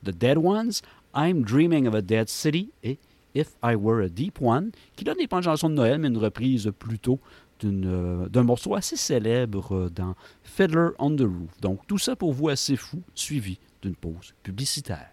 The 0.07 0.15
Dead 0.15 0.37
Ones, 0.37 0.81
I'm 1.13 1.43
Dreaming 1.43 1.87
of 1.87 1.93
a 1.93 2.01
Dead 2.01 2.29
City 2.29 2.69
et 2.83 2.97
If 3.35 3.57
I 3.61 3.75
Were 3.75 4.01
a 4.01 4.09
Deep 4.09 4.41
One, 4.41 4.71
qui 4.95 5.03
donne 5.03 5.17
des 5.17 5.27
pas 5.27 5.37
une 5.37 5.43
chanson 5.43 5.69
de 5.69 5.75
Noël, 5.75 5.99
mais 5.99 6.07
une 6.07 6.17
reprise 6.17 6.71
plutôt 6.79 7.19
euh, 7.65 8.29
d'un 8.29 8.43
morceau 8.43 8.75
assez 8.75 8.95
célèbre 8.95 9.89
dans 9.93 10.15
Fiddler 10.43 10.89
on 10.99 11.15
the 11.15 11.21
Roof. 11.21 11.59
Donc 11.61 11.85
tout 11.87 11.97
ça 11.97 12.15
pour 12.15 12.33
vous 12.33 12.49
assez 12.49 12.75
fou, 12.77 13.01
suivi 13.13 13.59
d'une 13.81 13.95
pause 13.95 14.33
publicitaire. 14.43 15.09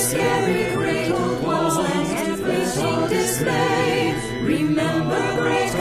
Scary, 0.00 0.74
great 0.74 1.12
and. 1.12 1.40
Remember, 4.42 5.40
great 5.40 5.74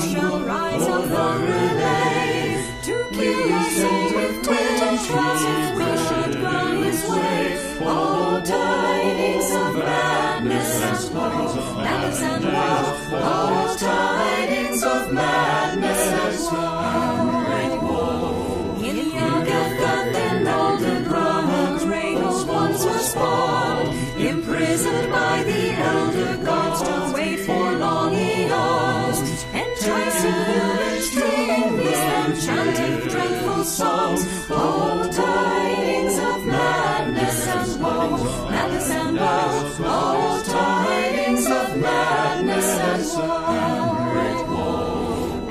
shall 0.00 0.40
rise 0.40 0.82
on 0.82 1.08
the 1.08 1.16
R'lyeh 1.16 2.82
to 2.82 3.08
kill 3.12 3.48
with 4.16 4.42
twitch 4.44 5.08
crosses 5.10 5.66
we 5.78 5.88
should 6.06 6.40
ground 6.40 6.84
his 6.84 7.00
way. 7.10 7.42
All 7.84 8.40
tidings 8.42 9.50
of 9.62 9.74
madness 9.76 10.82
and 10.82 11.14
woe, 11.14 11.76
madness 11.76 12.22
and 12.22 12.44
woe, 12.44 13.18
all 13.22 13.76
tidings 13.76 14.82
of 14.82 15.12
madness 15.12 16.02
and 16.22 16.52
woe. 16.52 18.12
In 18.82 18.96
Kratos 21.04 22.46
once 22.46 22.84
imprisoned 24.18 25.10
by 25.10 25.42
the 25.44 25.72
elder 25.72 26.11
dreadful 33.62 33.64
songs, 33.64 34.50
all 34.50 35.08
tidings 35.08 36.18
of 36.18 36.46
madness 36.46 37.46
and 37.46 37.82
woe, 37.82 38.16
madness 38.50 38.90
and 38.90 39.16
woe, 39.16 39.86
all 39.86 40.42
tidings 40.42 41.46
of 41.46 41.76
madness 41.76 42.66
and 42.66 43.04
woe. 43.16 44.72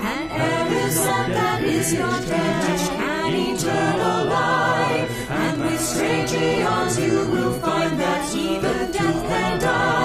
And 0.02 0.32
every 0.32 0.92
son 0.92 1.32
that 1.32 1.64
is 1.64 1.94
not 1.94 2.22
dead 2.28 2.80
can 2.98 3.34
eternal 3.34 4.26
life, 4.26 5.30
and 5.30 5.62
with 5.62 5.82
strange 5.82 6.34
eons 6.34 7.00
you 7.00 7.26
will 7.32 7.54
find 7.60 8.00
that 8.00 8.36
even 8.36 8.92
death 8.92 9.24
can 9.28 9.60
die. 9.60 10.01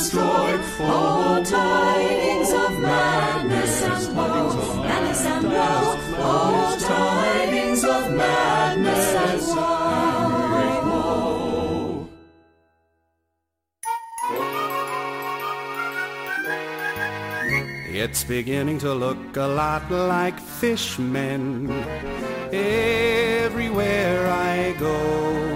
Be 0.00 0.16
destroyed. 0.16 0.60
All 0.80 1.42
tidings 1.44 2.52
of 2.52 2.80
madness 2.80 3.82
and 3.82 4.16
woe, 4.16 4.82
madness 4.82 5.26
and 5.26 5.46
woe, 5.52 5.98
all 6.22 6.76
tidings 6.76 7.84
of 7.84 8.10
madness 8.12 9.14
and 9.14 9.40
woe. 9.42 9.80
It's 17.92 18.24
beginning 18.24 18.78
to 18.78 18.94
look 18.94 19.36
a 19.36 19.46
lot 19.46 19.90
like 19.90 20.40
fishmen 20.40 21.70
everywhere 22.52 24.26
I 24.26 24.74
go. 24.78 25.49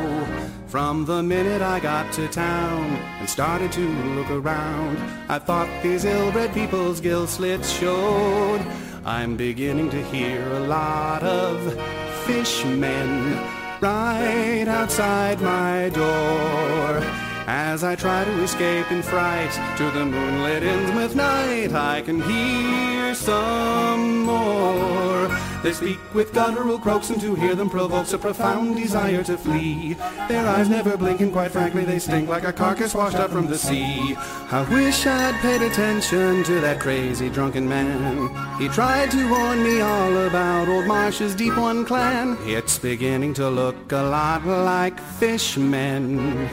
From 0.75 1.05
the 1.05 1.23
minute 1.23 1.63
I 1.63 1.79
got 1.79 2.13
to 2.15 2.27
town 2.27 2.83
and 3.21 3.31
started 3.31 3.71
to 3.71 3.89
look 4.17 4.29
around, 4.29 4.99
I 5.29 5.39
thought 5.39 5.69
these 5.85 6.05
ill-bred 6.05 6.53
people's 6.53 7.01
gill 7.01 7.29
slits 7.29 7.71
showed. 7.71 8.61
I'm 9.05 9.37
beginning 9.37 9.89
to 9.91 10.03
hear 10.03 10.43
a 10.43 10.67
lot 10.67 11.23
of 11.23 11.81
fishmen 12.27 13.35
right 13.81 14.67
outside 14.67 15.41
my 15.41 15.91
door. 15.91 17.24
As 17.47 17.85
I 17.85 17.95
try 17.95 18.25
to 18.25 18.43
escape 18.43 18.91
in 18.91 19.03
fright 19.03 19.53
to 19.77 19.91
the 19.91 20.07
moonlit 20.07 20.63
Innsmouth 20.63 21.15
night, 21.15 21.75
I 21.75 22.01
can 22.01 22.23
hear 22.23 23.15
some 23.15 24.23
more. 24.23 25.29
They 25.63 25.75
speak 25.75 25.99
with 26.15 26.33
guttural 26.33 26.79
croaks, 26.79 27.11
and 27.11 27.21
to 27.21 27.35
hear 27.35 27.55
them 27.55 27.69
provokes 27.69 28.15
a 28.15 28.19
profound 28.19 28.77
desire 28.77 29.23
to 29.25 29.37
flee. 29.37 29.95
Their 30.27 30.47
eyes 30.47 30.71
never 30.71 30.97
blink, 30.97 31.21
and 31.21 31.33
quite 31.33 31.51
frankly, 31.51 31.85
they 31.85 31.99
stink 31.99 32.31
like 32.31 32.45
a 32.45 32.53
carcass 32.53 32.95
washed 32.95 33.17
up 33.17 33.31
from 33.31 33.47
the 33.47 33.59
sea. 33.59 34.17
I 34.51 34.67
wish 34.71 35.07
I'd 35.07 35.35
paid 35.41 35.61
attention 35.61 36.45
to 36.45 36.61
that 36.61 36.81
crazy 36.81 37.29
drunken 37.29 37.69
man. 37.69 38.31
He 38.59 38.69
tried 38.69 39.11
to 39.11 39.31
warn 39.31 39.63
me 39.63 39.83
all 39.83 40.17
about 40.27 40.69
old 40.69 40.87
Marsh's 40.87 41.35
Deep 41.35 41.57
One 41.59 41.85
clan. 41.85 42.39
It's 42.43 42.79
beginning 42.79 43.35
to 43.35 43.51
look 43.51 43.93
a 43.93 44.03
lot 44.03 44.47
like 44.47 44.99
fishmen 44.99 46.49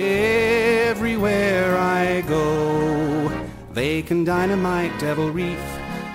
everywhere 0.00 1.76
I 1.76 2.22
go. 2.22 3.30
They 3.72 4.02
can 4.02 4.24
dynamite 4.24 4.98
Devil 4.98 5.30
Reef, 5.30 5.62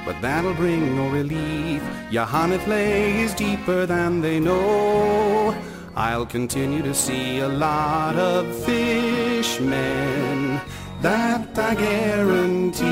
but 0.06 0.20
that'll 0.22 0.54
bring 0.56 0.96
no 0.96 1.10
relief. 1.10 1.82
Y'ha-nthlei 2.12 3.20
is 3.24 3.34
deeper 3.34 3.86
than 3.86 4.22
they 4.22 4.40
know. 4.40 5.56
I'll 5.96 6.26
continue 6.26 6.82
to 6.82 6.94
see 6.94 7.40
a 7.40 7.48
lot 7.48 8.16
of 8.18 8.54
fishmen, 8.66 10.60
that 11.02 11.58
I 11.58 11.76
guarantee. 11.76 12.86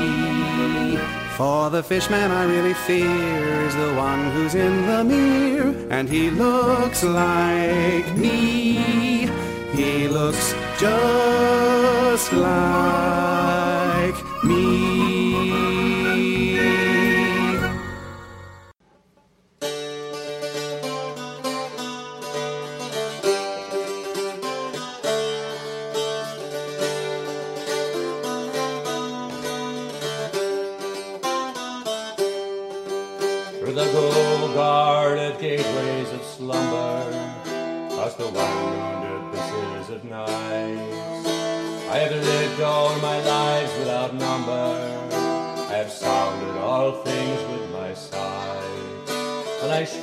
For 1.36 1.68
the 1.68 1.82
fishman 1.82 2.30
I 2.30 2.44
really 2.44 2.74
fear 2.74 3.60
is 3.66 3.74
the 3.74 3.92
one 3.94 4.30
who's 4.30 4.54
in 4.54 4.86
the 4.86 5.04
mirror, 5.04 5.74
and 5.90 6.08
he 6.08 6.30
looks 6.30 7.02
like 7.02 8.16
me. 8.16 9.28
He 9.74 10.08
looks 10.08 10.54
just 10.78 12.32
like 12.32 13.33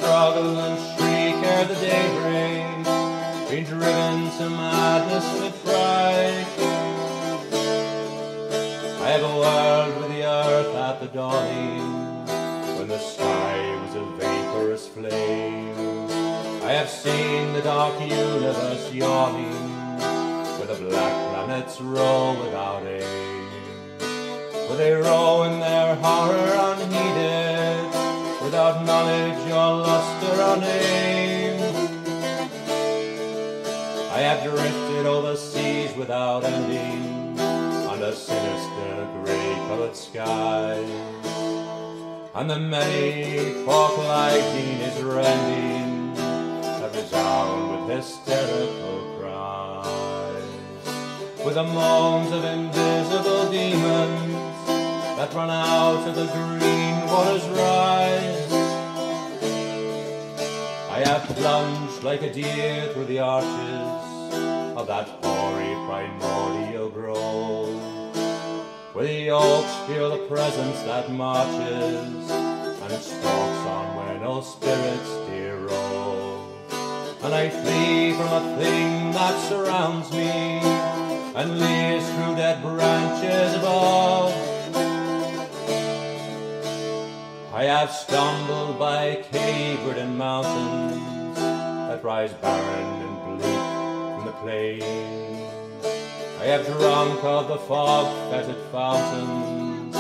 struggle 0.02 0.58
and 0.58 0.78
shriek 0.98 1.38
ere 1.46 1.66
the 1.66 1.76
day 1.76 2.06
breaks, 2.18 2.90
being 3.52 3.66
driven 3.66 4.32
to 4.38 4.50
madness 4.50 5.28
with 5.40 5.56
fright. 5.64 6.48
I 9.06 9.08
have 9.14 9.24
a 9.24 9.36
world 9.44 10.02
with 10.02 10.10
the 10.10 10.24
earth 10.26 10.76
at 10.76 11.02
the 11.02 11.08
dawning, 11.08 12.26
when 12.80 12.88
the 12.88 12.98
sky 12.98 13.54
was 13.84 13.94
a 13.94 14.06
vaporous 14.18 14.88
flame. 14.88 16.10
I 16.64 16.72
have 16.80 16.90
seen 16.90 17.54
the 17.54 17.62
dark 17.62 18.02
universe 18.02 18.92
yawning, 18.92 20.00
where 20.58 20.66
the 20.66 20.80
black 20.84 21.14
planets 21.30 21.80
roll 21.80 22.36
without 22.44 22.84
aim. 22.88 23.48
Where 24.68 24.78
they 24.78 24.94
roll 24.94 25.44
in 25.44 25.60
their 25.60 25.96
horror 25.98 26.54
unheeded, 26.72 27.71
without 28.52 28.86
knowledge 28.86 29.50
or 29.50 29.78
luster 29.88 30.42
or 30.42 30.58
name. 30.58 31.58
I 34.12 34.20
have 34.28 34.44
drifted 34.44 35.06
over 35.06 35.38
seas 35.38 35.96
without 35.96 36.44
ending, 36.44 37.40
under 37.40 38.12
sinister 38.12 39.08
grey-coloured 39.24 39.96
skies. 39.96 40.90
And 42.36 42.50
the 42.50 42.60
many 42.60 43.54
lightning 43.64 44.82
is 44.82 45.02
rending 45.02 46.14
that 46.16 46.94
resound 46.94 47.88
with 47.88 48.00
hysterical 48.00 49.16
cries. 49.18 50.36
With 51.46 51.56
the 51.56 51.64
moans 51.64 52.34
of 52.34 52.44
invisible 52.44 53.50
demons 53.50 54.36
that 55.16 55.34
run 55.34 55.50
out 55.50 56.06
of 56.06 56.16
the 56.16 56.26
green 56.26 57.08
water's 57.08 57.48
rise. 57.48 58.41
I 60.92 61.00
have 61.08 61.24
plunged 61.38 62.04
like 62.04 62.22
a 62.22 62.34
deer 62.34 62.92
through 62.92 63.06
the 63.06 63.20
arches 63.20 64.32
of 64.76 64.88
that 64.88 65.08
hoary 65.24 65.74
primordial 65.88 66.90
grove, 66.90 68.14
where 68.94 69.08
the 69.08 69.32
oaks 69.32 69.74
feel 69.88 70.10
the 70.10 70.28
presence 70.28 70.82
that 70.82 71.10
marches 71.10 72.30
and 72.30 73.02
stalks 73.02 73.66
on 73.72 73.96
where 73.96 74.20
no 74.20 74.42
spirits 74.42 75.10
dare 75.28 75.60
rove. 75.60 76.52
And 77.24 77.34
I 77.36 77.50
flee 77.50 78.12
from 78.12 78.28
a 78.28 78.58
thing 78.58 79.12
that 79.14 79.48
surrounds 79.48 80.12
me 80.12 80.60
and 81.40 81.58
leers 81.58 82.04
through 82.04 82.36
dead 82.36 82.62
branches 82.62 83.56
above. 83.56 84.51
I 87.62 87.66
have 87.66 87.92
stumbled 87.92 88.80
by 88.80 89.24
cave-ridden 89.32 90.18
mountains 90.18 91.36
that 91.36 92.04
rise 92.04 92.34
barren 92.34 93.04
and 93.06 93.38
bleak 93.38 93.66
from 94.16 94.26
the 94.26 94.32
plain. 94.42 94.82
I 96.40 96.46
have 96.46 96.66
drunk 96.66 97.24
of 97.24 97.50
the 97.50 97.60
fog-fetid 97.60 98.58
fountains 98.72 99.94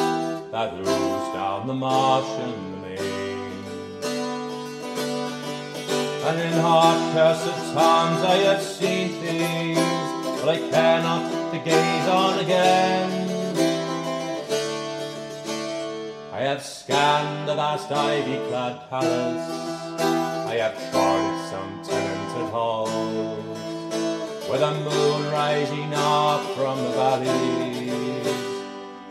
that 0.51 0.74
ooze 0.74 1.34
down 1.36 1.68
the 1.68 1.76
marsh 1.76 2.26
and 2.26 2.74
the 2.74 2.78
main. 2.88 3.53
And 6.26 6.39
in 6.41 6.53
hard-cursed 6.53 7.76
times 7.76 8.24
I 8.24 8.38
have 8.49 8.64
seen 8.64 9.09
things 9.22 9.78
that 9.78 10.49
I 10.49 10.57
cannot 10.72 11.53
to 11.53 11.59
gaze 11.59 12.07
on 12.07 12.39
again. 12.39 13.41
I 16.42 16.46
have 16.46 16.64
scanned 16.64 17.48
the 17.48 17.54
vast 17.54 17.92
ivy-clad 17.92 18.89
palace. 18.89 20.02
I 20.50 20.56
have 20.56 20.76
charted 20.92 21.39
some 21.52 21.84
tenanted 21.84 22.50
halls, 22.50 22.89
where 24.50 24.58
the 24.58 24.72
moon 24.72 25.32
rising 25.32 25.94
up 25.94 26.42
from 26.56 26.82
the 26.82 26.89
valleys 26.98 28.26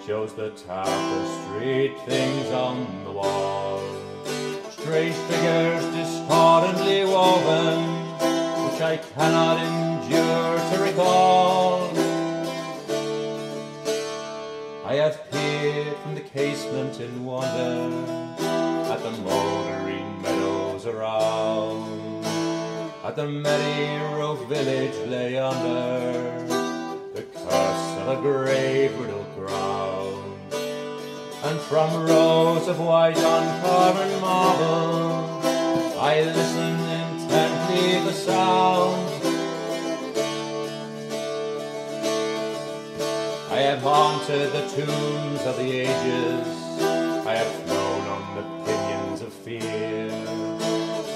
shows 0.04 0.34
the 0.34 0.50
tapestried 0.50 1.96
things 2.00 2.50
on 2.50 3.04
the 3.04 3.12
wall. 3.12 3.80
Strange 4.68 5.14
figures 5.14 5.84
discordantly 5.94 7.04
woven, 7.04 7.78
which 8.64 8.82
I 8.82 8.96
cannot 9.14 9.56
endure 9.70 10.58
to 10.70 10.82
recall. 10.82 11.90
I 14.84 14.94
have 14.94 15.29
casement 16.32 17.00
in 17.00 17.24
wonder 17.24 17.90
at 18.92 19.02
the 19.02 19.10
mouldering 19.22 20.22
meadows 20.22 20.86
around, 20.86 22.24
at 23.04 23.16
the 23.16 23.26
roof 23.26 24.38
village 24.48 24.94
lay 25.08 25.36
under 25.38 26.46
the 27.14 27.22
curse 27.22 27.98
of 27.98 28.08
a 28.16 28.20
grave 28.22 28.96
riddled 29.00 29.34
ground. 29.34 30.38
And 31.42 31.58
from 31.62 32.06
rows 32.06 32.68
of 32.68 32.78
white 32.78 33.16
uncarven 33.16 34.20
marble, 34.20 35.40
I 35.98 36.22
listen 36.22 36.78
intently 37.00 38.04
the 38.04 38.12
sound. 38.12 39.09
Have 43.70 43.82
haunted 43.82 44.50
the 44.50 44.62
tombs 44.62 45.42
of 45.42 45.56
the 45.56 45.70
ages. 45.70 46.48
I 47.24 47.36
have 47.36 47.52
flown 47.62 48.02
on 48.08 48.34
the 48.34 48.42
pinions 48.64 49.20
of 49.22 49.32
fear, 49.32 50.10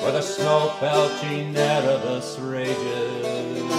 where 0.00 0.12
the 0.12 0.22
snow-belching 0.22 1.56
Erebus 1.56 2.38
rages, 2.38 3.72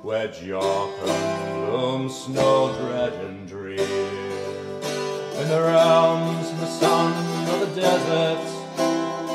where 0.00 0.28
jokulls 0.28 1.70
looms 1.70 2.16
snow 2.16 2.74
dread 2.80 3.12
and 3.26 3.46
drear. 3.46 3.76
In 3.76 5.48
the 5.50 5.60
realms 5.60 6.48
and 6.48 6.60
the 6.60 6.66
sun 6.66 7.12
of 7.46 7.60
the 7.60 7.78
desert 7.78 8.40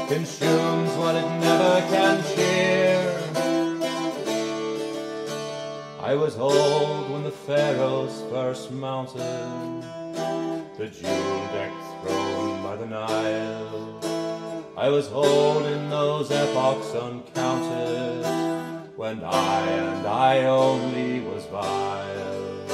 consumes 0.08 0.92
what 0.94 1.14
it 1.14 1.30
never 1.42 1.80
can 1.92 2.24
cheer. 2.34 2.55
I 6.06 6.14
was 6.14 6.38
old 6.38 7.10
when 7.10 7.24
the 7.24 7.32
pharaohs 7.32 8.22
first 8.30 8.70
mounted 8.70 9.22
the 10.78 10.88
jewel-decked 10.88 11.84
throne 12.04 12.62
by 12.62 12.76
the 12.76 12.86
Nile. 12.86 14.70
I 14.78 14.88
was 14.90 15.12
old 15.12 15.66
in 15.66 15.90
those 15.90 16.30
epochs 16.30 16.94
uncounted 16.94 18.24
when 18.96 19.24
I 19.24 19.62
and 19.68 20.06
I 20.06 20.46
only 20.46 21.22
was 21.22 21.48
vile, 21.48 22.70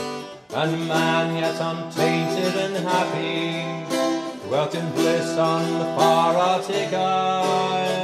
and 0.54 0.88
man 0.90 1.38
yet 1.38 1.56
untainted 1.56 2.54
and 2.66 2.86
happy 2.86 4.46
dwelt 4.46 4.76
in 4.76 4.92
bliss 4.92 5.38
on 5.38 5.80
the 5.80 5.86
far 5.96 6.36
Arctic 6.36 6.92
Isle. 6.92 8.01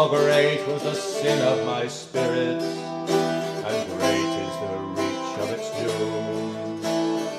Oh, 0.00 0.08
great 0.08 0.64
was 0.68 0.84
the 0.84 0.94
sin 0.94 1.42
of 1.42 1.66
my 1.66 1.88
spirit, 1.88 2.62
and 2.62 3.78
great 3.98 4.32
is 4.46 4.54
the 4.62 4.74
reach 4.94 5.32
of 5.42 5.48
its 5.50 5.68
doom. 5.74 6.80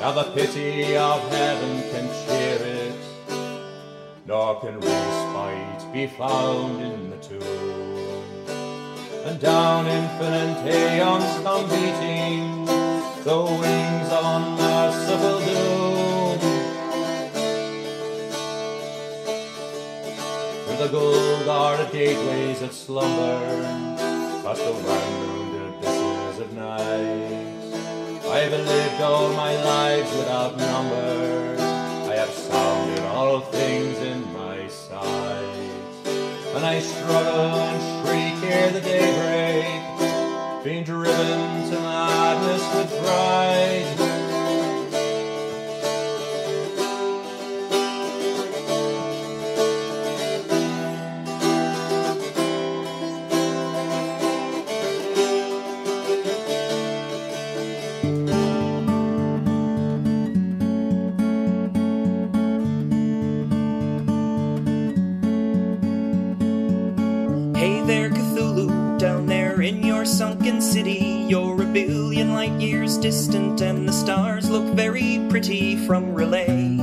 Now 0.02 0.12
the 0.12 0.26
pity 0.36 0.98
of 0.98 1.22
heaven 1.32 1.82
can 1.90 2.06
cheer 2.26 2.60
it, 2.62 3.00
nor 4.26 4.60
can 4.60 4.78
respite 4.78 5.94
be 5.94 6.08
found 6.08 6.82
in 6.82 7.12
the 7.12 7.18
tomb. 7.30 8.44
And 9.24 9.40
down 9.40 9.88
infinite 9.88 10.60
aeons 10.68 11.42
come 11.46 11.64
beating 11.70 12.66
the 13.24 13.42
wings 13.62 14.10
of 14.12 14.26
unmerciful 14.36 15.49
The 20.80 20.88
gold-guarded 20.88 21.92
gateways 21.92 22.62
of 22.62 22.72
slumber, 22.72 23.42
past 24.44 24.64
the 24.64 24.72
wandering 24.72 25.76
abysses 25.76 26.40
of 26.40 26.54
night. 26.54 28.24
I 28.26 28.38
have 28.40 28.54
lived 28.54 29.02
all 29.02 29.34
my 29.34 29.62
lives 29.62 30.10
without 30.16 30.56
number. 30.56 31.58
I 32.10 32.16
have 32.16 32.30
sounded 32.30 33.04
all 33.08 33.42
things 33.42 33.98
in 33.98 34.32
my 34.32 34.70
sight. 34.70 36.06
And 36.56 36.66
I 36.66 36.80
struggle 36.80 37.60
and 37.60 38.08
shriek 38.08 38.42
ere 38.50 38.72
the 38.72 38.80
daybreak, 38.80 40.64
being 40.64 40.86
driven 40.86 41.59
city. 70.80 71.26
You're 71.28 71.62
a 71.62 71.66
billion 71.66 72.34
light 72.34 72.58
years 72.62 72.98
distant, 72.98 73.60
and 73.60 73.86
the 73.86 73.92
stars 73.92 74.50
look 74.50 74.64
very 74.76 75.20
pretty 75.30 75.76
from 75.86 76.16
R'lyeh. 76.16 76.80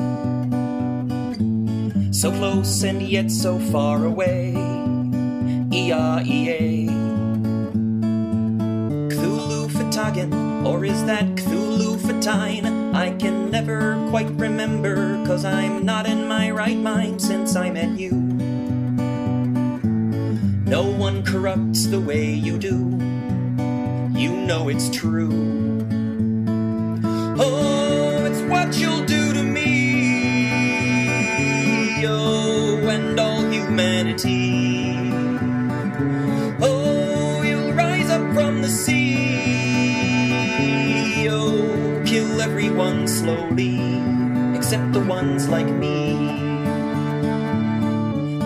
So 2.14 2.31
close 2.31 2.82
and 2.82 3.01
yet 3.01 3.31
so 3.31 3.59
far 3.73 4.05
away. 4.05 4.52
E-R-E-A. 5.73 6.89
Cthulhu 9.12 9.60
fhtagn, 9.77 10.66
or 10.66 10.85
is 10.85 11.02
that 11.06 11.24
Cthulhu 11.36 11.97
Fatine? 11.97 12.94
I 12.94 13.12
can 13.12 13.51
never 13.51 13.97
quite 14.10 14.31
remember, 14.32 15.24
cause 15.27 15.47
I'm 15.47 15.86
not 15.86 16.05
in 16.06 16.28
my 16.28 16.51
right 16.51 16.77
mind 16.77 17.23
since 17.23 17.56
I 17.56 17.70
met 17.70 17.98
you. 17.98 18.12
No 20.77 20.82
one 20.85 21.24
corrupts 21.24 21.86
the 21.86 22.01
way 22.01 22.24
you 22.31 22.59
do. 22.59 23.06
Know 24.47 24.68
it's 24.68 24.88
true. 24.90 25.30
Oh, 27.38 28.24
it's 28.24 28.40
what 28.43 28.78
you'll 28.78 29.05
do 29.05 29.34
to 29.34 29.43
me. 29.43 29.66
Oh, 32.06 32.78
and 32.88 33.18
all 33.18 33.43
humanity. 33.51 35.10
Oh, 36.62 37.43
you'll 37.43 37.72
rise 37.72 38.09
up 38.09 38.22
from 38.34 38.62
the 38.62 38.68
sea. 38.68 39.26
Oh, 41.28 42.02
kill 42.06 42.40
everyone 42.40 43.09
slowly, 43.09 43.80
except 44.56 44.93
the 44.93 45.01
ones 45.01 45.48
like 45.48 45.66
me. 45.66 46.14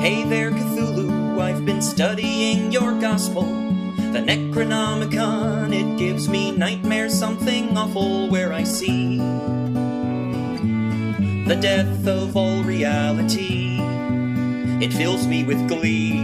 Hey 0.00 0.24
there, 0.24 0.50
Cthulhu, 0.50 1.38
I've 1.38 1.66
been 1.66 1.82
studying 1.82 2.72
your 2.72 2.98
gospel. 2.98 3.44
The 4.12 4.18
Necronomicon, 4.18 5.72
it 5.72 5.96
gives 5.96 6.28
me 6.28 6.50
nightmares, 6.50 7.16
something 7.16 7.76
awful 7.76 8.28
where 8.28 8.52
I 8.52 8.64
see 8.64 9.18
the 11.50 11.54
death 11.54 12.06
of 12.06 12.36
all 12.36 12.62
reality. 12.64 13.78
It 14.84 14.92
fills 14.92 15.26
me 15.26 15.44
with 15.44 15.68
glee. 15.68 16.18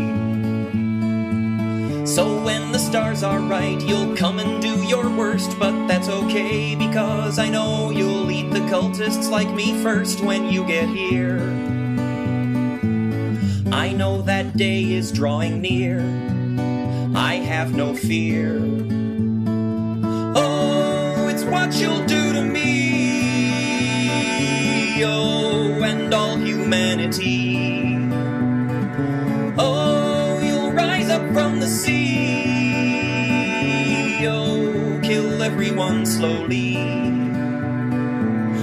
So 2.06 2.42
when 2.44 2.72
the 2.72 2.78
stars 2.78 3.22
are 3.22 3.40
right, 3.40 3.80
you'll 3.80 4.16
come 4.16 4.38
and 4.38 4.62
do 4.62 4.82
your 4.84 5.08
worst, 5.08 5.58
but 5.58 5.86
that's 5.86 6.08
okay 6.08 6.74
because 6.74 7.38
I 7.38 7.48
know 7.48 7.90
you'll 7.90 8.30
eat 8.30 8.50
the 8.50 8.66
cultists 8.70 9.30
like 9.30 9.50
me 9.50 9.80
first 9.82 10.20
when 10.20 10.46
you 10.46 10.66
get 10.66 10.88
here. 10.88 11.40
I 13.72 13.92
know 13.92 14.22
that 14.22 14.56
day 14.56 14.92
is 14.92 15.12
drawing 15.12 15.60
near. 15.60 16.35
I 17.36 17.40
have 17.40 17.74
no 17.74 17.94
fear. 17.94 18.56
Oh, 20.34 21.28
it's 21.28 21.44
what 21.44 21.74
you'll 21.74 22.06
do 22.06 22.32
to 22.32 22.40
me. 22.40 23.74
Oh, 25.04 25.82
and 25.82 26.14
all 26.14 26.38
humanity. 26.38 28.08
Oh, 29.58 30.40
you'll 30.42 30.72
rise 30.72 31.10
up 31.10 31.30
from 31.34 31.60
the 31.60 31.66
sea. 31.66 32.46
Oh, 34.26 34.98
kill 35.02 35.42
everyone 35.42 36.06
slowly. 36.06 36.76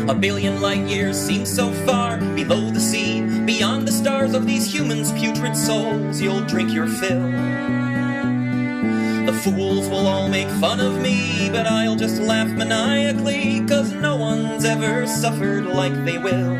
A 0.09 0.15
billion 0.15 0.61
light 0.61 0.87
years 0.87 1.15
seem 1.15 1.45
so 1.45 1.71
far 1.85 2.17
below 2.17 2.71
the 2.71 2.79
sea, 2.79 3.21
beyond 3.45 3.87
the 3.87 3.91
stars 3.91 4.33
of 4.33 4.47
these 4.47 4.73
humans' 4.73 5.11
putrid 5.11 5.55
souls. 5.55 6.19
You'll 6.19 6.41
drink 6.41 6.73
your 6.73 6.87
fill. 6.87 7.82
Fools 9.43 9.89
will 9.89 10.07
all 10.07 10.29
make 10.29 10.47
fun 10.61 10.79
of 10.79 11.01
me, 11.01 11.49
but 11.51 11.67
I'll 11.67 11.97
just 11.97 12.21
laugh 12.21 12.47
maniacally, 12.47 13.59
cause 13.67 13.91
no 13.91 14.15
one's 14.15 14.63
ever 14.63 15.05
suffered 15.05 15.65
like 15.65 15.93
they 16.05 16.17
will. 16.17 16.55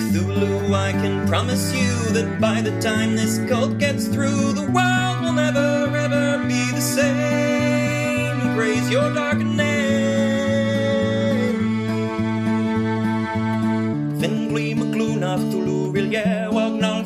Cthulhu, 0.00 0.72
I 0.72 0.92
can 0.92 1.28
promise 1.28 1.74
you 1.74 1.92
that 2.14 2.40
by 2.40 2.62
the 2.62 2.80
time 2.80 3.16
this 3.16 3.38
cult 3.50 3.76
gets 3.76 4.08
through, 4.08 4.54
the 4.54 4.62
world 4.62 5.20
will 5.20 5.34
never 5.34 5.94
ever 5.94 6.42
be 6.48 6.70
the 6.70 6.80
same. 6.80 8.56
Praise 8.56 8.88
your 8.88 9.12
dark 9.12 9.36
name. 9.36 9.68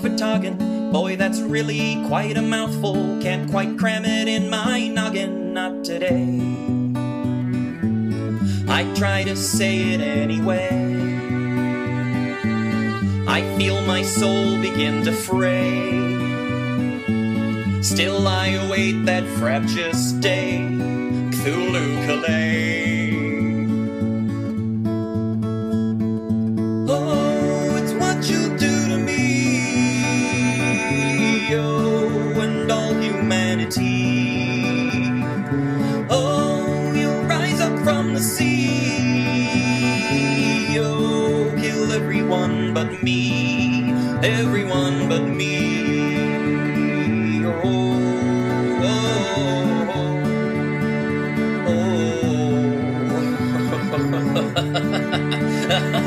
Fhtagn. 0.02 0.51
Boy, 0.93 1.16
that's 1.16 1.40
really 1.40 2.05
quite 2.06 2.36
a 2.36 2.43
mouthful. 2.43 3.19
Can't 3.23 3.51
quite 3.51 3.78
cram 3.78 4.05
it 4.05 4.28
in 4.28 4.51
my 4.51 4.89
noggin, 4.89 5.55
not 5.55 5.85
today. 5.86 6.39
I 8.69 8.85
try 8.94 9.24
to 9.24 9.35
say 9.35 9.94
it 9.94 10.02
anyway. 10.02 10.69
I 13.27 13.40
feel 13.56 13.81
my 13.86 14.02
soul 14.02 14.60
begin 14.60 15.02
to 15.05 15.12
fray. 15.12 15.81
Still 17.81 18.28
I 18.28 18.48
await 18.48 19.06
that 19.06 19.24
fraptious 19.39 20.12
day, 20.12 20.59
Cthulhu 21.31 22.06
Calais. 22.06 22.81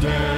summon 0.00 0.33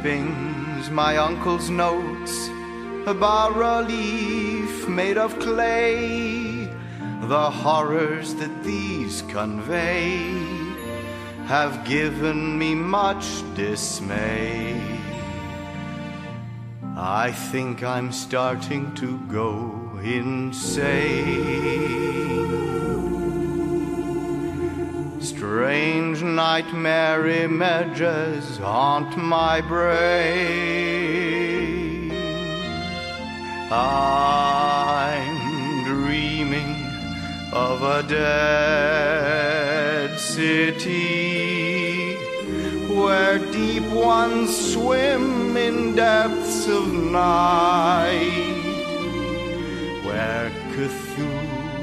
clippings, 0.00 0.88
my 0.90 1.16
uncle's 1.18 1.68
notes, 1.68 2.48
a 3.06 3.12
bas 3.12 3.52
relief 3.54 4.88
made 4.88 5.18
of 5.18 5.38
clay. 5.38 6.68
The 7.22 7.50
horrors 7.50 8.34
that 8.36 8.64
these 8.64 9.22
convey 9.22 10.32
have 11.46 11.84
given 11.84 12.58
me 12.58 12.74
much 12.74 13.42
dismay. 13.54 14.80
I 16.96 17.32
think 17.32 17.82
I'm 17.82 18.10
starting 18.12 18.94
to 18.94 19.18
go 19.28 19.98
insane. 20.02 21.60
Strange 25.50 26.22
nightmare 26.22 27.26
images 27.26 28.58
haunt 28.58 29.16
my 29.16 29.60
brain. 29.60 29.82
I'm 33.72 35.84
dreaming 35.84 36.76
of 37.52 37.82
a 37.82 38.04
dead 38.04 40.16
city 40.20 42.14
where 42.86 43.40
deep 43.50 43.90
ones 43.90 44.56
swim 44.72 45.56
in 45.56 45.96
depths 45.96 46.68
of 46.68 46.92
night, 46.92 48.20
where 50.04 50.52
Cthulhu's 50.76 51.82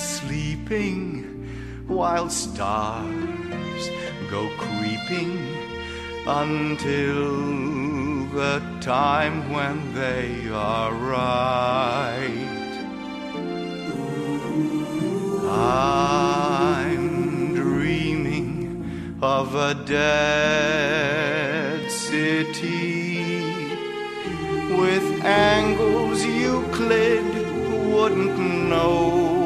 sleeping 0.00 1.07
while 1.98 2.30
stars 2.30 3.90
go 4.30 4.48
creeping 4.56 5.36
until 6.28 7.26
the 8.38 8.62
time 8.80 9.52
when 9.52 9.92
they 9.94 10.48
are 10.48 10.94
right. 10.94 12.54
I'm 15.50 17.56
dreaming 17.56 19.18
of 19.20 19.56
a 19.56 19.74
dead 19.84 21.90
city 21.90 23.42
with 24.82 25.24
angles 25.24 26.24
Euclid 26.24 27.24
wouldn't 27.92 28.38
know 28.68 29.37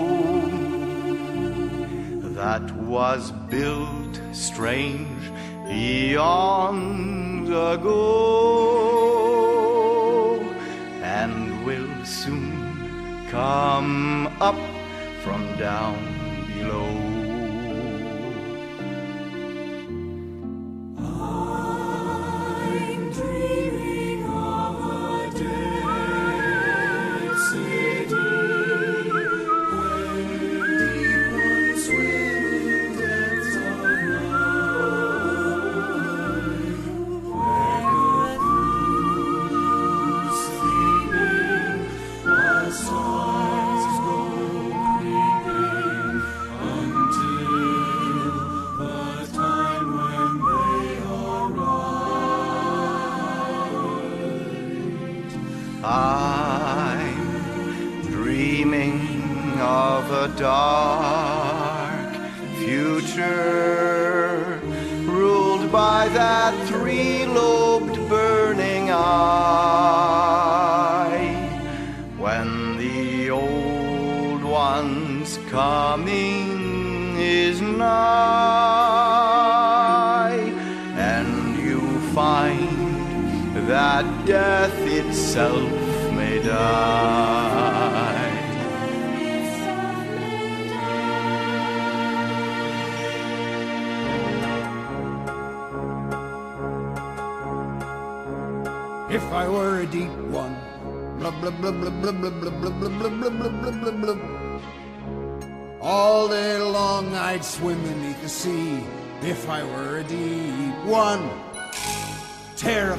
that 2.43 2.69
was 2.95 3.31
built 3.49 4.15
strange 4.33 5.25
eons 5.69 7.49
ago 7.49 8.01
and 11.19 11.65
will 11.65 11.95
soon 12.05 13.29
come 13.31 14.27
up 14.41 14.59
from 15.23 15.57
down 15.57 15.97
below. 16.49 17.12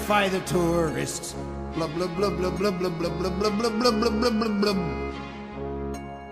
Terrify 0.03 0.27
the 0.27 0.41
tourists. 0.41 1.33
Blub 1.75 1.93
blub 1.93 2.13
blub 2.17 2.35
blub 2.35 2.57
blub 2.57 2.77
blub 2.77 2.99
blub 2.99 3.19
blub 3.19 3.39
blub 3.39 3.57
blub 3.57 3.79
blub 3.79 3.99
blub 4.01 4.19
blub 4.19 4.39
blub 4.39 4.61
blub. 4.61 5.13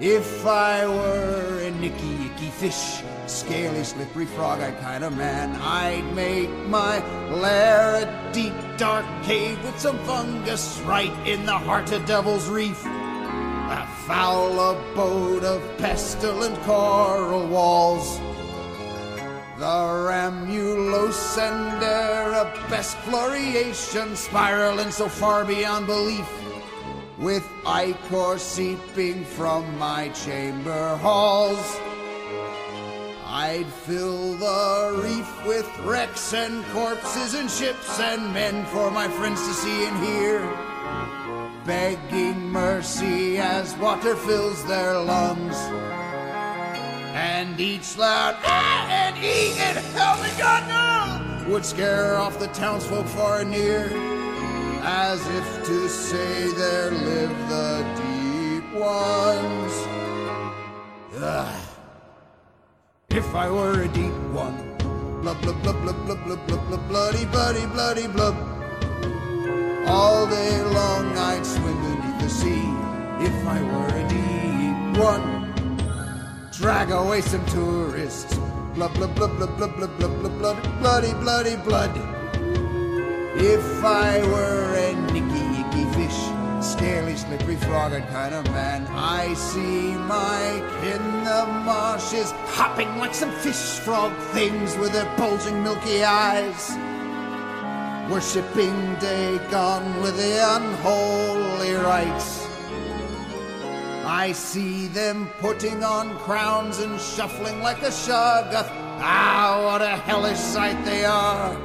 If 0.01 0.45
I 0.45 0.85
were 0.87 1.61
a 1.61 1.71
nicky 1.79 2.25
icky 2.25 2.49
fish, 2.49 3.01
scaly 3.27 3.85
slippery 3.85 4.25
frog 4.25 4.59
eyed 4.59 4.77
kind 4.81 5.05
of 5.05 5.15
man, 5.15 5.55
I'd 5.61 6.03
make 6.13 6.49
my 6.67 6.99
lair 7.29 8.03
a 8.03 8.33
deep 8.33 8.53
dark 8.75 9.05
cave 9.23 9.63
with 9.63 9.79
some 9.79 9.99
fungus 9.99 10.81
right 10.85 11.15
in 11.25 11.45
the 11.45 11.57
heart 11.57 11.93
of 11.93 12.05
Devil's 12.05 12.49
Reef. 12.49 12.83
A 12.85 13.87
foul 14.05 14.59
abode 14.71 15.45
of 15.45 15.61
pestilent 15.77 16.59
coral 16.63 17.47
walls. 17.47 18.19
The 19.61 19.67
Ramulose 19.67 21.37
and 21.37 21.83
Arabesque 21.83 22.97
floreation 23.05 24.15
spiraling 24.15 24.89
so 24.89 25.07
far 25.07 25.45
beyond 25.45 25.85
belief 25.85 26.27
with 27.19 27.47
ichor 27.63 28.39
seeping 28.39 29.23
from 29.23 29.77
my 29.77 30.09
chamber 30.25 30.97
halls. 30.97 31.79
I'd 33.27 33.67
fill 33.85 34.33
the 34.33 34.99
reef 35.03 35.45
with 35.45 35.69
wrecks 35.85 36.33
and 36.33 36.65
corpses 36.73 37.35
and 37.35 37.47
ships 37.47 37.99
and 37.99 38.33
men 38.33 38.65
for 38.65 38.89
my 38.89 39.07
friends 39.09 39.47
to 39.47 39.53
see 39.53 39.85
and 39.85 39.97
hear, 40.03 40.39
begging 41.65 42.49
mercy 42.49 43.37
as 43.37 43.77
water 43.77 44.15
fills 44.15 44.65
their 44.65 44.97
lungs. 44.99 46.00
And 47.13 47.59
each 47.59 47.97
loud 47.97 48.37
ah 48.43 48.87
and 48.89 49.17
e 49.17 49.53
and 49.57 49.77
help 49.95 50.21
me 50.21 50.29
God 50.37 50.67
no 50.67 50.81
would 51.51 51.65
scare 51.65 52.15
off 52.17 52.39
the 52.39 52.47
townsfolk 52.47 53.05
far 53.07 53.41
and 53.41 53.51
near, 53.51 53.89
as 54.83 55.19
if 55.27 55.65
to 55.65 55.89
say 55.89 56.49
there 56.53 56.91
live 56.91 57.49
the 57.49 57.83
deep 57.99 58.73
ones. 58.79 59.73
Ugh. 61.17 61.61
If 63.09 63.35
I 63.35 63.49
were 63.49 63.81
a 63.81 63.87
deep 63.89 64.13
one, 64.31 64.55
blub 65.21 65.41
blub 65.41 65.61
blub 65.61 65.81
blub 65.83 66.05
blub 66.05 66.25
blub 66.25 66.47
blub 66.47 66.67
blub 66.69 66.87
bloody 66.87 67.25
bloody 67.25 67.65
bloody 67.65 68.07
blub. 68.07 68.35
All 69.87 70.25
day 70.27 70.63
long 70.63 71.17
I'd 71.17 71.45
swim 71.45 71.75
beneath 71.81 72.21
the 72.21 72.29
sea. 72.29 72.67
If 73.19 73.45
I 73.45 73.61
were 73.61 73.91
a 73.97 74.07
deep 74.07 75.03
one, 75.03 75.40
drag 76.61 76.91
away 76.91 77.21
some 77.21 77.43
tourists. 77.47 78.37
Blub 78.75 78.93
blub 78.93 79.15
blub 79.15 79.35
blub 79.35 79.57
blub 79.57 79.75
blub 79.77 79.97
blub 79.97 80.21
blub 80.21 80.37
blood 80.37 80.79
bloody 80.79 81.13
bloody 81.15 81.55
blood. 81.55 81.91
If 83.35 83.83
I 83.83 84.21
were 84.31 84.75
a 84.75 84.93
nicky 85.11 85.45
icky 85.61 85.85
fish, 85.95 86.19
scaly 86.63 87.15
slippery 87.17 87.55
frog 87.55 87.93
kind 88.09 88.35
of 88.35 88.45
man, 88.51 88.85
I 88.91 89.33
see 89.33 89.95
Mike 90.13 90.71
in 90.85 91.03
the 91.23 91.47
marshes 91.65 92.29
hopping 92.53 92.95
like 92.99 93.15
some 93.15 93.31
fish 93.31 93.79
frog 93.79 94.15
things 94.31 94.77
with 94.77 94.91
their 94.93 95.09
bulging 95.17 95.63
milky 95.63 96.03
eyes. 96.03 96.77
Worshipping 98.11 98.95
Dagon 98.99 100.01
with 100.03 100.15
the 100.15 100.37
unholy 100.55 101.73
rites. 101.73 102.40
I 104.13 104.33
see 104.33 104.87
them 104.87 105.29
putting 105.39 105.85
on 105.85 106.19
crowns 106.19 106.79
and 106.79 106.99
shuffling 106.99 107.61
like 107.61 107.81
a 107.81 107.91
shoggoth. 107.91 108.67
Ah, 108.99 109.61
what 109.63 109.81
a 109.81 109.95
hellish 109.95 110.37
sight 110.37 110.83
they 110.83 111.05
are! 111.05 111.55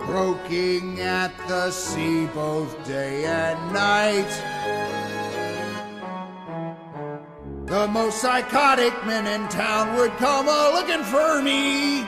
Croaking 0.00 1.00
at 1.00 1.36
the 1.46 1.70
sea 1.70 2.24
both 2.28 2.72
day 2.86 3.26
and 3.26 3.60
night. 3.74 4.32
The 7.66 7.86
most 7.88 8.22
psychotic 8.22 8.94
men 9.04 9.26
in 9.26 9.46
town 9.50 9.96
would 9.98 10.12
come 10.16 10.48
a 10.48 10.70
looking 10.72 11.04
for 11.04 11.42
me. 11.42 12.04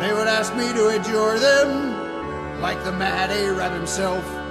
They 0.00 0.14
would 0.14 0.28
ask 0.28 0.56
me 0.56 0.72
to 0.72 0.88
adjure 0.98 1.38
them, 1.38 2.62
like 2.62 2.82
the 2.84 2.92
mad 2.92 3.30
Arab 3.30 3.74
himself. 3.74 4.41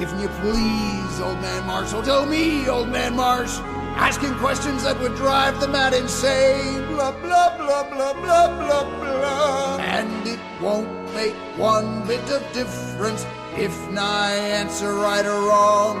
If 0.00 0.10
you 0.18 0.28
please, 0.40 1.20
old 1.20 1.42
man 1.42 1.66
Marshall, 1.66 2.02
tell 2.02 2.24
me, 2.24 2.66
old 2.70 2.88
man 2.88 3.14
Marsh, 3.16 3.58
asking 3.96 4.32
questions 4.36 4.82
that 4.84 4.98
would 4.98 5.14
drive 5.14 5.60
the 5.60 5.68
mad 5.68 5.92
insane. 5.92 6.86
Blah, 6.86 7.12
blah, 7.20 7.58
blah, 7.58 7.84
blah, 7.90 8.14
blah, 8.14 8.48
blah, 8.48 8.84
blah. 8.98 9.76
And 9.76 10.26
it 10.26 10.40
won't 10.58 10.88
make 11.14 11.34
one 11.58 12.06
bit 12.06 12.26
of 12.30 12.40
difference 12.54 13.26
if 13.58 13.76
I 13.90 14.32
answer 14.32 14.94
right 14.94 15.26
or 15.26 15.42
wrong. 15.46 15.98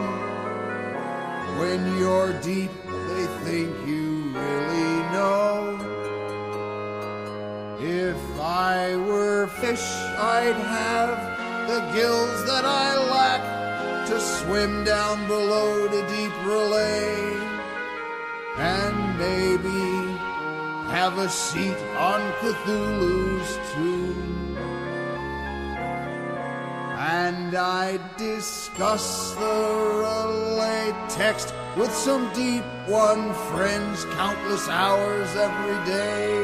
When 1.58 1.98
you're 1.98 2.32
deep, 2.40 2.70
they 2.86 3.26
think 3.44 3.86
you 3.86 4.32
really 4.32 4.96
know. 5.12 5.76
If 7.78 8.40
I 8.40 8.96
were 8.96 9.48
fish, 9.60 9.84
I'd 10.16 10.56
have 10.56 11.68
the 11.68 11.80
gills 11.92 12.46
that 12.46 12.64
I 12.64 12.96
lack 12.96 13.59
to 14.10 14.18
swim 14.18 14.82
down 14.82 15.24
below 15.28 15.86
to 15.86 16.00
deep 16.08 16.32
R'lyeh 16.42 17.30
and 18.58 18.96
maybe 19.16 20.18
have 20.90 21.16
a 21.18 21.28
seat 21.28 21.78
on 21.96 22.20
Cthulhu's 22.40 23.52
tomb. 23.72 24.56
And 26.98 27.54
I'd 27.54 28.04
discuss 28.16 29.34
the 29.34 29.56
R'lyeh 30.02 30.92
text 31.08 31.54
with 31.76 31.92
some 31.92 32.32
deep 32.32 32.64
one 32.88 33.32
friends 33.50 34.04
countless 34.06 34.68
hours 34.68 35.28
every 35.36 35.78
day, 35.86 36.34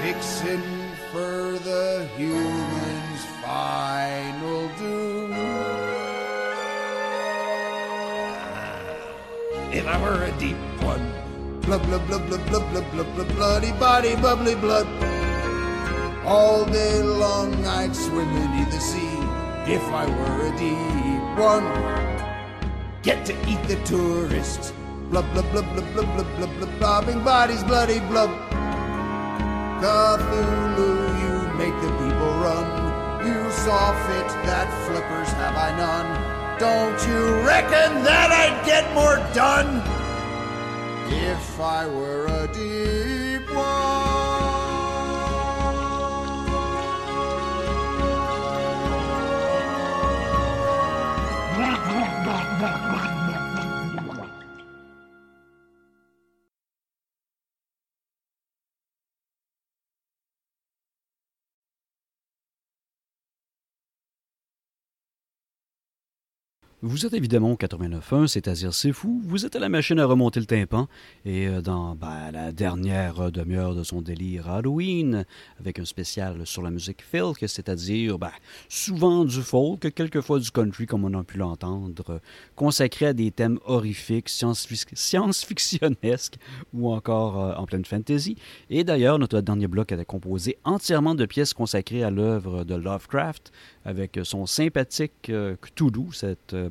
fixing 0.00 0.62
for 1.10 1.58
the 1.58 2.08
human's 2.16 3.24
final 3.42 4.68
doom. 4.78 5.15
If 9.76 9.86
I 9.86 10.00
were 10.00 10.22
a 10.24 10.32
deep 10.38 10.56
one, 10.80 11.12
blub 11.60 11.82
blub 11.84 12.06
blub 12.06 12.26
blub 12.28 12.48
blub 12.48 12.70
blub 12.70 12.90
blub 12.92 13.14
blub 13.14 13.28
bloody 13.34 13.72
body 13.72 14.16
bubbly 14.16 14.54
blood. 14.54 14.86
All 16.24 16.64
day 16.64 17.02
long 17.02 17.52
I'd 17.66 17.94
swim 17.94 18.32
beneath 18.32 18.70
the 18.70 18.80
sea 18.80 19.18
if 19.70 19.82
I 19.92 20.06
were 20.06 20.46
a 20.48 20.52
deep 20.56 21.24
one. 21.36 21.66
Get 23.02 23.26
to 23.26 23.34
eat 23.46 23.62
the 23.68 23.76
tourists. 23.84 24.72
Blub 25.10 25.30
blub 25.34 25.52
blub 25.52 25.66
blub 25.74 25.92
blub 25.92 26.08
blub 26.14 26.36
blub 26.36 26.58
blub 26.58 26.78
blobbing 26.78 27.22
bodies 27.22 27.62
bloody 27.62 28.00
blub. 28.08 28.30
Cthulhu, 29.82 30.88
you 31.20 31.34
make 31.60 31.76
the 31.84 31.92
people 32.00 32.32
run. 32.40 32.66
You 33.26 33.50
saw 33.50 33.92
fit 34.06 34.28
that 34.48 34.72
flippers 34.86 35.28
have 35.32 35.54
I 35.54 35.76
none. 35.76 36.35
Don't 36.58 37.06
you 37.06 37.34
reckon 37.42 38.02
that 38.02 38.30
I'd 38.32 38.64
get 38.64 38.90
more 38.94 39.16
done 39.34 39.82
if 41.12 41.60
I 41.60 41.86
were 41.86 42.26
a 42.28 42.48
deep 42.48 43.15
Vous 66.82 67.06
êtes 67.06 67.14
évidemment 67.14 67.52
au 67.52 67.56
89.1, 67.56 68.26
c'est-à-dire 68.26 68.74
c'est 68.74 68.92
fou. 68.92 69.22
Vous 69.24 69.46
êtes 69.46 69.56
à 69.56 69.58
la 69.58 69.70
machine 69.70 69.98
à 69.98 70.04
remonter 70.04 70.40
le 70.40 70.46
tympan. 70.46 70.88
Et 71.24 71.48
euh, 71.48 71.62
dans 71.62 71.94
ben, 71.94 72.30
la 72.30 72.52
dernière 72.52 73.32
demi-heure 73.32 73.74
de 73.74 73.82
son 73.82 74.02
délire 74.02 74.50
Halloween, 74.50 75.24
avec 75.58 75.78
un 75.78 75.86
spécial 75.86 76.46
sur 76.46 76.60
la 76.60 76.70
musique 76.70 77.02
folk, 77.02 77.38
c'est-à-dire 77.40 78.18
ben, 78.18 78.30
souvent 78.68 79.24
du 79.24 79.40
folk, 79.40 79.90
quelquefois 79.94 80.38
du 80.38 80.50
country, 80.50 80.84
comme 80.84 81.06
on 81.06 81.18
a 81.18 81.24
pu 81.24 81.38
l'entendre, 81.38 82.20
consacré 82.56 83.06
à 83.06 83.14
des 83.14 83.30
thèmes 83.30 83.58
horrifiques, 83.64 84.28
science-fictionnesques 84.28 86.36
ou 86.74 86.92
encore 86.92 87.40
euh, 87.40 87.54
en 87.54 87.64
pleine 87.64 87.86
fantasy. 87.86 88.36
Et 88.68 88.84
d'ailleurs, 88.84 89.18
notre 89.18 89.40
dernier 89.40 89.66
bloc 89.66 89.92
était 89.92 90.04
composé 90.04 90.58
entièrement 90.64 91.14
de 91.14 91.24
pièces 91.24 91.54
consacrées 91.54 92.02
à 92.02 92.10
l'œuvre 92.10 92.64
de 92.64 92.74
Lovecraft, 92.74 93.50
avec 93.86 94.18
son 94.24 94.46
sympathique 94.46 95.30
euh, 95.30 95.54
Cthulhu, 95.62 96.12
cette, 96.12 96.52
euh, 96.54 96.68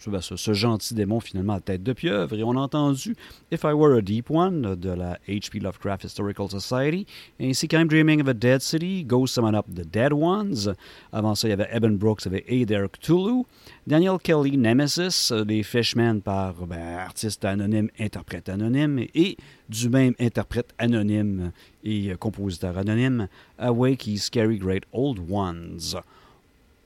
ce, 0.00 0.10
ben, 0.10 0.20
ce- 0.20 0.52
gentil 0.52 0.94
démon 0.94 1.18
finalement 1.20 1.54
à 1.54 1.60
tête 1.60 1.82
de 1.82 1.92
pieuvre. 1.92 2.36
Et 2.36 2.42
on 2.44 2.52
a 2.52 2.60
entendu 2.60 3.16
If 3.52 3.62
I 3.64 3.72
Were 3.72 3.96
a 3.96 4.00
Deep 4.00 4.30
One 4.30 4.74
de 4.76 4.90
la 4.90 5.18
H.P. 5.28 5.60
Lovecraft 5.60 6.04
Historical 6.04 6.48
Society, 6.48 7.06
ainsi 7.40 7.66
qu'I'm 7.68 7.86
Dreaming 7.88 8.20
of 8.22 8.28
a 8.28 8.34
Dead 8.34 8.60
City, 8.60 9.04
Go 9.04 9.26
Summon 9.26 9.54
Up 9.54 9.66
the 9.72 9.84
Dead 9.88 10.12
Ones. 10.12 10.74
Avant 11.12 11.34
ça, 11.34 11.48
il 11.48 11.50
y 11.50 11.54
avait 11.54 11.68
Eben 11.72 11.96
Brooks 11.96 12.26
avec 12.26 12.44
Hey 12.50 12.64
There 12.66 12.88
Cthulhu. 12.88 13.44
Daniel 13.86 14.18
Kelly, 14.22 14.56
Nemesis, 14.56 15.30
euh, 15.32 15.44
les 15.44 15.62
Fishmen 15.62 16.20
par 16.20 16.54
ben, 16.66 16.98
artiste 16.98 17.44
anonyme, 17.44 17.88
interprète 17.98 18.48
anonyme, 18.48 19.00
et 19.14 19.36
du 19.68 19.88
même 19.88 20.14
interprète 20.20 20.74
anonyme 20.78 21.52
et 21.84 22.10
euh, 22.10 22.16
compositeur 22.16 22.76
anonyme, 22.78 23.28
Awake 23.58 24.08
Scary 24.16 24.58
Great 24.58 24.84
Old 24.92 25.18
Ones. 25.30 25.96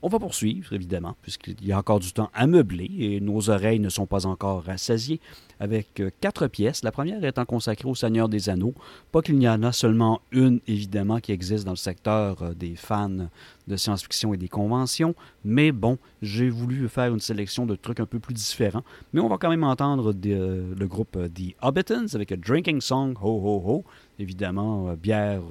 On 0.05 0.09
va 0.09 0.19
poursuivre, 0.19 0.73
évidemment, 0.73 1.15
puisqu'il 1.21 1.65
y 1.65 1.71
a 1.71 1.77
encore 1.77 2.01
du 2.01 2.11
temps 2.11 2.29
à 2.33 2.45
meubler 2.45 2.91
et 2.99 3.21
nos 3.21 3.49
oreilles 3.49 3.79
ne 3.79 3.87
sont 3.87 4.05
pas 4.05 4.25
encore 4.25 4.61
rassasiées, 4.61 5.21
avec 5.61 6.01
euh, 6.01 6.09
quatre 6.19 6.47
pièces. 6.47 6.83
La 6.83 6.91
première 6.91 7.23
étant 7.23 7.45
consacrée 7.45 7.87
au 7.87 7.95
Seigneur 7.95 8.27
des 8.27 8.49
Anneaux. 8.49 8.73
Pas 9.13 9.21
qu'il 9.21 9.37
n'y 9.37 9.47
en 9.47 9.63
a 9.63 9.71
seulement 9.71 10.19
une, 10.33 10.59
évidemment, 10.67 11.21
qui 11.21 11.31
existe 11.31 11.63
dans 11.63 11.71
le 11.71 11.77
secteur 11.77 12.43
euh, 12.43 12.53
des 12.53 12.75
fans 12.75 13.29
de 13.69 13.77
science-fiction 13.77 14.33
et 14.33 14.37
des 14.37 14.49
conventions, 14.49 15.15
mais 15.45 15.71
bon, 15.71 15.97
j'ai 16.21 16.49
voulu 16.49 16.89
faire 16.89 17.13
une 17.13 17.21
sélection 17.21 17.65
de 17.65 17.75
trucs 17.75 18.01
un 18.01 18.05
peu 18.05 18.19
plus 18.19 18.33
différents. 18.33 18.83
Mais 19.13 19.21
on 19.21 19.29
va 19.29 19.37
quand 19.37 19.49
même 19.49 19.63
entendre 19.63 20.13
euh, 20.25 20.73
le 20.77 20.87
groupe 20.87 21.17
The 21.33 21.55
Hobbitons 21.61 22.07
avec 22.13 22.33
a 22.33 22.35
Drinking 22.35 22.81
Song 22.81 23.15
Ho 23.21 23.29
Ho 23.29 23.63
Ho, 23.65 23.83
évidemment, 24.19 24.93
bière 24.95 25.43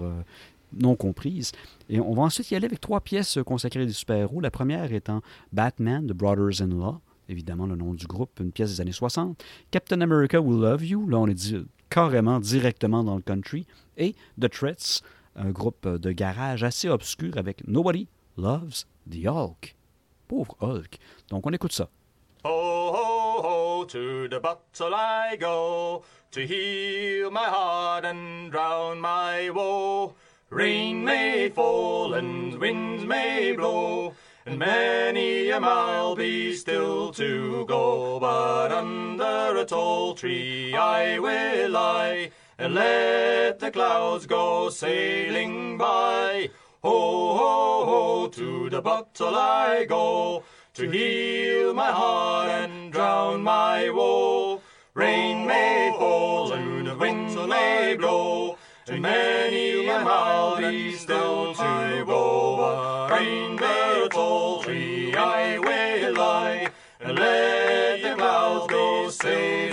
non 0.81 0.97
comprise. 0.97 1.53
Et 1.89 2.01
on 2.01 2.13
va 2.15 2.23
ensuite 2.23 2.51
y 2.51 2.55
aller 2.57 2.67
avec 2.67 2.81
trois 2.81 3.01
pièces 3.01 3.39
consacrées 3.45 3.87
des 3.87 3.93
super-héros. 3.93 4.41
La 4.41 4.51
première 4.51 4.93
étant 4.93 5.21
Batman, 5.53 6.07
The 6.07 6.13
Brothers-in-Law, 6.13 7.01
évidemment 7.29 7.67
le 7.67 7.77
nom 7.77 7.95
du 7.95 8.07
groupe, 8.07 8.41
une 8.41 8.53
pièce 8.53 8.71
des 8.71 8.81
années 8.81 8.93
60. 8.93 9.43
Captain 9.71 10.01
America 10.01 10.41
Will 10.41 10.61
Love 10.61 10.85
You, 10.85 11.09
là 11.09 11.19
on 11.19 11.27
est 11.27 11.35
di- 11.35 11.65
carrément 11.91 12.41
directement 12.41 13.05
dans 13.05 13.17
le 13.17 13.23
country. 13.23 13.67
Et 13.97 14.15
The 14.41 14.49
Threats, 14.51 15.03
un 15.37 15.51
groupe 15.51 15.87
de 15.89 16.13
garage 16.13 16.63
assez 16.65 16.89
obscur 16.89 17.37
avec 17.37 17.67
Nobody 17.67 18.09
Loves 18.37 18.85
the 19.11 19.27
Hulk. 19.27 19.75
Pauvre 20.29 20.57
Hulk. 20.61 20.99
Donc 21.31 21.47
on 21.47 21.51
écoute 21.53 21.73
ça. 21.73 21.89
Ho, 22.45 22.49
ho, 22.51 23.43
ho, 23.43 23.85
to 23.85 24.27
the 24.29 24.41
bottle 24.43 24.93
I 24.95 25.37
go, 25.39 26.03
to 26.33 26.41
heal 26.41 27.31
my 27.31 27.45
heart 27.47 28.05
and 28.05 28.51
drown 28.51 28.99
my 29.01 29.49
woe. 29.55 30.15
Rain 30.53 31.03
may 31.03 31.49
fall 31.49 32.13
and 32.13 32.59
winds 32.59 33.07
may 33.07 33.53
blow, 33.53 34.15
and 34.45 34.59
many 34.59 35.49
a 35.49 35.59
mile 35.59 36.15
be 36.15 36.55
still 36.55 37.11
to 37.13 37.65
go. 37.65 38.21
But 38.21 38.71
under 38.71 39.57
a 39.57 39.65
tall 39.65 40.15
tree 40.15 40.75
I 40.75 41.19
will 41.19 41.71
lie, 41.71 42.33
and 42.59 42.75
let 42.75 43.61
the 43.61 43.71
clouds 43.71 44.27
go 44.27 44.69
sailing 44.69 45.79
by. 45.79 46.51
Ho, 46.83 47.35
ho, 47.35 47.85
ho, 47.87 48.29
to 48.29 48.69
the 48.69 48.83
bottle 48.83 49.35
I 49.35 49.87
go, 49.89 50.45
to 50.75 50.91
heal 50.91 51.73
my 51.73 51.91
heart 51.91 52.51
and 52.51 52.93
drown 52.93 53.43
my 53.43 53.89
woe. 53.89 54.61
Rain 54.93 55.47
may 55.47 55.95
fall 55.99 56.53
and 56.53 56.87
the 56.87 56.95
wind 56.95 57.35
may 57.49 57.97
blow, 57.99 58.32
and 58.89 59.03
many 59.03 59.87
a 59.87 60.57
be 60.59 60.93
still 60.93 61.55
to 61.55 62.05
go. 62.07 63.09
The 63.57 64.09
tall 64.11 64.63
tree 64.63 65.15
I 65.15 65.59
will 65.59 66.15
lie, 66.15 66.69
and 67.01 67.19
let 67.19 68.03
the 68.03 68.15
clouds 68.17 68.67
go 68.67 69.11
sailing 69.11 69.72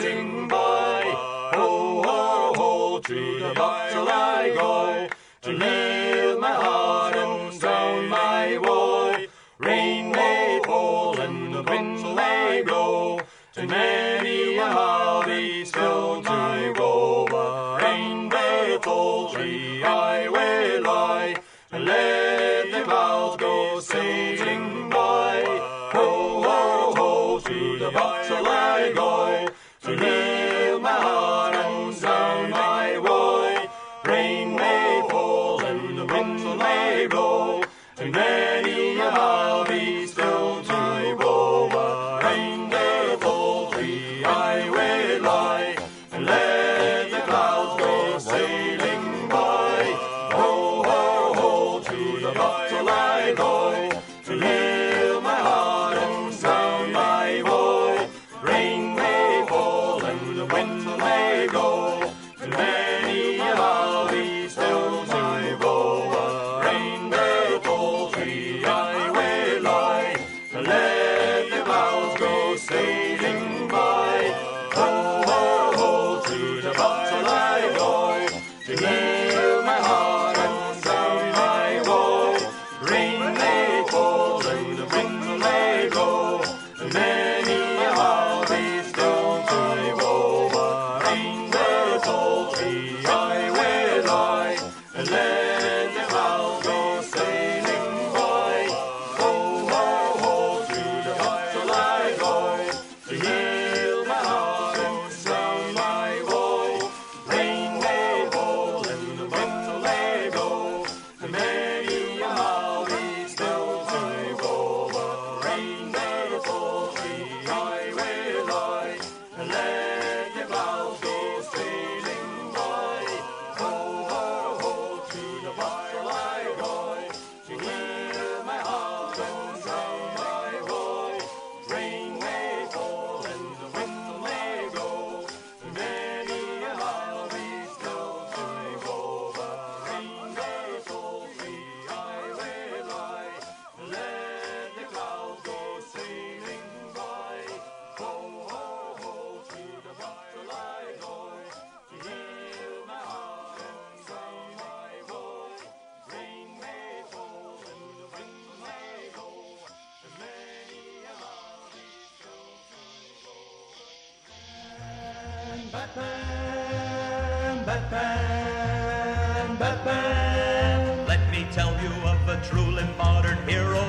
Batman, 167.90 169.56
Batman. 169.56 171.08
Let 171.08 171.32
me 171.32 171.48
tell 171.52 171.72
you 171.82 171.90
of 172.04 172.28
a 172.28 172.42
truly 172.46 172.84
modern 172.98 173.38
hero 173.48 173.84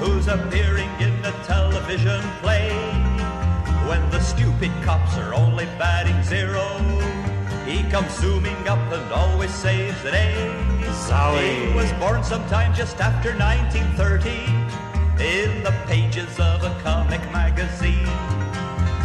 who's 0.00 0.26
appearing 0.26 0.90
in 0.98 1.12
a 1.24 1.32
television 1.44 2.20
play. 2.42 2.70
When 3.86 4.02
the 4.10 4.20
stupid 4.20 4.72
cops 4.82 5.16
are 5.18 5.34
only 5.34 5.66
batting 5.78 6.20
zero, 6.24 6.66
he 7.64 7.88
comes 7.90 8.12
zooming 8.18 8.66
up 8.66 8.80
and 8.92 9.12
always 9.12 9.54
saves 9.54 10.02
the 10.02 10.10
day. 10.10 10.34
Zowie. 11.06 11.68
He 11.68 11.74
was 11.74 11.92
born 11.94 12.24
sometime 12.24 12.74
just 12.74 13.00
after 13.00 13.30
1930 13.38 14.30
in 15.22 15.62
the 15.62 15.72
pages 15.86 16.40
of 16.40 16.64
a 16.64 16.76
comic 16.82 17.20
magazine. 17.30 18.08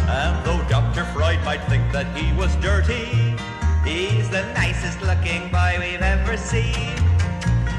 And 0.08 0.44
though 0.44 0.62
Dr. 0.68 1.04
Freud 1.12 1.42
might 1.44 1.64
think 1.68 1.92
that 1.92 2.06
he 2.16 2.32
was 2.36 2.54
dirty, 2.56 3.35
He's 3.86 4.28
the 4.28 4.42
nicest 4.54 5.00
looking 5.00 5.48
boy 5.50 5.76
we've 5.78 6.02
ever 6.02 6.36
seen. 6.36 6.96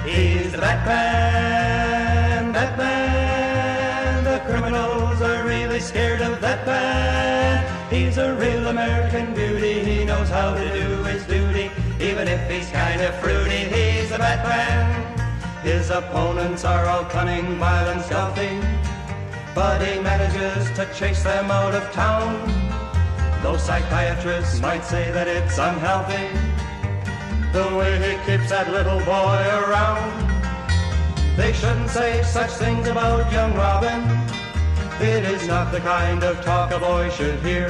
He's 0.05 0.53
the 0.53 0.57
Batman, 0.57 2.53
Batman. 2.53 4.23
The 4.23 4.39
criminals 4.49 5.21
are 5.21 5.45
really 5.45 5.81
scared 5.81 6.21
of 6.21 6.39
that 6.39 6.65
man. 6.65 7.89
He's 7.89 8.17
a 8.17 8.33
real 8.35 8.67
American 8.67 9.33
beauty. 9.33 9.83
He 9.83 10.05
knows 10.05 10.29
how 10.29 10.53
to 10.53 10.65
do 10.73 11.03
his 11.03 11.25
duty, 11.25 11.69
even 11.99 12.29
if 12.29 12.49
he's 12.49 12.69
kind 12.69 13.01
of 13.01 13.13
fruity. 13.19 13.65
He's 13.75 14.09
the 14.09 14.17
Batman. 14.17 14.87
His 15.61 15.89
opponents 15.89 16.63
are 16.63 16.85
all 16.85 17.03
cunning, 17.03 17.57
violent, 17.57 18.05
stealthy, 18.05 18.61
but 19.53 19.85
he 19.85 19.99
manages 19.99 20.71
to 20.77 20.85
chase 20.93 21.23
them 21.23 21.51
out 21.51 21.75
of 21.75 21.83
town. 21.91 22.56
Though 23.47 23.55
psychiatrists 23.55 24.59
might 24.59 24.83
say 24.83 25.09
that 25.11 25.25
it's 25.25 25.57
unhealthy. 25.57 26.27
The 27.53 27.77
way 27.77 27.95
he 27.95 28.13
keeps 28.27 28.49
that 28.49 28.69
little 28.69 28.99
boy 29.07 29.39
around. 29.63 30.11
They 31.37 31.53
shouldn't 31.53 31.89
say 31.89 32.23
such 32.23 32.51
things 32.51 32.89
about 32.89 33.31
young 33.31 33.53
Robin. 33.55 34.03
It 34.99 35.23
is 35.23 35.47
not 35.47 35.71
the 35.71 35.79
kind 35.79 36.25
of 36.25 36.43
talk 36.43 36.71
a 36.73 36.79
boy 36.79 37.09
should 37.09 37.39
hear. 37.39 37.69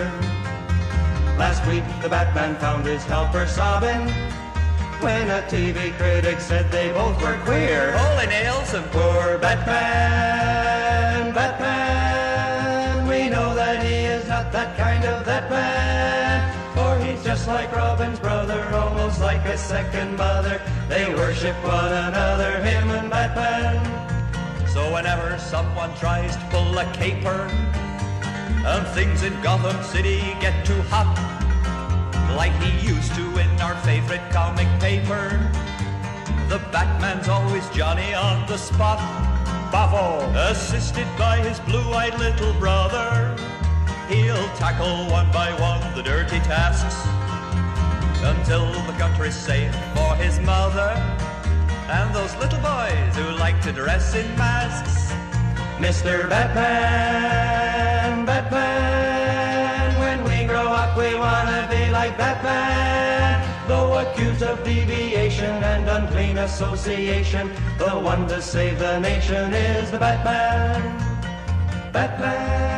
Last 1.37 1.63
week, 1.67 1.83
the 2.01 2.09
Batman 2.09 2.55
found 2.55 2.83
his 2.83 3.03
helper 3.03 3.45
sobbing 3.45 4.09
when 5.05 5.29
a 5.29 5.43
TV 5.43 5.95
critic 5.95 6.39
said 6.39 6.71
they 6.71 6.89
both 6.89 7.21
were 7.21 7.37
queer. 7.45 7.95
Holy 7.95 8.25
nails 8.25 8.73
and 8.73 8.85
poor 8.89 9.37
Batman, 9.37 10.56
that 14.51 14.77
kind 14.77 15.03
of 15.05 15.25
that 15.25 15.49
man. 15.49 16.53
For 16.75 16.97
he's 17.03 17.23
just 17.23 17.47
like 17.47 17.71
Robin's 17.75 18.19
brother, 18.19 18.63
almost 18.73 19.19
like 19.19 19.43
a 19.45 19.57
second 19.57 20.15
mother. 20.17 20.61
They 20.87 21.13
worship 21.13 21.55
one 21.63 21.91
another, 21.91 22.61
him 22.63 22.89
and 22.91 23.09
Batman. 23.09 23.77
So 24.67 24.93
whenever 24.93 25.37
someone 25.39 25.93
tries 25.95 26.35
to 26.35 26.43
pull 26.51 26.77
a 26.77 26.85
caper, 26.93 27.49
and 28.65 28.85
things 28.89 29.23
in 29.23 29.33
Gotham 29.41 29.81
City 29.83 30.19
get 30.39 30.65
too 30.65 30.81
hot, 30.89 31.15
like 32.35 32.53
he 32.61 32.87
used 32.87 33.15
to 33.15 33.25
in 33.39 33.49
our 33.61 33.75
favorite 33.81 34.21
comic 34.31 34.67
paper, 34.79 35.29
the 36.49 36.59
Batman's 36.71 37.27
always 37.27 37.67
Johnny 37.69 38.13
on 38.13 38.45
the 38.47 38.57
spot. 38.57 38.99
Bavo, 39.71 40.31
assisted 40.49 41.07
by 41.17 41.37
his 41.37 41.59
blue-eyed 41.61 42.17
little 42.19 42.53
brother, 42.53 43.35
he'll 44.09 44.47
tackle 44.55 45.09
one 45.11 45.29
by 45.31 45.51
one 45.59 45.81
the 45.95 46.01
dirty 46.01 46.39
tasks 46.39 46.95
until 48.23 48.71
the 48.83 48.93
country's 48.93 49.35
safe 49.35 49.73
for 49.93 50.15
his 50.15 50.39
mother 50.39 50.91
and 51.89 52.13
those 52.15 52.35
little 52.35 52.59
boys 52.59 53.15
who 53.15 53.31
like 53.37 53.61
to 53.61 53.71
dress 53.71 54.15
in 54.15 54.27
masks. 54.37 55.11
Mr. 55.77 56.27
Batman, 56.29 58.25
Batman, 58.25 59.99
when 59.99 60.23
we 60.23 60.45
grow 60.45 60.67
up 60.67 60.97
we 60.97 61.13
wanna 61.15 61.67
be 61.69 61.89
like 61.91 62.17
Batman. 62.17 63.43
Though 63.67 63.99
accused 63.99 64.43
of 64.43 64.63
deviation 64.63 65.63
and 65.63 65.89
unclean 65.89 66.37
association, 66.37 67.51
the 67.77 67.89
one 67.91 68.27
to 68.29 68.41
save 68.41 68.79
the 68.79 68.99
nation 68.99 69.53
is 69.53 69.91
the 69.91 69.99
Batman. 69.99 70.81
Batman, 71.91 72.76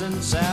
justice 0.00 0.32
and 0.34 0.49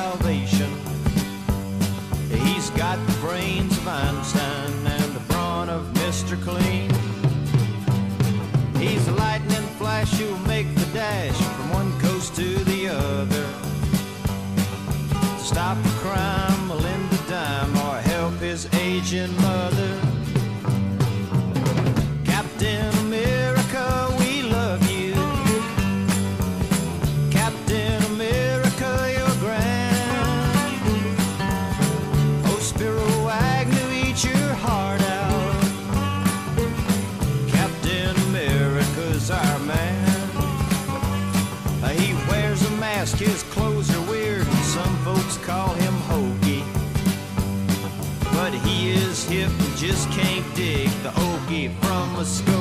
just 49.88 50.12
can't 50.12 50.46
dig 50.54 50.90
the 51.02 51.10
okie 51.12 51.74
from 51.80 52.16
a 52.16 52.24
skokie. 52.24 52.57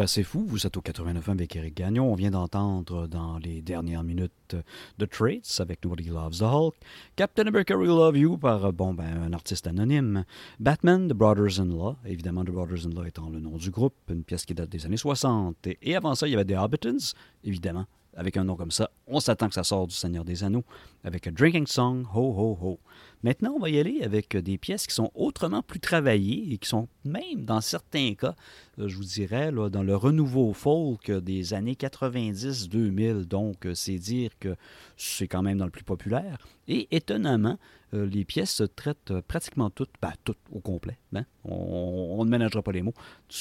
Assez 0.00 0.22
fou. 0.22 0.44
Vous 0.46 0.66
êtes 0.66 0.76
au 0.76 0.80
89 0.80 1.28
avec 1.28 1.56
Eric 1.56 1.76
Gagnon. 1.76 2.12
On 2.12 2.14
vient 2.14 2.30
d'entendre 2.30 3.06
dans 3.06 3.38
les 3.38 3.62
dernières 3.62 4.04
minutes 4.04 4.56
The 4.98 5.08
Traits 5.08 5.58
avec 5.60 5.84
Nobody 5.84 6.08
Loves 6.08 6.38
the 6.38 6.42
Hulk. 6.42 6.74
Captain 7.16 7.46
America 7.46 7.76
We 7.76 7.88
Love 7.88 8.16
You 8.16 8.36
par 8.36 8.72
bon, 8.72 8.94
ben, 8.94 9.22
un 9.22 9.32
artiste 9.32 9.66
anonyme. 9.66 10.24
Batman, 10.60 11.08
The 11.08 11.14
Brothers-in-Law. 11.14 11.96
Évidemment, 12.06 12.44
The 12.44 12.50
Brothers-in-Law 12.50 13.04
étant 13.04 13.28
le 13.30 13.40
nom 13.40 13.56
du 13.56 13.70
groupe. 13.70 13.94
Une 14.08 14.24
pièce 14.24 14.44
qui 14.44 14.54
date 14.54 14.70
des 14.70 14.86
années 14.86 14.96
60. 14.96 15.66
Et, 15.66 15.78
et 15.82 15.96
avant 15.96 16.14
ça, 16.14 16.28
il 16.28 16.32
y 16.32 16.34
avait 16.34 16.44
The 16.44 16.58
Hobbitons, 16.58 17.14
évidemment. 17.44 17.86
Avec 18.16 18.36
un 18.36 18.44
nom 18.44 18.56
comme 18.56 18.72
ça, 18.72 18.90
on 19.06 19.20
s'attend 19.20 19.48
que 19.48 19.54
ça 19.54 19.62
sorte 19.62 19.90
du 19.90 19.96
Seigneur 19.96 20.24
des 20.24 20.42
Anneaux. 20.42 20.64
Avec 21.04 21.26
A 21.26 21.30
Drinking 21.30 21.66
Song, 21.66 22.04
Ho 22.14 22.34
Ho 22.36 22.58
Ho. 22.60 22.80
Maintenant, 23.22 23.54
on 23.56 23.60
va 23.60 23.68
y 23.70 23.78
aller 23.78 24.02
avec 24.02 24.36
des 24.36 24.58
pièces 24.58 24.86
qui 24.86 24.94
sont 24.94 25.10
autrement 25.14 25.62
plus 25.62 25.80
travaillées 25.80 26.52
et 26.52 26.58
qui 26.58 26.68
sont 26.68 26.88
même, 27.08 27.44
dans 27.44 27.60
certains 27.60 28.14
cas, 28.14 28.34
euh, 28.78 28.88
je 28.88 28.96
vous 28.96 29.04
dirais, 29.04 29.50
dans 29.52 29.82
le 29.82 29.96
renouveau 29.96 30.52
folk 30.52 31.10
des 31.10 31.54
années 31.54 31.74
90-2000. 31.74 33.24
Donc, 33.24 33.66
euh, 33.66 33.74
c'est 33.74 33.98
dire 33.98 34.30
que 34.38 34.54
c'est 34.96 35.28
quand 35.28 35.42
même 35.42 35.58
dans 35.58 35.64
le 35.64 35.70
plus 35.70 35.84
populaire. 35.84 36.46
Et 36.68 36.86
étonnamment, 36.90 37.58
euh, 37.94 38.06
les 38.06 38.24
pièces 38.24 38.52
se 38.52 38.64
traitent 38.64 39.20
pratiquement 39.26 39.70
toutes, 39.70 39.90
ben, 40.02 40.12
toutes 40.22 40.38
au 40.52 40.60
complet. 40.60 40.98
hein. 41.14 41.24
On, 41.44 42.22
ne 42.24 42.30
ménagera 42.30 42.62
pas 42.62 42.72
les 42.72 42.82
mots. 42.82 42.94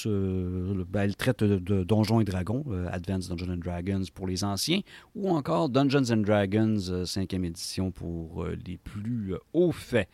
Ben, 0.06 1.02
elles 1.02 1.16
traitent 1.18 1.44
de, 1.44 1.84
Donjons 1.84 2.22
et 2.22 2.24
Dragons, 2.24 2.64
Advanced 2.90 3.30
Dungeons 3.30 3.58
Dragons 3.58 4.04
pour 4.14 4.28
les 4.28 4.44
anciens, 4.44 4.80
ou 5.16 5.30
encore 5.30 5.70
Dungeons 5.70 6.12
and 6.12 6.18
Dragons, 6.18 6.90
euh, 6.90 7.04
5e 7.04 7.44
édition 7.44 7.92
pour 7.92 8.46
les 8.66 8.78
plus 8.78 9.34
hauts 9.54 9.74
faits. 9.74 10.08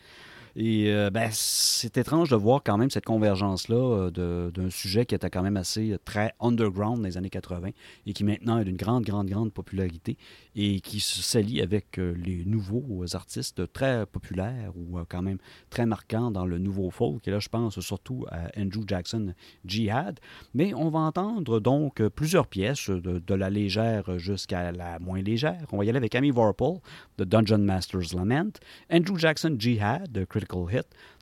Et 0.56 0.94
euh, 0.94 1.10
ben, 1.10 1.30
c'est 1.32 1.98
étrange 1.98 2.30
de 2.30 2.36
voir 2.36 2.62
quand 2.64 2.78
même 2.78 2.92
cette 2.92 3.06
convergence-là 3.06 4.12
euh, 4.20 4.52
d'un 4.52 4.70
sujet 4.70 5.06
qui 5.06 5.16
était 5.16 5.32
quand 5.32 5.42
même 5.42 5.58
assez 5.58 5.94
euh, 5.94 5.98
très 6.06 6.34
underground 6.40 6.98
dans 6.98 7.08
les 7.08 7.18
années 7.18 7.32
80 7.32 7.70
et 8.06 8.14
qui 8.14 8.24
maintenant 8.24 8.60
est 8.60 8.66
d'une 8.66 8.78
grande, 8.78 9.04
grande, 9.04 9.28
grande 9.28 9.52
popularité 9.52 10.16
et 10.56 10.80
qui 10.82 11.00
s'allie 11.00 11.62
avec 11.62 11.98
les 11.98 12.46
nouveaux 12.46 13.04
artistes 13.16 13.72
très 13.74 14.06
populaires 14.06 14.72
ou 14.76 15.00
quand 15.10 15.24
même 15.24 15.40
très 15.72 15.88
marquants 15.88 16.30
dans 16.30 16.46
le 16.46 16.60
nouveau 16.60 16.92
folk. 16.92 17.28
Et 17.28 17.32
là, 17.32 17.40
je 17.40 17.50
pense 17.50 17.80
surtout 17.80 18.26
à 18.30 18.50
Andrew 18.56 18.84
Jackson 18.86 19.34
Jihad. 19.66 20.20
Mais 20.54 20.74
on 20.76 20.90
va 20.90 21.00
entendre 21.00 21.60
donc 21.60 22.08
plusieurs 22.10 22.46
pièces, 22.46 22.92
de, 22.92 23.18
de 23.18 23.34
la 23.34 23.50
légère 23.50 24.20
jusqu'à 24.20 24.72
la 24.72 25.00
moins 25.00 25.22
légère. 25.22 25.66
On 25.72 25.78
va 25.78 25.86
y 25.86 25.90
aller 25.90 25.98
avec 25.98 26.14
Amy 26.14 26.32
Warple 26.32 26.80
de 27.18 27.24
Dungeon 27.24 27.58
Master's 27.60 28.14
Lament, 28.14 28.60
Andrew 28.92 29.18
Jackson 29.18 29.56
Jihad 29.58 30.12
de 30.12 30.26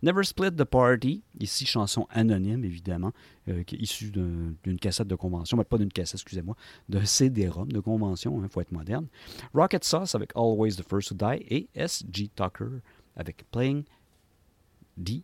Never 0.04 0.24
Split 0.24 0.52
the 0.52 0.64
Party, 0.64 1.24
ici 1.40 1.66
chanson 1.66 2.08
anonyme 2.10 2.64
évidemment, 2.66 3.12
euh, 3.48 3.64
qui 3.64 3.76
est 3.76 3.80
issue 3.80 4.12
d'un- 4.12 4.54
d'une 4.64 4.78
cassette 4.80 5.08
de 5.08 5.16
convention, 5.16 5.58
mais 5.58 5.64
pas 5.64 5.78
d'une 5.78 5.92
cassette, 5.92 6.16
excusez-moi, 6.20 6.56
d'un 6.90 7.06
CD-ROM 7.06 7.72
de 7.72 7.80
convention, 7.80 8.42
il 8.44 8.50
faut 8.50 8.62
être 8.62 8.72
moderne. 8.72 9.08
Rocket 9.54 9.84
Sauce 9.84 10.16
avec 10.16 10.32
Always 10.36 10.76
the 10.76 10.84
First 10.88 11.10
to 11.10 11.16
Die 11.16 11.44
et 11.50 11.70
S.G. 11.76 12.30
Tucker 12.36 12.80
avec 13.16 13.46
Playing 13.52 13.84
D 14.98 15.24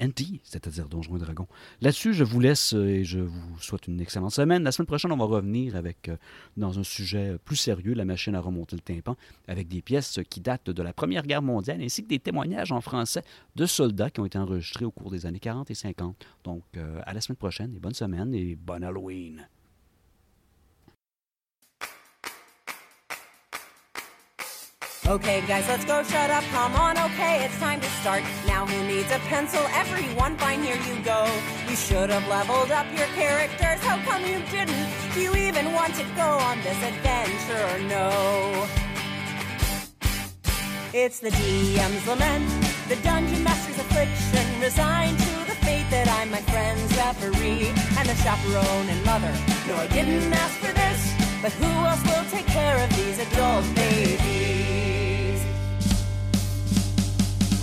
NT, 0.00 0.40
c'est-à-dire 0.44 0.88
Donjons 0.88 1.16
et 1.16 1.20
Dragons. 1.20 1.48
Là-dessus, 1.80 2.14
je 2.14 2.24
vous 2.24 2.40
laisse 2.40 2.74
euh, 2.74 2.86
et 2.86 3.04
je 3.04 3.18
vous 3.18 3.60
souhaite 3.60 3.88
une 3.88 4.00
excellente 4.00 4.32
semaine. 4.32 4.62
La 4.62 4.72
semaine 4.72 4.86
prochaine, 4.86 5.12
on 5.12 5.16
va 5.16 5.24
revenir 5.24 5.76
avec, 5.76 6.08
euh, 6.08 6.16
dans 6.56 6.78
un 6.78 6.84
sujet 6.84 7.36
plus 7.44 7.56
sérieux, 7.56 7.94
la 7.94 8.04
machine 8.04 8.34
à 8.34 8.40
remonter 8.40 8.76
le 8.76 8.82
tympan, 8.82 9.16
avec 9.48 9.68
des 9.68 9.82
pièces 9.82 10.20
qui 10.30 10.40
datent 10.40 10.70
de 10.70 10.82
la 10.82 10.92
Première 10.92 11.26
Guerre 11.26 11.42
mondiale, 11.42 11.80
ainsi 11.82 12.04
que 12.04 12.08
des 12.08 12.20
témoignages 12.20 12.72
en 12.72 12.80
français 12.80 13.22
de 13.56 13.66
soldats 13.66 14.10
qui 14.10 14.20
ont 14.20 14.26
été 14.26 14.38
enregistrés 14.38 14.84
au 14.84 14.90
cours 14.90 15.10
des 15.10 15.26
années 15.26 15.40
40 15.40 15.70
et 15.70 15.74
50. 15.74 16.26
Donc, 16.44 16.62
euh, 16.76 17.00
à 17.04 17.12
la 17.12 17.20
semaine 17.20 17.36
prochaine 17.36 17.74
et 17.74 17.78
bonne 17.78 17.94
semaine 17.94 18.34
et 18.34 18.56
bonne 18.56 18.84
Halloween. 18.84 19.48
Okay, 25.08 25.40
guys, 25.46 25.66
let's 25.68 25.86
go. 25.86 26.02
Shut 26.02 26.28
up. 26.28 26.44
Come 26.52 26.74
on. 26.76 26.98
Okay, 26.98 27.42
it's 27.42 27.58
time 27.58 27.80
to 27.80 27.88
start. 28.02 28.22
Now, 28.46 28.66
who 28.66 28.86
needs 28.86 29.10
a 29.10 29.18
pencil? 29.20 29.64
Everyone, 29.72 30.36
fine, 30.36 30.62
here 30.62 30.76
you 30.76 31.02
go. 31.02 31.24
You 31.66 31.76
should 31.76 32.10
have 32.10 32.28
leveled 32.28 32.70
up 32.70 32.84
your 32.94 33.06
characters. 33.16 33.80
How 33.80 33.96
come 34.04 34.20
you 34.26 34.38
didn't? 34.50 34.86
Do 35.14 35.22
you 35.22 35.34
even 35.34 35.72
want 35.72 35.94
to 35.94 36.04
go 36.14 36.28
on 36.28 36.58
this 36.60 36.76
adventure 36.84 37.64
or 37.72 37.78
no? 37.88 38.68
It's 40.92 41.20
the 41.20 41.30
DM's 41.30 42.06
lament, 42.06 42.46
the 42.88 42.96
dungeon 42.96 43.42
master's 43.42 43.78
affliction, 43.78 44.60
resigned 44.60 45.18
to 45.18 45.32
the 45.48 45.56
fate 45.64 45.88
that 45.88 46.06
I'm 46.20 46.30
my 46.30 46.42
friend's 46.52 46.94
referee 46.98 47.68
and 47.96 48.06
the 48.06 48.16
chaperone 48.20 48.88
and 48.92 49.00
mother. 49.06 49.32
No, 49.68 49.76
I 49.76 49.86
didn't 49.86 50.30
ask 50.34 50.54
for 50.58 50.72
this, 50.74 51.00
but 51.40 51.52
who 51.52 51.70
else 51.86 52.04
will 52.04 52.30
take 52.30 52.46
care 52.46 52.76
of 52.76 52.94
these 52.94 53.18
adult 53.20 53.64
babies? 53.74 54.57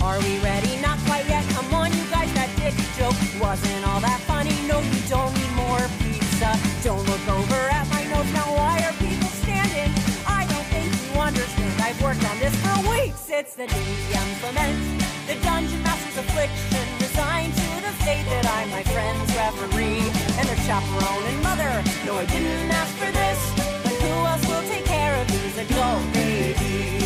Are 0.06 0.20
we 0.20 0.38
ready? 0.38 0.78
Not 0.80 1.00
quite 1.00 1.26
yet. 1.26 1.42
Come 1.50 1.74
on, 1.74 1.90
you 1.90 2.06
guys, 2.14 2.30
that 2.38 2.46
dick 2.54 2.78
joke 2.94 3.18
wasn't 3.42 3.82
all 3.90 3.98
that 3.98 4.22
funny. 4.22 4.54
No, 4.70 4.78
you 4.78 5.02
don't 5.10 5.34
need 5.34 5.50
more 5.58 5.82
pizza. 5.98 6.54
Don't 6.86 7.02
look 7.10 7.26
over 7.26 7.58
at 7.74 7.90
my 7.90 8.06
notes 8.06 8.30
now. 8.30 8.46
Why 8.54 8.86
are 8.86 8.94
people 9.02 9.26
standing? 9.42 9.90
I 10.22 10.46
don't 10.46 10.62
think 10.70 10.94
you 10.94 11.10
understand. 11.18 11.74
I've 11.82 11.98
worked 11.98 12.22
on 12.22 12.38
this 12.38 12.54
for 12.62 12.78
weeks. 12.86 13.26
It's 13.34 13.58
the 13.58 13.66
DM's 13.66 14.38
lament, 14.46 14.78
the 15.26 15.34
dungeon 15.42 15.82
master's 15.82 16.22
affliction, 16.22 16.86
resigned 17.02 17.58
to 17.58 17.68
the 17.82 17.92
fate 18.06 18.30
that 18.30 18.46
I'm 18.46 18.70
my 18.70 18.86
friend's 18.86 19.34
referee 19.34 20.06
and 20.38 20.46
their 20.46 20.62
chaperone 20.70 21.24
and 21.26 21.38
mother. 21.42 21.82
No, 22.06 22.14
I 22.14 22.26
didn't 22.30 22.70
ask 22.70 22.94
for 22.94 23.10
this, 23.10 23.38
but 23.82 23.94
who 23.98 24.14
else 24.22 24.46
will 24.46 24.66
take 24.70 24.86
care 24.86 25.18
of 25.18 25.26
these 25.26 25.58
adult 25.66 25.98
babies? 26.14 27.05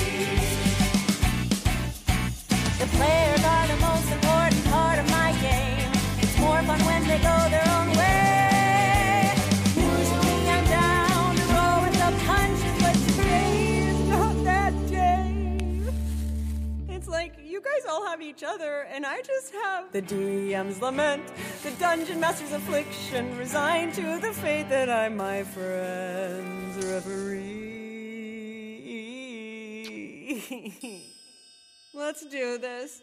Players 2.99 3.45
are 3.45 3.67
the 3.67 3.77
most 3.77 4.11
important 4.11 4.65
part 4.67 4.99
of 4.99 5.11
my 5.11 5.33
game. 5.41 5.93
It's 6.19 6.39
more 6.39 6.62
fun 6.62 6.81
when 6.85 7.03
they 7.07 7.19
go 7.19 7.49
their 7.51 7.69
own 7.77 7.89
way. 7.97 8.21
Like 17.21 17.35
you 17.45 17.61
guys 17.61 17.85
all 17.91 18.07
have 18.07 18.23
each 18.23 18.43
other, 18.43 18.87
and 18.91 19.05
I 19.05 19.21
just 19.21 19.53
have 19.53 19.93
the 19.93 20.01
DM's 20.01 20.81
lament, 20.81 21.23
the 21.62 21.71
dungeon 21.73 22.19
master's 22.19 22.53
affliction, 22.53 23.37
resigned 23.37 23.93
to 23.95 24.19
the 24.21 24.33
fate 24.33 24.69
that 24.71 24.89
I'm 24.89 25.17
my 25.19 25.43
friend's 25.43 26.87
referee. 26.87 27.51
Let's 31.93 32.25
do 32.25 32.57
this. 32.57 33.03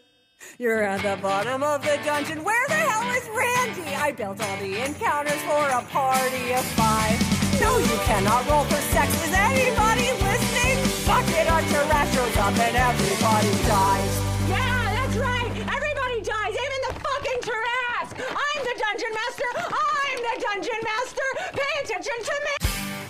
You're 0.56 0.82
at 0.82 1.02
the 1.02 1.20
bottom 1.20 1.62
of 1.62 1.82
the 1.82 2.00
dungeon. 2.04 2.42
Where 2.42 2.66
the 2.68 2.74
hell 2.74 3.04
is 3.12 3.28
Randy? 3.28 3.94
I 3.94 4.12
built 4.12 4.40
all 4.40 4.56
the 4.56 4.80
encounters 4.80 5.42
for 5.44 5.68
a 5.68 5.82
party 5.92 6.54
of 6.56 6.64
five. 6.72 7.20
No, 7.60 7.76
you 7.76 7.96
cannot 8.08 8.48
roll 8.48 8.64
for 8.64 8.80
sex. 8.88 9.12
Is 9.28 9.34
anybody 9.34 10.08
listening? 10.08 10.80
Fuck 11.04 11.28
it, 11.36 11.50
Archer 11.52 11.84
Rash 11.92 12.14
shows 12.14 12.36
up 12.38 12.56
and 12.56 12.76
everybody 12.80 13.52
dies. 13.68 14.12
Yeah, 14.48 14.80
that's 14.96 15.16
right. 15.20 15.52
Everybody 15.52 16.18
dies, 16.24 16.54
even 16.56 16.80
the 16.88 16.94
fucking 16.96 17.40
Tarrasque. 17.44 18.24
I'm 18.24 18.60
the 18.64 18.76
dungeon 18.80 19.12
master. 19.12 19.50
I'm 19.68 20.18
the 20.32 20.36
dungeon 20.48 20.80
master. 20.80 21.28
Pay 21.52 21.74
attention 21.84 22.18
to 22.24 22.36
me. 22.46 22.54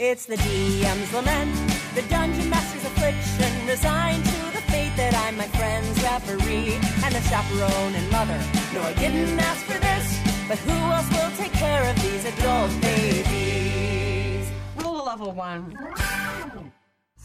It's 0.00 0.26
the 0.26 0.36
DM's 0.36 1.12
lament, 1.12 1.54
the 1.94 2.02
dungeon 2.02 2.50
master's 2.50 2.84
affliction, 2.84 3.66
resigned 3.66 4.24
to 4.24 4.30
the 4.30 4.50
fate 4.50 4.57
that 4.98 5.14
I'm 5.14 5.36
my 5.38 5.46
friend's 5.54 6.02
referee 6.02 6.74
and 7.04 7.14
the 7.14 7.22
chaperone 7.30 7.94
and 7.94 8.10
mother. 8.10 8.40
No, 8.74 8.82
I 8.82 8.94
didn't 8.94 9.38
ask 9.38 9.64
for 9.64 9.78
this, 9.78 10.06
but 10.48 10.58
who 10.58 10.74
else 10.90 11.08
will 11.14 11.30
take 11.36 11.52
care 11.52 11.88
of 11.88 11.94
these 12.02 12.24
adult 12.24 12.72
babies? 12.82 14.50
Rule 14.82 15.04
level 15.04 15.30
one. 15.30 15.78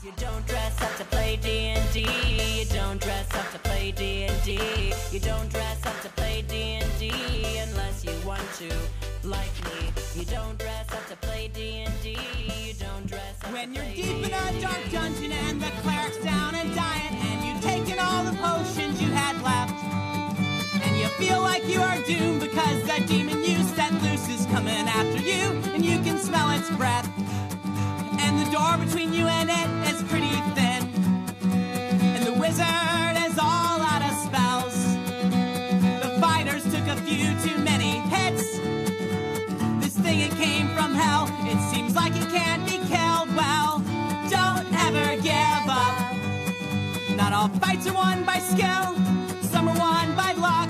You 0.03 0.11
don't 0.17 0.45
dress 0.45 0.79
up 0.83 0.95
to 0.97 1.05
play 1.05 1.39
D&D. 1.41 2.01
You 2.59 2.65
don't 2.65 3.01
dress 3.01 3.33
up 3.33 3.49
to 3.53 3.59
play 3.59 3.91
D&D. 3.91 4.93
You 5.11 5.19
don't 5.19 5.49
dress 5.49 5.83
up 5.83 5.99
to 6.01 6.09
play 6.09 6.43
D&D 6.47 7.09
unless 7.57 8.05
you 8.05 8.13
want 8.27 8.47
to, 8.59 8.69
like 9.23 9.55
me. 9.65 9.79
You 10.13 10.25
don't 10.25 10.59
dress 10.59 10.91
up 10.91 11.07
to 11.07 11.15
play 11.25 11.47
D&D. 11.47 12.17
You 12.67 12.73
don't 12.75 13.07
dress 13.07 13.35
up 13.43 13.51
When 13.51 13.73
you're 13.73 13.91
deep 13.95 14.27
in 14.27 14.33
a 14.33 14.61
dark 14.61 14.83
dungeon 14.91 15.31
and 15.31 15.59
the 15.59 15.71
cleric's 15.81 16.17
down 16.23 16.53
and 16.53 16.75
dying, 16.75 17.32
taken 17.73 17.97
all 17.97 18.23
the 18.23 18.37
potions 18.37 19.01
you 19.01 19.09
had 19.09 19.35
left, 19.41 19.73
and 20.85 20.95
you 20.95 21.07
feel 21.17 21.41
like 21.41 21.65
you 21.67 21.81
are 21.81 21.97
doomed 22.03 22.39
because 22.39 22.83
that 22.83 23.07
demon 23.07 23.39
you 23.43 23.57
set 23.63 23.91
loose 24.03 24.29
is 24.29 24.45
coming 24.53 24.85
after 24.99 25.19
you, 25.19 25.41
and 25.73 25.83
you 25.83 25.97
can 26.05 26.19
smell 26.19 26.51
its 26.51 26.69
breath, 26.77 27.09
and 28.19 28.33
the 28.41 28.47
door 28.51 28.77
between 28.77 29.11
you 29.11 29.25
and 29.25 29.49
it 29.49 29.69
is 29.91 30.03
pretty 30.03 30.35
thin, 30.53 30.81
and 32.13 32.23
the 32.27 32.33
wizard 32.33 33.15
is 33.27 33.39
all 33.39 33.79
out 33.91 34.03
of 34.07 34.13
spells. 34.27 34.77
The 36.03 36.11
fighters 36.21 36.63
took 36.65 36.85
a 36.95 36.97
few 37.07 37.25
too 37.41 37.57
many 37.63 37.93
hits. 38.13 38.59
This 39.83 39.97
thing 39.97 40.19
it 40.19 40.33
came 40.33 40.67
from 40.75 40.93
hell. 40.93 41.23
Not 47.33 47.49
all 47.49 47.59
fights 47.61 47.87
are 47.87 47.93
won 47.95 48.23
by 48.25 48.37
skill, 48.37 48.93
some 49.41 49.67
are 49.67 49.79
won 49.79 50.15
by 50.15 50.33
luck. 50.33 50.69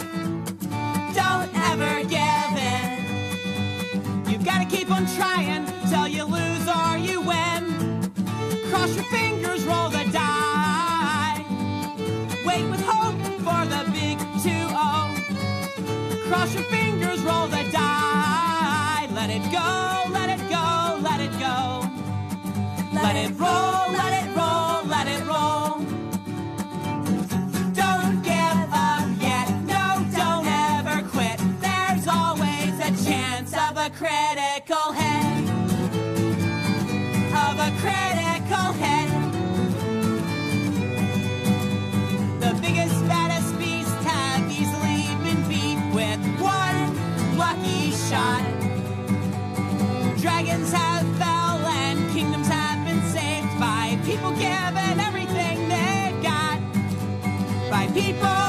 Don't 1.14 1.52
ever 1.70 2.08
give 2.08 2.54
in. 2.72 4.32
You've 4.32 4.46
got 4.46 4.60
to 4.64 4.66
keep 4.74 4.90
on 4.90 5.06
trying 5.18 5.66
till 5.90 6.08
you 6.08 6.24
lose 6.24 6.66
or 6.66 6.98
you 6.98 7.20
win. 7.20 7.64
Cross 8.70 8.96
your 8.96 9.04
fingers, 9.12 9.66
roll 9.66 9.90
the 9.90 10.06
die. 10.14 11.44
Wait 12.46 12.64
with 12.72 12.84
hope 12.86 13.20
for 13.44 13.62
the 13.74 13.84
big 13.92 14.18
2 14.42 16.30
Cross 16.30 16.54
your 16.54 16.64
fingers, 16.64 17.20
roll 17.24 17.48
the 17.48 17.70
die. 17.74 19.10
Let 19.12 19.30
it 19.30 19.44
go, 19.52 20.10
let 20.14 20.30
it 20.30 20.44
go, 20.50 20.98
let 21.02 21.20
it 21.20 21.38
go. 21.38 21.90
Let 22.94 23.18
it 23.18 23.32
roll, 23.38 23.92
let 23.92 24.14
it 24.14 24.23
critical 34.04 34.92
hit. 34.92 35.44
Of 37.44 37.56
a 37.68 37.72
critical 37.84 38.68
hit. 38.82 39.10
The 42.44 42.52
biggest, 42.62 42.98
baddest 43.08 43.58
beasts 43.58 44.04
have 44.04 44.44
easily 44.52 45.02
been 45.24 45.42
beat 45.48 45.80
with 45.96 46.22
one 46.42 46.82
lucky 47.38 47.92
shot. 48.08 48.44
Dragons 50.20 50.72
have 50.74 51.08
fell 51.18 51.66
and 51.84 51.98
kingdoms 52.12 52.48
have 52.50 52.86
been 52.86 53.02
saved 53.16 53.58
by 53.58 53.98
people 54.04 54.32
giving 54.32 55.00
everything 55.08 55.70
they 55.70 56.14
got. 56.22 56.60
By 57.72 57.88
people 57.94 58.43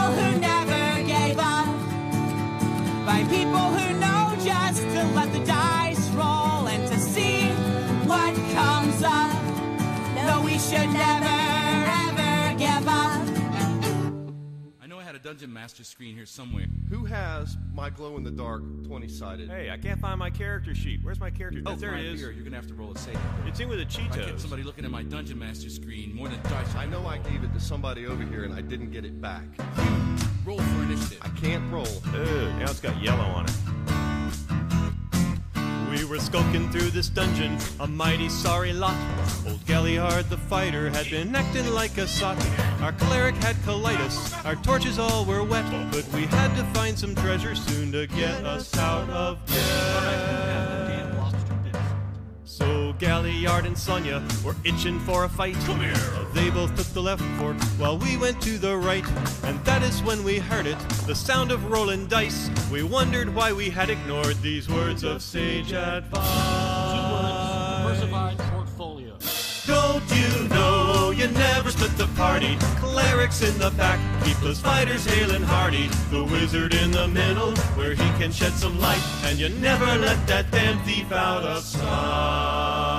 should 10.74 10.92
never, 10.92 11.26
ever 11.26 12.58
give 12.58 12.88
up. 12.88 13.22
I 14.82 14.86
know 14.86 14.98
I 14.98 15.04
had 15.04 15.14
a 15.14 15.20
Dungeon 15.20 15.52
Master 15.52 15.84
screen 15.84 16.16
here 16.16 16.26
somewhere. 16.26 16.66
Who 16.90 17.04
has 17.04 17.56
my 17.72 17.90
glow 17.90 18.16
in 18.16 18.24
the 18.24 18.30
dark 18.30 18.62
20 18.84 19.08
sided? 19.08 19.48
Hey, 19.48 19.70
I 19.70 19.76
can't 19.76 20.00
find 20.00 20.18
my 20.18 20.30
character 20.30 20.74
sheet. 20.74 21.00
Where's 21.02 21.20
my 21.20 21.30
character? 21.30 21.62
Oh, 21.64 21.76
there 21.76 21.94
it 21.94 22.04
is. 22.06 22.20
Here, 22.20 22.32
you're 22.32 22.44
gonna 22.44 22.56
have 22.56 22.66
to 22.66 22.74
roll 22.74 22.92
a 22.92 22.98
save. 22.98 23.18
It's 23.46 23.60
in 23.60 23.68
with 23.68 23.78
the 23.78 24.02
I 24.02 24.16
get 24.16 24.40
somebody 24.40 24.64
looking 24.64 24.84
at 24.84 24.90
my 24.90 25.04
Dungeon 25.04 25.38
Master 25.38 25.70
screen 25.70 26.12
more 26.14 26.28
than 26.28 26.42
dice. 26.42 26.74
I 26.74 26.86
know 26.86 27.06
I 27.06 27.18
gave 27.18 27.44
it 27.44 27.52
to 27.52 27.60
somebody 27.60 28.06
over 28.06 28.24
here 28.24 28.42
and 28.44 28.52
I 28.52 28.60
didn't 28.60 28.90
get 28.90 29.04
it 29.04 29.20
back. 29.20 29.44
Roll 30.44 30.58
for 30.58 30.82
initiative. 30.82 31.18
I 31.22 31.28
can't 31.40 31.72
roll. 31.72 31.86
Ugh, 31.86 32.58
now 32.58 32.64
it's 32.64 32.80
got 32.80 33.00
yellow 33.00 33.22
on 33.22 33.46
it. 33.46 33.83
We 35.94 36.04
were 36.04 36.18
skulking 36.18 36.72
through 36.72 36.90
this 36.90 37.08
dungeon, 37.08 37.56
a 37.78 37.86
mighty 37.86 38.28
sorry 38.28 38.72
lot. 38.72 38.96
Old 39.46 39.64
Galliard 39.64 40.28
the 40.28 40.36
fighter 40.36 40.90
had 40.90 41.08
been 41.08 41.36
acting 41.36 41.72
like 41.72 41.96
a 41.98 42.08
sot. 42.08 42.36
Our 42.82 42.92
cleric 42.92 43.36
had 43.36 43.54
colitis, 43.62 44.44
our 44.44 44.56
torches 44.56 44.98
all 44.98 45.24
were 45.24 45.44
wet, 45.44 45.64
but 45.92 46.04
we 46.12 46.26
had 46.26 46.52
to 46.56 46.64
find 46.74 46.98
some 46.98 47.14
treasure 47.14 47.54
soon 47.54 47.92
to 47.92 48.08
get 48.08 48.44
us 48.44 48.76
out 48.76 49.08
of 49.10 49.38
debt. 49.46 50.63
So 52.56 52.94
Galliard 53.00 53.66
and 53.66 53.76
Sonia 53.76 54.22
were 54.44 54.54
itching 54.62 55.00
for 55.00 55.24
a 55.24 55.28
fight. 55.28 55.56
Come 55.66 55.80
here. 55.80 55.92
They 56.34 56.50
both 56.50 56.76
took 56.76 56.86
the 56.94 57.02
left 57.02 57.24
fork 57.36 57.60
while 57.80 57.98
we 57.98 58.16
went 58.16 58.40
to 58.42 58.58
the 58.58 58.76
right. 58.76 59.04
And 59.42 59.58
that 59.64 59.82
is 59.82 60.00
when 60.04 60.22
we 60.22 60.38
heard 60.38 60.68
it, 60.68 60.78
the 61.04 61.16
sound 61.16 61.50
of 61.50 61.68
rolling 61.68 62.06
dice. 62.06 62.48
We 62.70 62.84
wondered 62.84 63.34
why 63.34 63.52
we 63.52 63.70
had 63.70 63.90
ignored 63.90 64.40
these 64.40 64.68
words 64.68 65.02
of 65.02 65.20
sage 65.20 65.72
advice. 65.72 66.30
Two 66.92 67.02
words, 67.12 67.98
Diversified 67.98 68.38
portfolio. 68.52 69.18
Don't 69.66 70.08
you 70.14 70.48
know 70.50 70.63
never 71.32 71.70
split 71.70 71.96
the 71.96 72.06
party? 72.16 72.56
Clerics 72.76 73.42
in 73.42 73.58
the 73.58 73.70
back, 73.70 73.98
keep 74.24 74.36
those 74.38 74.60
fighters 74.60 75.04
hale 75.04 75.30
and 75.30 75.44
hearty. 75.44 75.88
The 76.10 76.24
wizard 76.24 76.74
in 76.74 76.90
the 76.90 77.08
middle, 77.08 77.54
where 77.76 77.90
he 77.94 78.08
can 78.18 78.32
shed 78.32 78.52
some 78.52 78.78
light. 78.80 79.02
And 79.24 79.38
you 79.38 79.48
never 79.48 79.86
let 79.86 80.26
that 80.26 80.50
damn 80.50 80.78
thief 80.80 81.12
out 81.12 81.44
of 81.44 81.62
sight. 81.62 82.94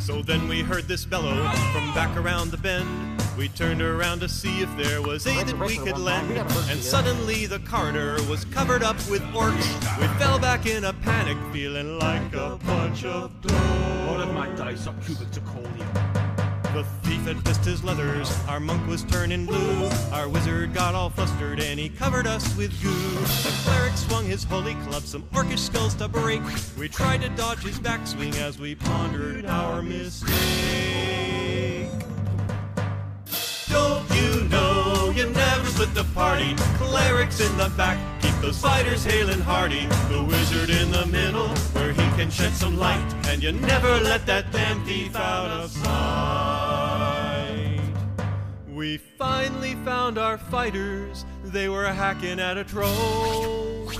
So 0.00 0.22
then 0.22 0.48
we 0.48 0.62
heard 0.62 0.88
this 0.88 1.04
bellow 1.04 1.48
from 1.72 1.94
back 1.94 2.16
around 2.16 2.50
the 2.50 2.56
bend. 2.56 3.17
We 3.38 3.48
turned 3.50 3.80
around 3.80 4.18
to 4.20 4.28
see 4.28 4.62
if 4.62 4.76
there 4.76 5.00
was 5.00 5.24
aid 5.24 5.46
that 5.46 5.58
we 5.60 5.76
could 5.76 5.96
lend. 5.96 6.36
And 6.36 6.82
suddenly 6.82 7.46
the 7.46 7.60
corridor 7.60 8.18
was 8.28 8.44
covered 8.46 8.82
up 8.82 8.96
with 9.08 9.22
orcs. 9.32 10.00
We 10.00 10.08
fell 10.18 10.40
back 10.40 10.66
in 10.66 10.82
a 10.82 10.92
panic, 10.92 11.38
feeling 11.52 12.00
like 12.00 12.34
a 12.34 12.58
bunch 12.66 13.04
of 13.04 13.30
dorks. 13.40 14.06
Loaded 14.08 14.34
my 14.34 14.48
dice 14.56 14.88
up 14.88 15.00
cubic 15.04 15.28
zirconia. 15.28 16.34
The 16.74 16.82
thief 17.04 17.20
had 17.26 17.44
pissed 17.44 17.64
his 17.64 17.84
leathers, 17.84 18.36
our 18.48 18.58
monk 18.58 18.84
was 18.88 19.04
turning 19.04 19.46
blue. 19.46 19.88
Our 20.10 20.28
wizard 20.28 20.74
got 20.74 20.96
all 20.96 21.08
flustered 21.08 21.60
and 21.60 21.78
he 21.78 21.88
covered 21.88 22.26
us 22.26 22.56
with 22.56 22.72
goo. 22.82 22.90
The 22.90 23.54
cleric 23.62 23.96
swung 23.96 24.24
his 24.26 24.42
holy 24.42 24.74
club, 24.86 25.04
some 25.04 25.22
orcish 25.32 25.60
skulls 25.60 25.94
to 25.94 26.08
break. 26.08 26.42
We 26.76 26.88
tried 26.88 27.22
to 27.22 27.28
dodge 27.28 27.62
his 27.62 27.78
backswing 27.78 28.34
as 28.40 28.58
we 28.58 28.74
pondered 28.74 29.46
our 29.46 29.80
mistake. 29.80 31.37
You 34.18 34.44
know 34.48 35.12
you 35.14 35.30
never 35.30 35.66
split 35.66 35.94
the 35.94 36.04
party? 36.14 36.54
Clerics 36.76 37.40
in 37.40 37.56
the 37.56 37.70
back, 37.76 37.98
keep 38.20 38.34
those 38.40 38.58
fighters 38.58 39.04
hale 39.04 39.30
and 39.30 39.42
hearty. 39.42 39.86
The 40.10 40.22
wizard 40.22 40.70
in 40.70 40.90
the 40.90 41.06
middle, 41.06 41.48
where 41.74 41.92
he 41.92 42.06
can 42.16 42.30
shed 42.30 42.52
some 42.52 42.76
light. 42.76 43.14
And 43.28 43.42
you 43.42 43.52
never 43.52 44.00
let 44.00 44.26
that 44.26 44.50
damn 44.52 44.84
thief 44.84 45.14
out 45.16 45.50
of 45.50 45.70
sight. 45.70 46.98
We 48.68 48.96
finally 48.96 49.74
found 49.84 50.18
our 50.18 50.38
fighters, 50.38 51.24
they 51.44 51.68
were 51.68 51.86
hacking 51.86 52.38
at 52.38 52.56
a 52.56 52.64
troll. 52.64 53.90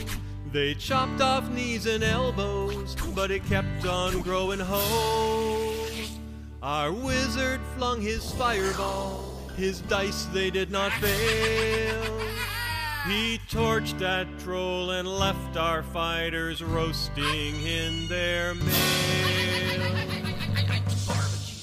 They 0.52 0.74
chopped 0.74 1.20
off 1.20 1.48
knees 1.50 1.86
and 1.86 2.02
elbows, 2.02 2.96
but 3.14 3.30
it 3.30 3.44
kept 3.44 3.84
on 3.86 4.22
growing 4.22 4.60
whole. 4.60 5.74
Our 6.62 6.90
wizard 6.92 7.60
flung 7.76 8.00
his 8.00 8.32
fireball, 8.32 9.37
his 9.58 9.80
dice 9.82 10.26
they 10.26 10.50
did 10.50 10.70
not 10.70 10.92
fail. 10.92 12.20
He 13.08 13.40
torched 13.50 13.98
that 13.98 14.26
troll 14.38 14.92
and 14.92 15.08
left 15.08 15.56
our 15.56 15.82
fighters 15.82 16.62
roasting 16.62 17.60
in 17.66 18.06
their 18.06 18.54
mail. 18.54 18.74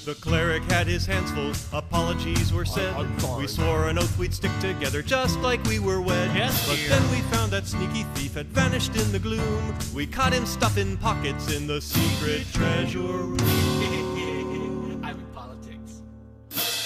The 0.03 0.15
cleric 0.15 0.63
had 0.63 0.87
his 0.87 1.05
hands 1.05 1.31
full, 1.31 1.53
apologies 1.75 2.51
were 2.51 2.65
said. 2.65 2.93
We 3.37 3.47
swore 3.47 3.87
an 3.87 3.97
oath 3.97 4.17
we'd 4.19 4.33
stick 4.33 4.51
together 4.59 5.01
just 5.01 5.39
like 5.39 5.63
we 5.63 5.79
were 5.79 6.01
wed. 6.01 6.35
Yes, 6.35 6.67
but 6.67 6.75
dear. 6.75 6.89
then 6.89 7.11
we 7.11 7.21
found 7.33 7.51
that 7.53 7.65
sneaky 7.65 8.03
thief 8.13 8.33
had 8.33 8.47
vanished 8.47 8.95
in 8.97 9.11
the 9.13 9.19
gloom. 9.19 9.73
We 9.95 10.05
caught 10.05 10.33
him 10.33 10.45
stuffing 10.45 10.97
pockets 10.97 11.51
in 11.51 11.65
the 11.65 11.79
secret 11.79 12.45
treasure 12.53 12.99
room. 12.99 13.37
I'm 15.03 15.17
in 15.17 15.25
politics. 15.33 16.01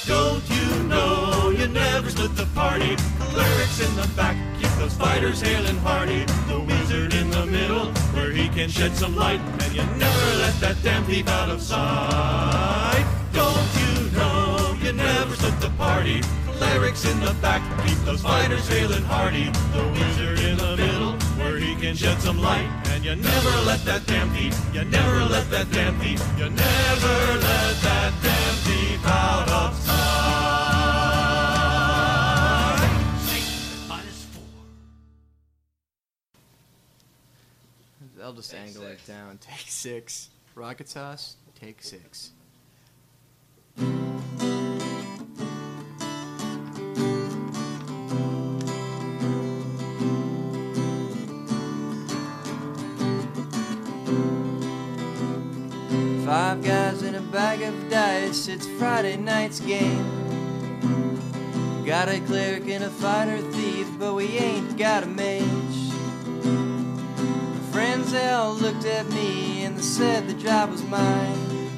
Don't 0.06 0.49
you 0.49 0.59
never 1.69 2.09
split 2.09 2.35
the 2.35 2.45
party? 2.55 2.95
Clerics 3.31 3.79
in 3.79 3.95
the 3.95 4.07
back, 4.15 4.35
keep 4.59 4.71
those 4.79 4.93
fighters 4.93 5.41
hale 5.41 5.65
and 5.65 5.79
hearty. 5.79 6.25
The 6.47 6.59
wizard 6.59 7.13
in 7.13 7.29
the 7.29 7.45
middle, 7.45 7.91
where 8.13 8.31
he 8.31 8.49
can 8.49 8.69
shed 8.69 8.95
some 8.95 9.15
light. 9.15 9.39
And 9.63 9.73
you 9.73 9.83
never 9.97 10.25
let 10.37 10.55
that 10.61 10.77
damn 10.83 11.03
thief 11.03 11.27
out 11.27 11.49
of 11.49 11.61
sight. 11.61 13.05
Don't 13.33 13.69
you 13.81 14.11
know 14.17 14.75
you 14.81 14.93
never 14.93 15.35
split 15.35 15.59
the 15.59 15.69
party? 15.77 16.21
Clerics 16.57 17.05
in 17.05 17.19
the 17.21 17.33
back, 17.41 17.61
keep 17.85 17.97
those 17.99 18.21
fighters 18.21 18.67
hale 18.67 18.91
and 18.91 19.05
hearty. 19.05 19.45
The 19.73 19.83
wizard 19.95 20.39
in 20.39 20.57
the 20.57 20.75
middle, 20.75 21.13
where 21.37 21.57
he 21.57 21.75
can 21.75 21.95
shed 21.95 22.19
some 22.21 22.41
light. 22.41 22.67
And 22.87 23.05
you 23.05 23.15
never 23.15 23.61
let 23.65 23.85
that 23.85 24.05
damn 24.07 24.29
thief, 24.31 24.59
you 24.73 24.83
never 24.85 25.23
let 25.25 25.49
that 25.51 25.71
damn 25.71 25.97
thief, 25.99 26.21
you 26.37 26.49
never 26.49 27.15
let 27.47 27.75
that 27.87 28.13
damn 28.21 28.55
thief 28.65 29.05
out 29.05 29.49
of 29.49 29.75
sight. 29.75 29.89
I'll 38.30 38.35
just 38.35 38.53
angle 38.53 38.84
it 38.84 38.99
down. 39.07 39.38
Take 39.41 39.65
six. 39.68 40.30
Rocket 40.53 40.88
sauce. 40.88 41.38
Take 41.60 41.81
six. 41.81 42.30
Five 56.23 56.64
guys 56.64 57.01
in 57.01 57.15
a 57.15 57.22
bag 57.31 57.64
of 57.64 57.89
dice, 57.89 58.47
it's 58.47 58.68
Friday 58.77 59.18
night's 59.18 59.60
game. 59.60 60.06
Got 61.84 62.10
a 62.10 62.19
cleric 62.19 62.68
and 62.68 62.84
a 62.84 62.91
fighter 62.91 63.41
thief, 63.53 63.88
but 63.97 64.14
we 64.14 64.26
ain't 64.38 64.77
got 64.77 65.01
a 65.01 65.07
mage. 65.07 65.68
All 67.99 68.55
looked 68.55 68.85
at 68.85 69.07
me 69.09 69.65
and 69.65 69.84
said 69.84 70.27
the 70.27 70.34
job 70.34 70.71
was 70.71 70.81
mine. 70.84 71.69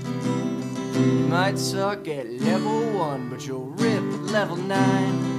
You 0.93 1.27
might 1.27 1.57
suck 1.57 2.07
at 2.07 2.30
level 2.30 2.84
one, 2.91 3.27
but 3.27 3.45
you'll 3.48 3.65
rip 3.65 4.03
at 4.03 4.22
level 4.31 4.56
nine. 4.56 5.31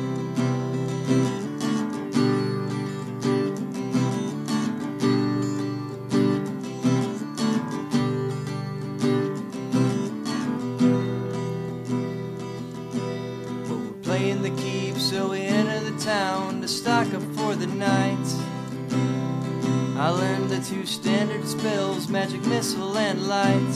Two 20.73 20.87
standard 20.87 21.47
spells, 21.47 22.09
magic 22.09 22.41
missile 22.47 22.97
and 22.97 23.27
light. 23.29 23.75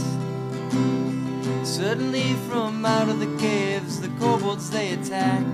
Suddenly 1.62 2.32
from 2.48 2.86
out 2.86 3.10
of 3.10 3.20
the 3.20 3.36
caves, 3.36 4.00
the 4.00 4.08
kobolds 4.18 4.70
they 4.70 4.92
attack. 4.92 5.44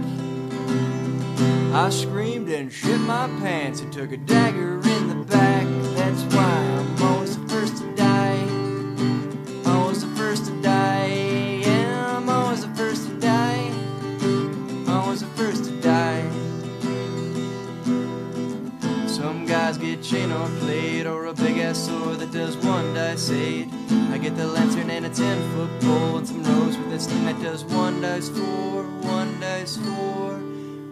I 1.74 1.90
screamed 1.90 2.48
and 2.48 2.72
shit 2.72 3.00
my 3.00 3.26
pants 3.40 3.80
and 3.80 3.92
took 3.92 4.12
a 4.12 4.18
dagger 4.18 4.74
in 4.88 5.08
the 5.08 5.24
back. 5.26 5.81
Sword 21.74 22.18
that 22.18 22.32
does 22.32 22.56
one 22.58 22.94
dice 22.94 23.30
eight. 23.30 23.68
I 24.10 24.18
get 24.18 24.36
the 24.36 24.46
lantern 24.46 24.90
and 24.90 25.06
a 25.06 25.08
ten 25.08 25.38
foot 25.52 25.70
pole 25.80 26.18
and 26.18 26.26
some 26.26 26.42
rose 26.44 26.76
with 26.76 26.90
this 26.90 27.06
thing 27.06 27.24
that 27.24 27.40
does 27.40 27.64
one 27.64 28.00
dice 28.00 28.28
four, 28.28 28.84
one 29.00 29.40
dice 29.40 29.76
four. 29.76 30.42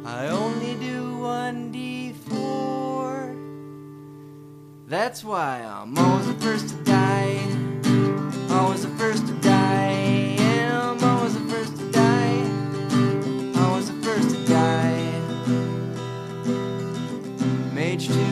I 0.05 0.29
only 0.29 0.75
do 0.77 1.19
one 1.19 1.71
d 1.71 2.13
four. 2.13 3.35
That's 4.87 5.23
why 5.23 5.61
I'm 5.63 5.97
always 5.99 6.27
the 6.27 6.35
first 6.35 6.69
to 6.71 6.77
die. 6.85 7.39
Always 8.51 8.83
the 8.83 8.95
first 8.99 9.27
to 9.27 9.35
die. 9.35 10.00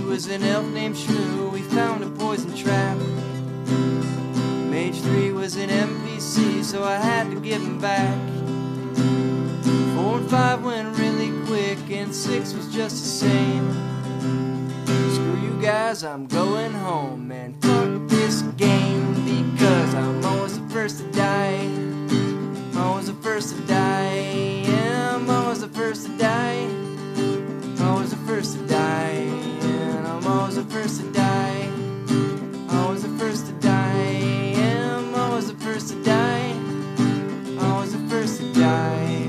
Was 0.09 0.27
an 0.29 0.43
elf 0.43 0.65
named 0.69 0.97
Shrew. 0.97 1.51
We 1.51 1.61
found 1.61 2.03
a 2.03 2.09
poison 2.09 2.57
trap. 2.57 2.97
Mage 4.71 4.99
3 5.01 5.33
was 5.33 5.57
an 5.57 5.69
NPC, 5.69 6.65
so 6.65 6.83
I 6.83 6.97
had 6.97 7.31
to 7.31 7.39
give 7.39 7.61
him 7.61 7.79
back. 7.79 8.17
4 9.97 10.17
and 10.17 10.31
5 10.31 10.65
went 10.65 10.99
really 10.99 11.31
quick, 11.47 11.79
and 11.91 12.15
6 12.15 12.55
was 12.55 12.73
just 12.73 12.97
the 13.03 13.09
same. 13.27 13.71
Screw 15.13 15.41
you 15.43 15.61
guys, 15.61 16.03
I'm 16.03 16.27
going 16.27 16.73
home, 16.73 17.31
and 17.31 17.61
fuck 17.63 18.09
this 18.09 18.41
game 18.57 19.13
because 19.27 19.95
I'm 19.95 20.25
always 20.25 20.59
the 20.59 20.69
first 20.71 20.99
to 21.01 21.13
die. 21.13 21.61
I'm 21.61 22.79
Always 22.79 23.09
the 23.09 23.15
first 23.15 23.55
to 23.55 23.61
die. 23.67 24.63
Yeah, 24.65 25.17
I'm 25.17 25.29
always 25.29 25.61
the 25.61 25.69
first 25.69 26.07
to 26.07 26.17
die. 26.17 26.67
Always 27.85 28.11
the 28.11 28.23
first 28.27 28.57
to 28.57 28.67
die. 28.67 29.28
Always 30.49 30.65
the 30.65 30.73
first 30.73 31.01
to 31.03 31.13
die. 31.13 31.71
Always 32.71 33.03
the 33.03 33.19
first 33.19 33.47
to 33.49 33.53
die. 33.61 34.55
I'm 34.57 35.15
always 35.15 35.49
the 35.53 35.59
first 35.63 35.89
to 35.91 36.03
die. 36.03 36.55
Always 37.61 37.93
the 37.93 37.99
first 38.09 38.41
to 38.41 38.55
die. 38.55 39.29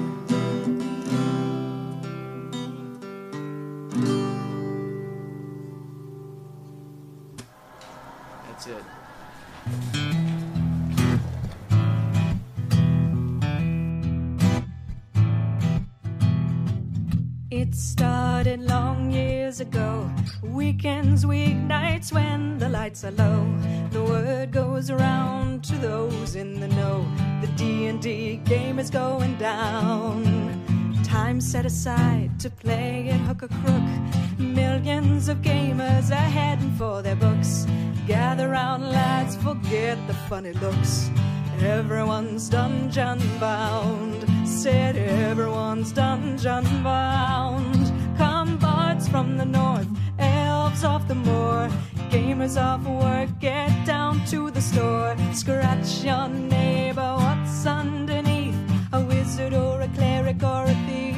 That's 8.47 8.67
it. 8.67 10.08
It 17.69 17.75
started 17.75 18.61
long 18.61 19.11
years 19.11 19.59
ago. 19.59 20.09
Weekends, 20.41 21.23
weeknights 21.23 22.11
when 22.11 22.57
the 22.57 22.67
lights 22.67 23.03
are 23.03 23.11
low. 23.11 23.45
The 23.91 24.03
word 24.03 24.51
goes 24.51 24.89
around 24.89 25.63
to 25.65 25.75
those 25.75 26.35
in 26.35 26.59
the 26.59 26.67
know. 26.67 27.05
The 27.41 27.47
D&D 27.57 28.37
game 28.37 28.79
is 28.79 28.89
going 28.89 29.35
down. 29.37 30.23
Time 31.03 31.39
set 31.39 31.67
aside 31.67 32.39
to 32.39 32.49
play 32.49 33.09
it 33.09 33.21
hook 33.27 33.43
or 33.43 33.49
crook. 33.49 34.39
Millions 34.39 35.29
of 35.29 35.43
gamers 35.43 36.09
are 36.09 36.31
heading 36.39 36.71
for 36.71 37.03
their 37.03 37.17
books. 37.17 37.67
Gather 38.07 38.49
round, 38.49 38.89
lads, 38.89 39.35
forget 39.35 39.95
the 40.07 40.15
funny 40.27 40.53
looks. 40.53 41.11
Everyone's 41.61 42.49
dungeon 42.49 43.19
bound. 43.39 44.38
Said 44.63 44.97
everyone's 44.97 45.93
dungeon 45.93 46.65
bound. 46.83 47.93
Come 48.17 48.57
bards 48.57 49.07
from 49.07 49.37
the 49.37 49.45
north, 49.45 49.87
elves 50.19 50.83
off 50.83 51.07
the 51.07 51.15
moor. 51.15 51.69
Gamers 52.09 52.61
off 52.61 52.83
work, 52.85 53.29
get 53.39 53.71
down 53.85 54.25
to 54.25 54.51
the 54.51 54.59
store. 54.59 55.15
Scratch 55.31 56.03
your 56.03 56.27
neighbor, 56.27 57.15
what's 57.19 57.65
underneath? 57.65 58.53
A 58.91 58.99
wizard 58.99 59.53
or 59.53 59.79
a 59.79 59.87
cleric 59.95 60.43
or 60.43 60.65
a 60.65 60.75
thief. 60.85 61.15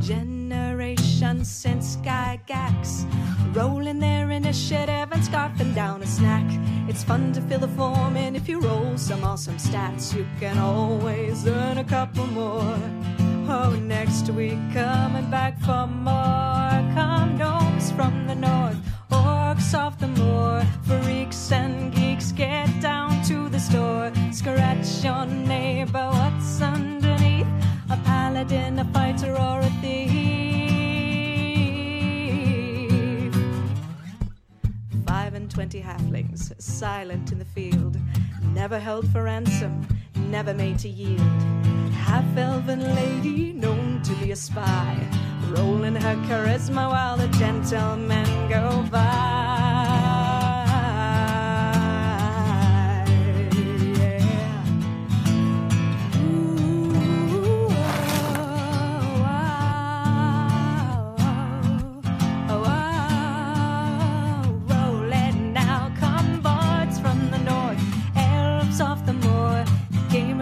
Generation 0.00 1.44
since 1.44 1.98
Gygax. 1.98 3.06
Rolling 3.52 3.98
their 3.98 4.30
initiative 4.30 5.08
and 5.10 5.22
scarfing 5.22 5.74
down 5.74 6.02
a 6.02 6.06
snack. 6.06 6.44
It's 6.88 7.02
fun 7.02 7.32
to 7.32 7.40
fill 7.40 7.58
the 7.58 7.68
form, 7.68 8.16
and 8.16 8.36
if 8.36 8.48
you 8.48 8.60
roll 8.60 8.96
some 8.96 9.24
awesome 9.24 9.56
stats, 9.56 10.14
you 10.14 10.24
can 10.38 10.56
always 10.58 11.46
earn 11.48 11.78
a 11.78 11.84
couple 11.84 12.26
more. 12.28 12.78
Oh, 13.48 13.76
next 13.82 14.30
week 14.30 14.60
coming 14.72 15.28
back 15.30 15.58
for 15.62 15.88
more. 15.88 16.94
Come 16.94 17.38
gnomes 17.38 17.90
from 17.90 18.28
the 18.28 18.36
north, 18.36 18.78
orcs 19.10 19.76
off 19.76 19.98
the 19.98 20.06
moor. 20.06 20.64
Freaks 20.84 21.50
and 21.50 21.92
geeks, 21.92 22.30
get 22.30 22.68
down 22.80 23.20
to 23.24 23.48
the 23.48 23.58
store. 23.58 24.12
Scratch 24.30 25.02
your 25.02 25.26
twenty 35.60 35.82
halflings, 35.82 36.58
silent 36.58 37.32
in 37.32 37.38
the 37.38 37.44
field, 37.44 37.94
never 38.54 38.78
held 38.78 39.06
for 39.12 39.24
ransom, 39.24 39.86
never 40.16 40.54
made 40.54 40.78
to 40.78 40.88
yield. 40.88 41.20
Half 41.92 42.34
elven 42.34 42.80
lady 42.94 43.52
known 43.52 44.00
to 44.04 44.14
be 44.14 44.30
a 44.30 44.36
spy, 44.36 44.96
rolling 45.50 45.96
her 45.96 46.16
charisma 46.28 46.88
while 46.88 47.18
the 47.18 47.28
gentlemen 47.36 48.48
go 48.48 48.82
by. 48.90 50.09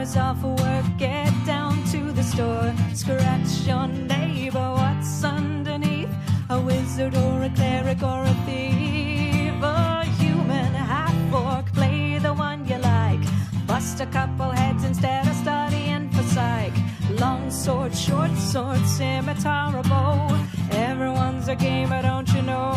Gamers 0.08 0.16
off 0.16 0.42
work. 0.42 0.84
Get 0.98 1.32
down 1.46 1.84
to 1.86 2.12
the 2.12 2.22
store, 2.22 2.72
scratch 2.94 3.66
your 3.66 3.86
neighbor. 3.86 4.72
What's 4.72 5.24
underneath? 5.24 6.10
A 6.50 6.60
wizard 6.60 7.14
or 7.14 7.42
a 7.42 7.50
cleric 7.50 8.02
or 8.02 8.22
a 8.24 8.34
thief, 8.46 9.54
a 9.62 10.04
human 10.18 10.72
half 10.74 11.32
orc. 11.32 11.66
Play 11.72 12.18
the 12.18 12.32
one 12.32 12.66
you 12.66 12.78
like. 12.78 13.20
Bust 13.66 14.00
a 14.00 14.06
couple 14.06 14.50
heads 14.50 14.84
instead 14.84 15.26
of 15.26 15.34
studying 15.34 16.10
for 16.10 16.22
psych. 16.22 16.72
Long 17.10 17.50
sword, 17.50 17.94
short 17.94 18.34
sword, 18.36 18.84
scimitar, 18.86 19.76
or 19.76 19.82
bow. 19.82 20.46
Everyone's 20.70 21.48
a 21.48 21.54
gamer, 21.54 22.02
don't 22.02 22.28
you 22.32 22.42
know? 22.42 22.72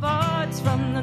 Bards 0.00 0.60
from 0.60 0.94
the 0.94 1.02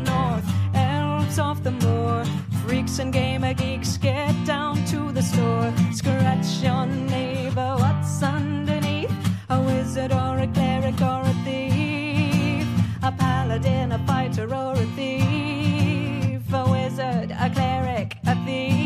freaks 2.68 3.00
and 3.00 3.14
gamer 3.14 3.54
geeks 3.54 3.98
get 3.98 4.34
down 4.46 4.84
to 4.86 5.12
the 5.12 5.22
store. 5.22 5.72
Scratch 5.94 6.64
your 6.64 6.86
neighbor, 6.88 7.76
what's 7.78 8.24
underneath? 8.24 9.12
A 9.50 9.62
wizard 9.62 10.12
or 10.12 10.40
a 10.40 10.48
cleric 10.48 11.00
or 11.02 11.22
a 11.22 11.34
thief? 11.44 12.68
A 13.04 13.12
paladin, 13.12 13.92
a 13.92 14.00
fighter 14.08 14.54
or 14.54 14.74
a 14.74 14.86
thief? 14.96 16.42
A 16.54 16.72
wizard, 16.72 17.32
a 17.32 17.50
cleric, 17.52 18.18
a 18.26 18.36
thief? 18.46 18.86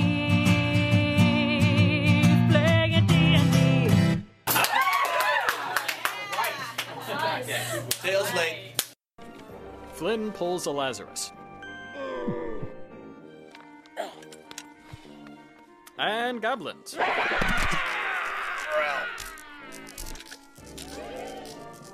Playing 2.52 3.06
D&D. 3.08 4.24
Tails 8.02 8.34
late. 8.34 8.74
Flynn 9.94 10.32
pulls 10.32 10.66
a 10.66 10.72
Lazarus. 10.72 11.29
And 16.00 16.42
goblins. 16.42 16.98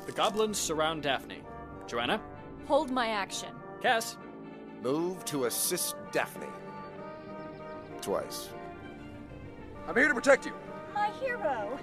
The 0.06 0.12
goblins 0.14 0.60
surround 0.60 1.02
Daphne. 1.02 1.40
Joanna? 1.88 2.22
Hold 2.68 2.92
my 2.92 3.08
action. 3.08 3.50
Cass? 3.82 4.18
Move 4.84 5.26
to 5.26 5.46
assist 5.46 5.96
Daphne. 6.12 6.46
Twice. 8.02 8.50
I'm 9.88 9.96
here 9.96 10.08
to 10.08 10.14
protect 10.14 10.46
you. 10.46 10.54
My 10.94 11.10
hero. 11.20 11.80